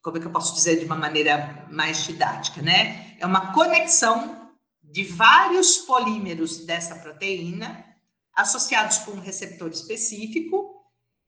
como 0.01 0.17
é 0.17 0.21
que 0.21 0.27
eu 0.27 0.31
posso 0.31 0.53
dizer 0.53 0.79
de 0.79 0.85
uma 0.85 0.95
maneira 0.95 1.67
mais 1.69 2.05
didática, 2.05 2.61
né? 2.61 3.17
É 3.19 3.25
uma 3.25 3.51
conexão 3.53 4.53
de 4.81 5.03
vários 5.03 5.77
polímeros 5.79 6.65
dessa 6.65 6.95
proteína 6.95 7.85
associados 8.33 8.99
com 8.99 9.11
um 9.11 9.19
receptor 9.19 9.69
específico 9.69 10.76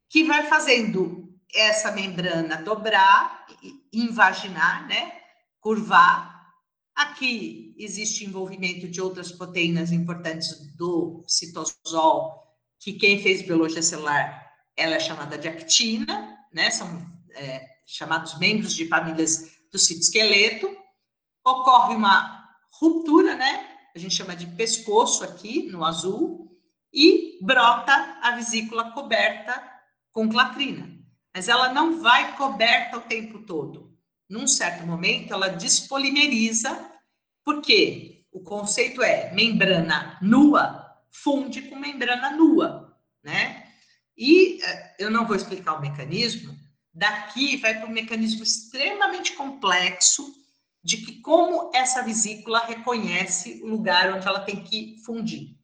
que 0.09 0.23
vai 0.23 0.47
fazendo 0.47 1.29
essa 1.53 1.91
membrana 1.91 2.57
dobrar, 2.57 3.45
invaginar, 3.93 4.87
né? 4.87 5.13
Curvar. 5.59 6.37
Aqui 6.95 7.75
existe 7.77 8.25
envolvimento 8.25 8.87
de 8.87 8.99
outras 8.99 9.31
proteínas 9.31 9.91
importantes 9.91 10.75
do 10.75 11.23
citosol, 11.27 12.43
que 12.79 12.93
quem 12.93 13.21
fez 13.21 13.41
biologia 13.41 13.81
celular, 13.81 14.51
ela 14.75 14.95
é 14.95 14.99
chamada 14.99 15.37
de 15.37 15.47
actina, 15.47 16.37
né? 16.51 16.69
São 16.71 17.05
é, 17.31 17.65
chamados 17.85 18.37
membros 18.37 18.73
de 18.73 18.87
famílias 18.87 19.51
do 19.71 19.77
citoesqueleto, 19.77 20.75
ocorre 21.45 21.95
uma 21.95 22.49
ruptura, 22.71 23.35
né? 23.35 23.67
A 23.95 23.99
gente 23.99 24.15
chama 24.15 24.35
de 24.35 24.47
pescoço 24.47 25.23
aqui 25.23 25.63
no 25.71 25.83
azul, 25.83 26.49
e 26.93 27.37
brota 27.41 28.17
a 28.21 28.31
vesícula 28.31 28.91
coberta 28.91 29.78
com 30.11 30.29
clatrina. 30.29 30.89
Mas 31.33 31.47
ela 31.47 31.73
não 31.73 32.01
vai 32.01 32.35
coberta 32.35 32.97
o 32.97 33.01
tempo 33.01 33.39
todo. 33.39 33.97
Num 34.29 34.47
certo 34.47 34.85
momento, 34.85 35.33
ela 35.33 35.49
despolimeriza, 35.49 36.91
porque 37.43 38.25
o 38.31 38.41
conceito 38.41 39.01
é 39.01 39.33
membrana 39.33 40.17
nua 40.21 40.87
funde 41.11 41.63
com 41.63 41.75
membrana 41.75 42.31
nua, 42.31 42.95
né? 43.23 43.67
E 44.15 44.61
eh, 44.61 44.95
eu 44.99 45.09
não 45.09 45.25
vou 45.25 45.35
explicar 45.35 45.73
o 45.73 45.81
mecanismo, 45.81 46.55
Daqui 46.99 47.55
vai 47.55 47.75
para 47.75 47.87
um 47.87 47.93
mecanismo 47.93 48.43
extremamente 48.43 49.33
complexo 49.33 50.35
de 50.83 50.97
que 50.97 51.21
como 51.21 51.71
essa 51.73 52.01
vesícula 52.01 52.59
reconhece 52.65 53.61
o 53.63 53.67
lugar 53.67 54.13
onde 54.13 54.27
ela 54.27 54.41
tem 54.41 54.63
que 54.63 54.97
fundir. 55.05 55.55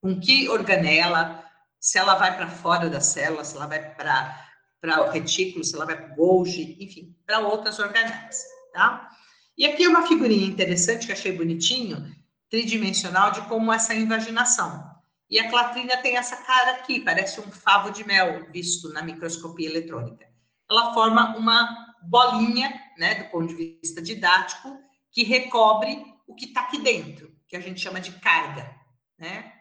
Com 0.00 0.18
que 0.18 0.48
organela, 0.48 1.41
se 1.82 1.98
ela 1.98 2.14
vai 2.14 2.34
para 2.34 2.48
fora 2.48 2.88
da 2.88 3.00
célula, 3.00 3.44
se 3.44 3.56
ela 3.56 3.66
vai 3.66 3.94
para 3.94 5.02
o 5.02 5.10
retículo, 5.10 5.64
se 5.64 5.74
ela 5.74 5.84
vai 5.84 5.96
para 5.96 6.12
o 6.12 6.16
Golgi, 6.16 6.78
enfim, 6.80 7.14
para 7.26 7.40
outras 7.40 7.78
organelas, 7.78 8.42
tá? 8.72 9.10
E 9.58 9.66
aqui 9.66 9.84
é 9.84 9.88
uma 9.88 10.06
figurinha 10.06 10.46
interessante 10.46 11.06
que 11.06 11.12
achei 11.12 11.36
bonitinho, 11.36 12.10
tridimensional, 12.48 13.32
de 13.32 13.42
como 13.42 13.72
essa 13.72 13.94
invaginação. 13.94 14.90
E 15.28 15.38
a 15.38 15.50
clatrina 15.50 15.96
tem 15.98 16.16
essa 16.16 16.36
cara 16.36 16.76
aqui, 16.76 17.00
parece 17.00 17.40
um 17.40 17.50
favo 17.50 17.90
de 17.90 18.04
mel 18.04 18.46
visto 18.50 18.90
na 18.92 19.02
microscopia 19.02 19.68
eletrônica 19.68 20.32
ela 20.72 20.94
forma 20.94 21.36
uma 21.36 21.94
bolinha, 22.02 22.72
né, 22.98 23.22
do 23.22 23.30
ponto 23.30 23.48
de 23.48 23.78
vista 23.80 24.00
didático, 24.00 24.78
que 25.10 25.22
recobre 25.22 26.04
o 26.26 26.34
que 26.34 26.46
está 26.46 26.62
aqui 26.62 26.78
dentro, 26.78 27.30
que 27.46 27.56
a 27.56 27.60
gente 27.60 27.80
chama 27.80 28.00
de 28.00 28.12
carga, 28.12 28.74
né? 29.18 29.52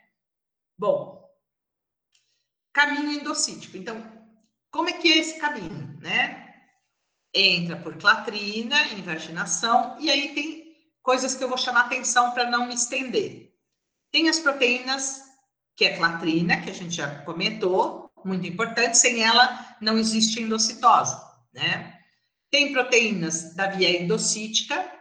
Bom, 0.78 1.21
caminho 2.74 3.12
endocítico. 3.12 3.78
Então, 3.78 4.04
como 4.72 4.90
é 4.90 4.94
que 4.94 5.12
é 5.12 5.18
esse 5.18 5.40
caminho, 5.40 5.98
né? 6.02 6.56
Entra 7.34 7.78
por 7.78 7.98
clatrina, 7.98 8.82
invaginação, 8.94 9.98
e 10.00 10.10
aí 10.10 10.34
tem 10.34 10.76
coisas 11.02 11.36
que 11.36 11.44
eu 11.44 11.50
vou 11.50 11.58
chamar 11.58 11.82
atenção 11.82 12.32
para 12.32 12.50
não 12.50 12.68
me 12.68 12.74
estender. 12.74 13.54
Tem 14.12 14.28
as 14.30 14.40
proteínas, 14.40 15.22
que 15.76 15.86
é 15.86 15.98
clatrina, 15.98 16.62
que 16.62 16.70
a 16.70 16.74
gente 16.74 16.96
já 16.96 17.22
comentou, 17.24 18.12
muito 18.24 18.48
importante, 18.48 18.98
sem 18.98 19.24
ela 19.24 19.76
não 19.82 19.98
existe 19.98 20.42
endocitose, 20.42 21.16
né? 21.54 21.98
Tem 22.52 22.72
proteínas 22.72 23.56
da 23.56 23.68
via 23.68 24.02
endocítica, 24.02 24.92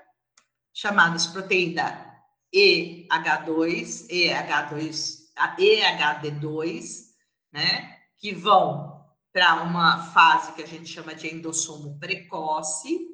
chamadas 0.73 1.27
proteína 1.27 2.07
EH2, 2.55 4.09
EH2, 4.09 5.21
EHD2, 5.59 7.10
né? 7.53 7.99
Que 8.19 8.35
vão 8.35 9.05
para 9.33 9.63
uma 9.63 10.13
fase 10.13 10.53
que 10.53 10.63
a 10.63 10.67
gente 10.67 10.89
chama 10.89 11.15
de 11.15 11.33
endossomo 11.33 11.99
precoce. 11.99 13.09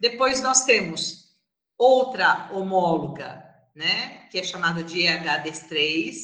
Depois 0.00 0.42
nós 0.42 0.64
temos 0.64 1.28
outra 1.76 2.50
homóloga, 2.52 3.44
né? 3.74 4.28
Que 4.28 4.38
é 4.38 4.42
chamada 4.42 4.82
de 4.82 5.00
EHD3, 5.00 6.14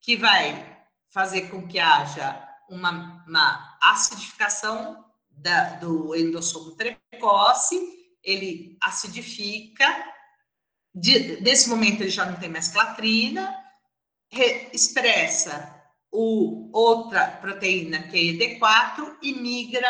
que 0.00 0.16
vai 0.16 0.84
fazer 1.10 1.50
com 1.50 1.66
que 1.66 1.78
haja 1.78 2.48
uma, 2.68 3.24
uma 3.26 3.78
acidificação 3.82 5.04
da, 5.30 5.74
do 5.74 6.14
endossomo 6.14 6.76
precoce, 6.76 7.76
ele 8.22 8.76
acidifica, 8.80 9.84
de, 10.94 11.40
nesse 11.40 11.68
momento 11.68 12.02
ele 12.02 12.10
já 12.10 12.24
não 12.24 12.38
tem 12.38 12.48
mais 12.48 12.68
clatrina, 12.68 13.54
re, 14.30 14.70
expressa 14.72 15.81
o, 16.12 16.70
outra 16.72 17.26
proteína, 17.26 18.02
que 18.02 18.16
é 18.16 18.58
ED4, 18.58 19.16
e 19.22 19.34
migra 19.34 19.88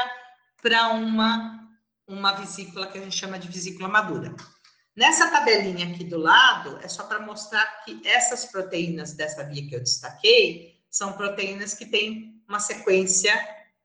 para 0.62 0.90
uma, 0.90 1.68
uma 2.06 2.32
vesícula 2.32 2.86
que 2.86 2.96
a 2.96 3.02
gente 3.02 3.16
chama 3.16 3.38
de 3.38 3.48
vesícula 3.48 3.88
madura. 3.88 4.34
Nessa 4.94 5.30
tabelinha 5.30 5.88
aqui 5.88 6.04
do 6.04 6.18
lado, 6.18 6.78
é 6.82 6.88
só 6.88 7.04
para 7.04 7.20
mostrar 7.20 7.64
que 7.84 8.00
essas 8.06 8.44
proteínas 8.44 9.14
dessa 9.14 9.42
via 9.44 9.66
que 9.66 9.74
eu 9.74 9.80
destaquei, 9.80 10.72
são 10.90 11.14
proteínas 11.14 11.74
que 11.74 11.86
têm 11.86 12.42
uma 12.46 12.60
sequência 12.60 13.32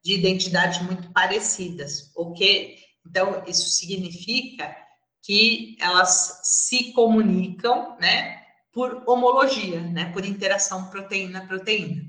de 0.04 0.14
identidade 0.14 0.84
muito 0.84 1.10
parecidas, 1.14 2.12
ok? 2.16 2.78
Então, 3.06 3.44
isso 3.48 3.70
significa 3.70 4.76
que 5.24 5.78
elas 5.80 6.42
se 6.44 6.92
comunicam, 6.92 7.98
né, 7.98 8.44
por 8.72 9.04
homologia, 9.08 9.82
né, 9.82 10.12
por 10.12 10.26
interação 10.26 10.90
proteína-proteína. 10.90 12.07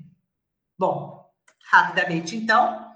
Bom, 0.78 1.28
rapidamente, 1.70 2.36
então, 2.36 2.94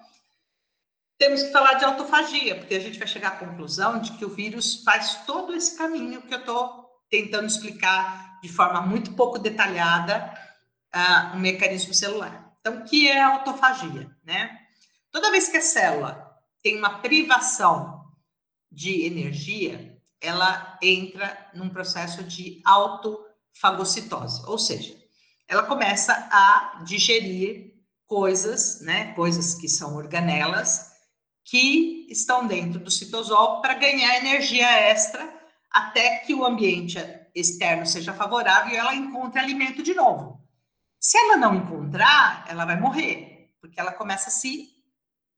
temos 1.18 1.42
que 1.42 1.52
falar 1.52 1.74
de 1.74 1.84
autofagia, 1.84 2.56
porque 2.56 2.74
a 2.74 2.80
gente 2.80 2.98
vai 2.98 3.08
chegar 3.08 3.28
à 3.28 3.36
conclusão 3.36 4.00
de 4.00 4.12
que 4.12 4.24
o 4.24 4.34
vírus 4.34 4.82
faz 4.84 5.24
todo 5.26 5.54
esse 5.54 5.76
caminho 5.76 6.22
que 6.22 6.32
eu 6.32 6.38
estou 6.38 6.86
tentando 7.10 7.46
explicar 7.46 8.40
de 8.40 8.48
forma 8.48 8.80
muito 8.80 9.14
pouco 9.14 9.38
detalhada 9.38 10.32
uh, 10.94 11.36
um 11.36 11.40
mecanismo 11.40 11.92
celular. 11.92 12.54
Então, 12.60 12.78
o 12.78 12.84
que 12.84 13.08
é 13.08 13.20
autofagia, 13.20 14.10
né? 14.24 14.60
Toda 15.10 15.30
vez 15.30 15.48
que 15.48 15.56
a 15.56 15.62
célula 15.62 16.38
tem 16.62 16.78
uma 16.78 17.00
privação 17.00 18.04
de 18.70 19.04
energia, 19.04 20.00
ela 20.20 20.78
entra 20.80 21.50
num 21.52 21.68
processo 21.68 22.22
de 22.22 22.62
autofagocitose, 22.64 24.42
ou 24.46 24.56
seja, 24.56 24.96
ela 25.48 25.64
começa 25.64 26.14
a 26.32 26.82
digerir 26.84 27.71
coisas, 28.12 28.82
né, 28.82 29.14
coisas 29.14 29.54
que 29.54 29.66
são 29.66 29.96
organelas 29.96 30.92
que 31.46 32.06
estão 32.10 32.46
dentro 32.46 32.78
do 32.78 32.90
citosol 32.90 33.62
para 33.62 33.72
ganhar 33.72 34.18
energia 34.18 34.70
extra 34.70 35.26
até 35.70 36.18
que 36.18 36.34
o 36.34 36.44
ambiente 36.44 36.98
externo 37.34 37.86
seja 37.86 38.12
favorável 38.12 38.74
e 38.74 38.76
ela 38.76 38.94
encontre 38.94 39.40
alimento 39.40 39.82
de 39.82 39.94
novo. 39.94 40.38
Se 41.00 41.16
ela 41.16 41.38
não 41.38 41.54
encontrar, 41.54 42.44
ela 42.50 42.66
vai 42.66 42.78
morrer, 42.78 43.50
porque 43.58 43.80
ela 43.80 43.92
começa 43.92 44.28
a 44.28 44.30
se, 44.30 44.68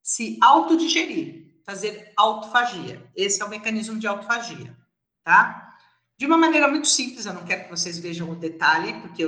se 0.02 0.36
autodigerir, 0.42 1.60
fazer 1.64 2.12
autofagia. 2.16 3.08
Esse 3.14 3.40
é 3.40 3.44
o 3.44 3.48
mecanismo 3.48 4.00
de 4.00 4.08
autofagia, 4.08 4.76
tá? 5.22 5.76
De 6.18 6.26
uma 6.26 6.36
maneira 6.36 6.66
muito 6.66 6.88
simples, 6.88 7.24
eu 7.24 7.34
não 7.34 7.44
quero 7.44 7.64
que 7.64 7.70
vocês 7.70 8.00
vejam 8.00 8.28
o 8.30 8.34
detalhe, 8.34 9.00
porque 9.00 9.22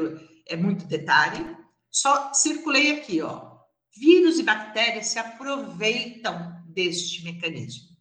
é 0.48 0.56
muito 0.56 0.84
detalhe. 0.84 1.56
Só 1.96 2.34
circulei 2.34 2.98
aqui, 2.98 3.22
ó. 3.22 3.56
Vírus 3.96 4.38
e 4.38 4.42
bactérias 4.42 5.06
se 5.06 5.18
aproveitam 5.18 6.62
deste 6.66 7.24
mecanismo 7.24 7.96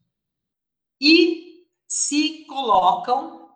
e 1.00 1.66
se 1.88 2.44
colocam 2.46 3.50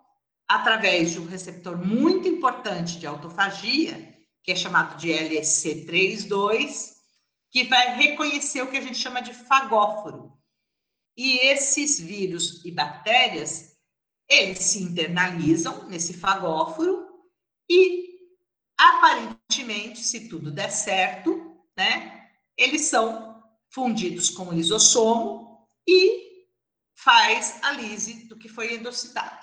através 0.48 1.12
de 1.12 1.20
um 1.20 1.26
receptor 1.26 1.78
muito 1.78 2.26
importante 2.30 2.98
de 2.98 3.06
autofagia, 3.06 4.18
que 4.42 4.54
é 4.54 4.56
chamado 4.56 4.98
de 4.98 5.10
LSC32, 5.10 6.94
que 7.52 7.66
vai 7.66 7.98
reconhecer 7.98 8.62
o 8.62 8.72
que 8.72 8.78
a 8.78 8.82
gente 8.82 8.98
chama 8.98 9.22
de 9.22 9.34
fagóforo. 9.34 10.32
E 11.18 11.38
esses 11.50 12.00
vírus 12.00 12.64
e 12.64 12.72
bactérias, 12.72 13.76
eles 14.30 14.60
se 14.60 14.82
internalizam 14.84 15.86
nesse 15.90 16.14
fagóforo 16.14 17.10
e, 17.70 18.09
aparentemente, 18.80 20.00
se 20.00 20.30
tudo 20.30 20.50
der 20.50 20.72
certo, 20.72 21.60
né, 21.78 22.30
eles 22.58 22.84
são 22.84 23.44
fundidos 23.70 24.30
com 24.30 24.48
o 24.48 24.54
lisossomo 24.54 25.68
e 25.86 26.48
faz 26.96 27.60
a 27.62 27.74
lise 27.74 28.26
do 28.28 28.38
que 28.38 28.48
foi 28.48 28.76
endocitado. 28.76 29.38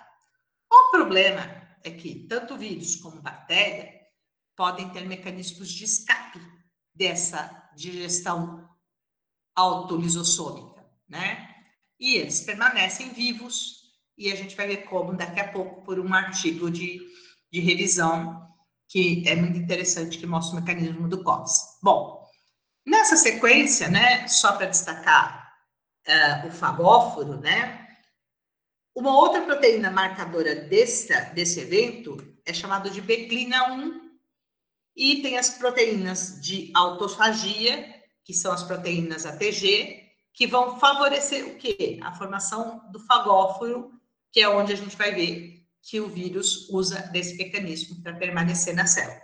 O 0.72 0.90
problema 0.90 1.42
é 1.84 1.90
que 1.90 2.26
tanto 2.26 2.56
vírus 2.56 2.96
como 2.96 3.20
bactéria 3.20 3.92
podem 4.56 4.88
ter 4.88 5.04
mecanismos 5.04 5.68
de 5.68 5.84
escape 5.84 6.40
dessa 6.94 7.70
digestão 7.76 8.66
autolisossômica, 9.54 10.82
né? 11.06 11.54
E 12.00 12.16
eles 12.16 12.40
permanecem 12.40 13.10
vivos 13.10 13.82
e 14.16 14.32
a 14.32 14.34
gente 14.34 14.56
vai 14.56 14.66
ver 14.66 14.84
como 14.84 15.14
daqui 15.14 15.40
a 15.40 15.52
pouco 15.52 15.82
por 15.82 16.00
um 16.00 16.12
artigo 16.14 16.70
de, 16.70 17.00
de 17.52 17.60
revisão 17.60 18.46
que 18.88 19.24
é 19.26 19.34
muito 19.34 19.58
interessante 19.58 20.18
que 20.18 20.26
mostra 20.26 20.56
o 20.56 20.60
mecanismo 20.60 21.08
do 21.08 21.22
COS. 21.22 21.78
Bom, 21.82 22.24
nessa 22.86 23.16
sequência, 23.16 23.88
né, 23.88 24.26
só 24.28 24.52
para 24.52 24.66
destacar 24.66 25.52
uh, 26.06 26.46
o 26.46 26.50
fagóforo, 26.50 27.40
né, 27.40 27.86
uma 28.94 29.14
outra 29.14 29.42
proteína 29.42 29.90
marcadora 29.90 30.54
desse, 30.54 31.12
desse 31.34 31.60
evento 31.60 32.16
é 32.46 32.52
chamada 32.54 32.88
de 32.88 33.00
beclina 33.02 33.72
1 33.72 34.06
e 34.96 35.20
tem 35.20 35.36
as 35.36 35.50
proteínas 35.50 36.40
de 36.40 36.70
autofagia, 36.74 37.94
que 38.24 38.32
são 38.32 38.52
as 38.52 38.62
proteínas 38.62 39.26
ATG, 39.26 40.02
que 40.32 40.46
vão 40.46 40.78
favorecer 40.78 41.46
o 41.46 41.56
quê? 41.56 41.98
A 42.02 42.14
formação 42.14 42.90
do 42.90 42.98
fagóforo, 43.00 43.90
que 44.32 44.40
é 44.40 44.48
onde 44.48 44.72
a 44.72 44.76
gente 44.76 44.96
vai 44.96 45.14
ver 45.14 45.65
que 45.86 46.00
o 46.00 46.08
vírus 46.08 46.68
usa 46.68 47.00
desse 47.12 47.36
mecanismo 47.36 48.02
para 48.02 48.14
permanecer 48.14 48.74
na 48.74 48.86
célula, 48.86 49.22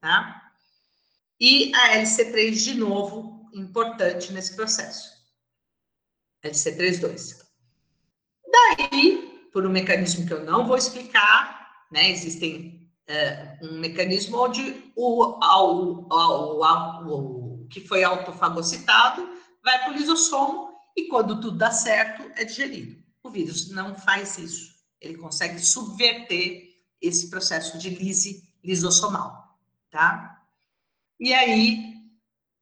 tá? 0.00 0.50
E 1.40 1.72
a 1.74 1.96
LC3, 1.98 2.52
de 2.52 2.74
novo, 2.74 3.48
importante 3.54 4.32
nesse 4.32 4.56
processo. 4.56 5.08
LC32. 6.44 7.38
Daí, 8.50 9.48
por 9.52 9.64
um 9.64 9.70
mecanismo 9.70 10.26
que 10.26 10.32
eu 10.32 10.44
não 10.44 10.66
vou 10.66 10.76
explicar, 10.76 11.86
né? 11.92 12.10
Existem 12.10 12.90
é, 13.06 13.56
um 13.62 13.78
mecanismo 13.78 14.36
onde 14.38 14.92
o, 14.96 15.38
o, 17.06 17.66
que 17.70 17.86
foi 17.86 18.02
autofagocitado 18.02 19.28
vai 19.62 19.78
para 19.78 19.92
o 19.92 19.96
lisossomo 19.96 20.72
e 20.96 21.06
quando 21.06 21.40
tudo 21.40 21.56
dá 21.56 21.70
certo 21.70 22.28
é 22.34 22.44
digerido. 22.44 23.00
O 23.22 23.30
vírus 23.30 23.70
não 23.70 23.94
faz 23.96 24.38
isso. 24.38 24.79
Ele 25.00 25.16
consegue 25.16 25.58
subverter 25.58 26.68
esse 27.00 27.30
processo 27.30 27.78
de 27.78 27.90
lise 27.90 28.48
lisossomal, 28.62 29.58
tá? 29.90 30.42
E 31.18 31.32
aí, 31.32 31.94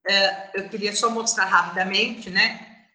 é, 0.06 0.60
eu 0.60 0.68
queria 0.68 0.94
só 0.94 1.10
mostrar 1.10 1.46
rapidamente, 1.46 2.30
né? 2.30 2.86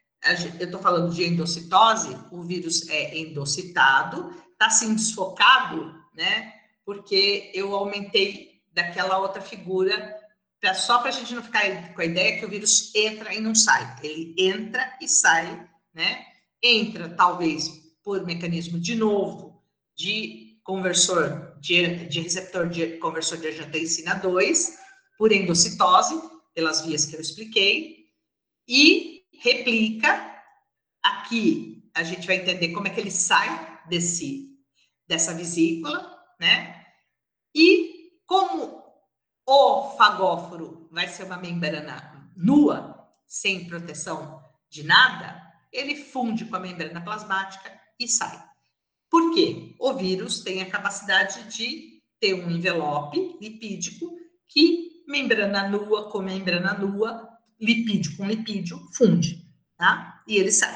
Eu 0.59 0.65
estou 0.65 0.81
falando 0.81 1.13
de 1.13 1.25
endocitose, 1.25 2.17
o 2.31 2.41
vírus 2.43 2.87
é 2.87 3.17
endocitado, 3.17 4.29
está 4.53 4.67
assim 4.67 4.95
desfocado, 4.95 5.93
né? 6.15 6.53
porque 6.85 7.51
eu 7.53 7.73
aumentei 7.75 8.61
daquela 8.71 9.17
outra 9.19 9.41
figura, 9.41 10.19
só 10.75 10.99
para 10.99 11.09
a 11.09 11.11
gente 11.11 11.33
não 11.33 11.43
ficar 11.43 11.93
com 11.93 12.01
a 12.01 12.05
ideia 12.05 12.39
que 12.39 12.45
o 12.45 12.49
vírus 12.49 12.93
entra 12.95 13.33
e 13.33 13.39
não 13.39 13.53
sai. 13.53 13.97
Ele 14.01 14.33
entra 14.37 14.97
e 15.01 15.07
sai, 15.07 15.69
né? 15.93 16.25
Entra, 16.61 17.09
talvez, 17.09 17.69
por 18.04 18.26
mecanismo 18.26 18.80
de 18.80 18.95
novo 18.95 19.64
de 19.95 20.60
conversor, 20.64 21.58
de, 21.60 22.06
de 22.08 22.22
receptor 22.22 22.70
de 22.70 22.97
conversor 22.97 23.38
de 23.38 23.47
angiotensina 23.47 24.16
2, 24.16 24.78
por 25.18 25.32
endocitose, 25.32 26.20
pelas 26.54 26.82
vias 26.86 27.06
que 27.06 27.16
eu 27.16 27.22
expliquei, 27.22 28.08
e 28.68 29.24
replica. 29.41 30.32
Aqui 31.04 31.89
a 31.93 32.04
gente 32.04 32.26
vai 32.26 32.38
entender 32.38 32.70
como 32.70 32.88
é 32.88 32.89
que 32.89 32.99
ele 32.99 33.12
sai 33.12 33.82
desse, 33.88 34.58
dessa 35.08 35.34
vesícula, 35.34 36.18
né? 36.39 36.86
E 37.54 38.20
como 38.26 38.84
o 39.45 39.91
fagóforo 39.97 40.88
vai 40.91 41.08
ser 41.08 41.24
uma 41.24 41.38
membrana 41.38 42.32
nua, 42.36 43.12
sem 43.28 43.68
proteção 43.68 44.41
de 44.70 44.84
nada, 44.84 45.41
ele 45.72 45.95
funde 45.95 46.45
com 46.45 46.56
a 46.56 46.60
membrana 46.60 47.01
plasmática 47.01 47.82
e 47.99 48.07
sai. 48.07 48.43
Por 49.09 49.33
quê? 49.33 49.75
O 49.79 49.93
vírus 49.93 50.41
tem 50.41 50.61
a 50.61 50.69
capacidade 50.69 51.43
de 51.55 52.01
ter 52.19 52.33
um 52.33 52.49
envelope 52.49 53.37
lipídico 53.39 54.17
que 54.47 55.03
membrana 55.07 55.67
nua 55.67 56.09
com 56.09 56.19
membrana 56.19 56.73
nua, 56.73 57.29
lipídio 57.59 58.17
com 58.17 58.25
lipídio, 58.25 58.79
funde, 58.93 59.45
tá? 59.77 60.23
E 60.27 60.37
ele 60.37 60.51
sai. 60.51 60.75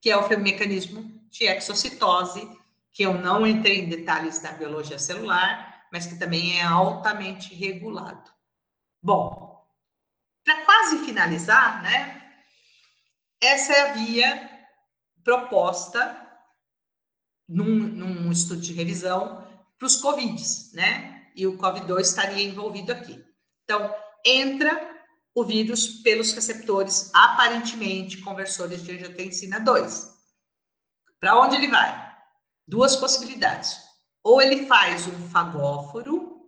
Que 0.00 0.10
é 0.10 0.16
o 0.16 0.40
mecanismo 0.40 1.02
de 1.30 1.44
exocitose 1.44 2.48
que 2.92 3.02
eu 3.02 3.14
não 3.14 3.46
entrei 3.46 3.80
em 3.80 3.88
detalhes 3.88 4.38
da 4.38 4.52
biologia 4.52 4.98
celular, 4.98 5.86
mas 5.92 6.06
que 6.06 6.18
também 6.18 6.58
é 6.58 6.62
altamente 6.62 7.54
regulado. 7.54 8.30
Bom, 9.02 9.62
para 10.44 10.64
quase 10.64 11.04
finalizar, 11.04 11.82
né? 11.82 12.22
Essa 13.40 13.72
é 13.72 13.90
a 13.90 13.92
via 13.92 14.55
proposta 15.26 16.24
num, 17.48 17.64
num 17.64 18.30
estudo 18.30 18.60
de 18.60 18.72
revisão 18.72 19.44
para 19.76 19.86
os 19.86 19.96
COVIDs, 19.96 20.72
né? 20.72 21.30
E 21.34 21.48
o 21.48 21.58
COVID-2 21.58 22.00
estaria 22.00 22.44
envolvido 22.44 22.92
aqui. 22.92 23.20
Então, 23.64 23.92
entra 24.24 25.04
o 25.34 25.44
vírus 25.44 26.00
pelos 26.02 26.32
receptores 26.32 27.10
aparentemente 27.12 28.22
conversores 28.22 28.84
de 28.84 28.92
angiotensina 28.92 29.58
2. 29.58 30.16
Para 31.18 31.40
onde 31.40 31.56
ele 31.56 31.68
vai? 31.68 32.06
duas 32.66 32.96
possibilidades. 32.96 33.76
Ou 34.24 34.40
ele 34.42 34.66
faz 34.66 35.06
um 35.06 35.28
fagóforo 35.28 36.40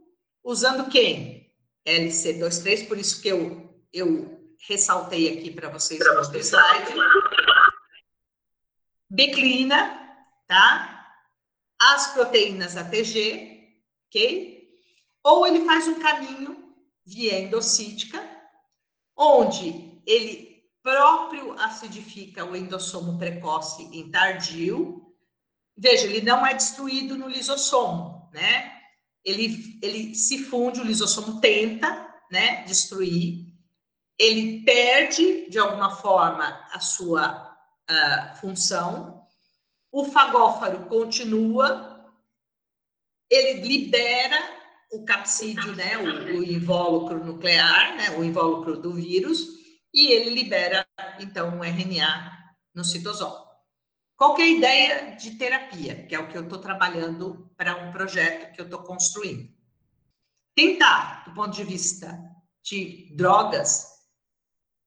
usando 0.42 0.90
quem? 0.90 1.52
LC23, 1.86 2.88
por 2.88 2.98
isso 2.98 3.22
que 3.22 3.28
eu 3.28 3.68
eu 3.92 4.36
ressaltei 4.66 5.38
aqui 5.38 5.50
para 5.50 5.70
vocês 5.70 6.00
no 6.00 6.18
outro 6.18 6.38
slide, 6.38 6.92
declina, 9.10 10.16
tá? 10.46 11.06
As 11.80 12.12
proteínas 12.12 12.76
ATG, 12.76 13.78
ok? 14.06 14.68
Ou 15.24 15.46
ele 15.46 15.64
faz 15.64 15.86
um 15.86 15.98
caminho 16.00 16.74
via 17.06 17.40
endocítica, 17.40 18.22
onde 19.16 20.00
ele 20.06 20.62
próprio 20.82 21.52
acidifica 21.52 22.44
o 22.44 22.56
endossomo 22.56 23.18
precoce 23.18 23.82
em 23.92 24.10
tardio. 24.10 25.02
Veja, 25.76 26.06
ele 26.06 26.22
não 26.22 26.46
é 26.46 26.54
destruído 26.54 27.16
no 27.16 27.28
lisossomo, 27.28 28.30
né? 28.32 28.72
Ele, 29.24 29.78
ele 29.82 30.14
se 30.14 30.44
funde, 30.44 30.80
o 30.80 30.84
lisossomo 30.84 31.40
tenta, 31.40 32.08
né, 32.30 32.64
destruir, 32.64 33.48
ele 34.18 34.64
perde, 34.64 35.48
de 35.48 35.58
alguma 35.58 35.96
forma, 35.96 36.44
a 36.72 36.80
sua 36.80 37.47
uh, 37.90 38.36
função, 38.36 39.22
o 39.90 40.04
fagófaro 40.04 40.86
continua, 40.86 42.12
ele 43.30 43.66
libera 43.66 44.38
o 44.92 45.04
capsídeo, 45.04 45.74
né, 45.74 45.98
o, 45.98 46.38
o 46.38 46.44
invólucro 46.44 47.24
nuclear, 47.24 47.96
né, 47.96 48.10
o 48.16 48.24
invólucro 48.24 48.76
do 48.80 48.94
vírus, 48.94 49.58
e 49.92 50.12
ele 50.12 50.30
libera, 50.30 50.86
então, 51.18 51.58
o 51.58 51.64
RNA 51.64 52.54
no 52.74 52.84
citosol. 52.84 53.46
Qual 54.16 54.36
é 54.38 54.42
a 54.42 54.46
ideia 54.46 55.16
de 55.16 55.36
terapia? 55.36 56.06
Que 56.06 56.14
é 56.14 56.18
o 56.18 56.28
que 56.28 56.36
eu 56.36 56.42
estou 56.42 56.58
trabalhando 56.58 57.50
para 57.56 57.76
um 57.76 57.92
projeto 57.92 58.52
que 58.52 58.60
eu 58.60 58.64
estou 58.64 58.82
construindo. 58.82 59.48
Tentar, 60.56 61.24
do 61.24 61.34
ponto 61.34 61.54
de 61.54 61.62
vista 61.62 62.18
de 62.62 63.14
drogas, 63.14 63.86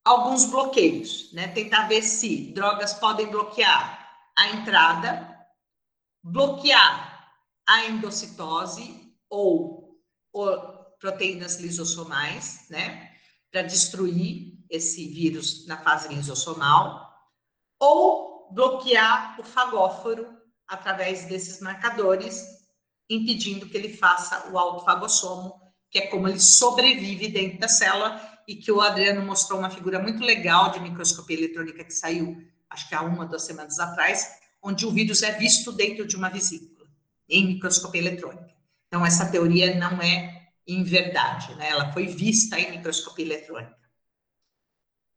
alguns 0.04 0.46
bloqueios, 0.46 1.32
né? 1.34 1.48
Tentar 1.50 1.88
ver 1.88 2.02
se 2.02 2.52
drogas 2.54 2.94
podem 2.94 3.28
bloquear 3.28 4.10
a 4.38 4.50
entrada, 4.50 5.48
bloquear 6.24 7.34
a 7.68 7.86
endocitose 7.86 9.16
ou, 9.30 10.00
ou 10.34 10.58
proteínas 11.00 11.60
lisossomais, 11.60 12.66
né? 12.70 13.12
Para 13.52 13.64
destruir 13.64 14.60
esse 14.70 15.08
vírus 15.10 15.68
na 15.68 15.78
fase 15.78 16.14
lisossomal, 16.14 17.12
ou 17.80 18.50
bloquear 18.54 19.40
o 19.40 19.44
fagóforo 19.44 20.28
através 20.68 21.26
desses 21.26 21.60
marcadores, 21.60 22.46
impedindo 23.10 23.68
que 23.68 23.76
ele 23.76 23.98
faça 23.98 24.50
o 24.52 24.58
autofagossomo, 24.58 25.60
que 25.90 26.00
é 26.00 26.08
como 26.08 26.30
ele 26.30 26.40
sobrevive 26.40 27.28
dentro 27.28 27.60
da 27.60 27.68
célula 27.68 28.31
e 28.48 28.56
que 28.56 28.72
o 28.72 28.82
Adriano 28.82 29.26
mostrou 29.26 29.60
uma 29.60 29.70
figura 29.70 30.00
muito 30.00 30.24
legal 30.24 30.72
de 30.72 30.80
microscopia 30.80 31.38
eletrônica 31.38 31.84
que 31.84 31.94
saiu, 31.94 32.38
acho 32.70 32.88
que 32.88 32.96
há 32.96 33.02
uma, 33.02 33.26
duas 33.26 33.44
semanas 33.44 33.80
atrás, 33.80 34.28
onde 34.62 34.86
o 34.86 34.92
vírus 34.92 35.24
é 35.24 35.32
visto 35.32 35.72
dentro 35.72 36.06
de 36.06 36.16
uma 36.16 36.30
vesícula, 36.30 36.88
em 37.30 37.48
microscopia 37.48 38.02
eletrônica. 38.02 38.54
Então, 38.88 39.06
essa 39.06 39.32
teoria 39.32 39.76
não 39.76 40.02
é 40.02 40.50
em 40.68 40.84
verdade, 40.84 41.56
né? 41.56 41.70
Ela 41.70 41.92
foi 41.92 42.08
vista 42.08 42.60
em 42.60 42.72
microscopia 42.72 43.26
eletrônica. 43.26 43.78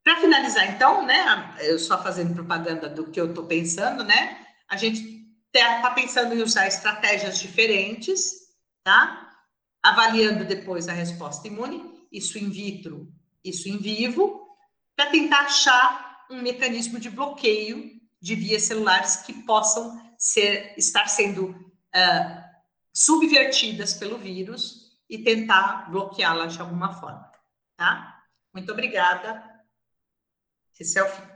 Para 0.03 0.21
finalizar, 0.21 0.75
então, 0.75 1.05
né, 1.07 1.57
eu 1.61 1.79
só 1.79 2.03
fazendo 2.03 2.35
propaganda 2.35 2.89
do 2.89 3.11
que 3.11 3.21
eu 3.21 3.31
estou 3.31 3.47
pensando, 3.47 4.05
né? 4.05 4.47
A 4.69 4.77
gente 4.77 5.25
está 5.55 5.91
pensando 5.91 6.35
em 6.35 6.43
usar 6.43 6.67
estratégias 6.67 7.39
diferentes, 7.39 8.49
tá? 8.83 9.31
Avaliando 9.83 10.45
depois 10.45 10.89
a 10.89 10.93
resposta 10.93 11.47
imune, 11.47 11.94
isso 12.17 12.39
in 12.39 12.51
vitro 12.51 13.13
isso 13.45 13.69
em 13.69 13.77
vivo, 13.77 14.57
para 14.97 15.11
tentar 15.11 15.41
achar 15.41 16.25
um 16.31 16.41
mecanismo 16.41 16.99
de 16.99 17.11
bloqueio 17.11 18.01
de 18.21 18.35
vias 18.35 18.63
celulares 18.63 19.17
que 19.17 19.35
possam 19.43 20.03
ser, 20.17 20.73
estar 20.79 21.07
sendo 21.09 21.51
uh, 21.51 22.45
subvertidas 22.93 23.93
pelo 23.93 24.17
vírus 24.17 24.99
e 25.11 25.19
tentar 25.19 25.91
bloqueá-las 25.91 26.55
de 26.55 26.61
alguma 26.61 26.95
forma, 26.95 27.31
tá? 27.77 28.25
Muito 28.53 28.73
obrigada. 28.73 29.45
Esse 30.81 30.99
é 30.99 31.03
o 31.03 31.09
fim. 31.09 31.34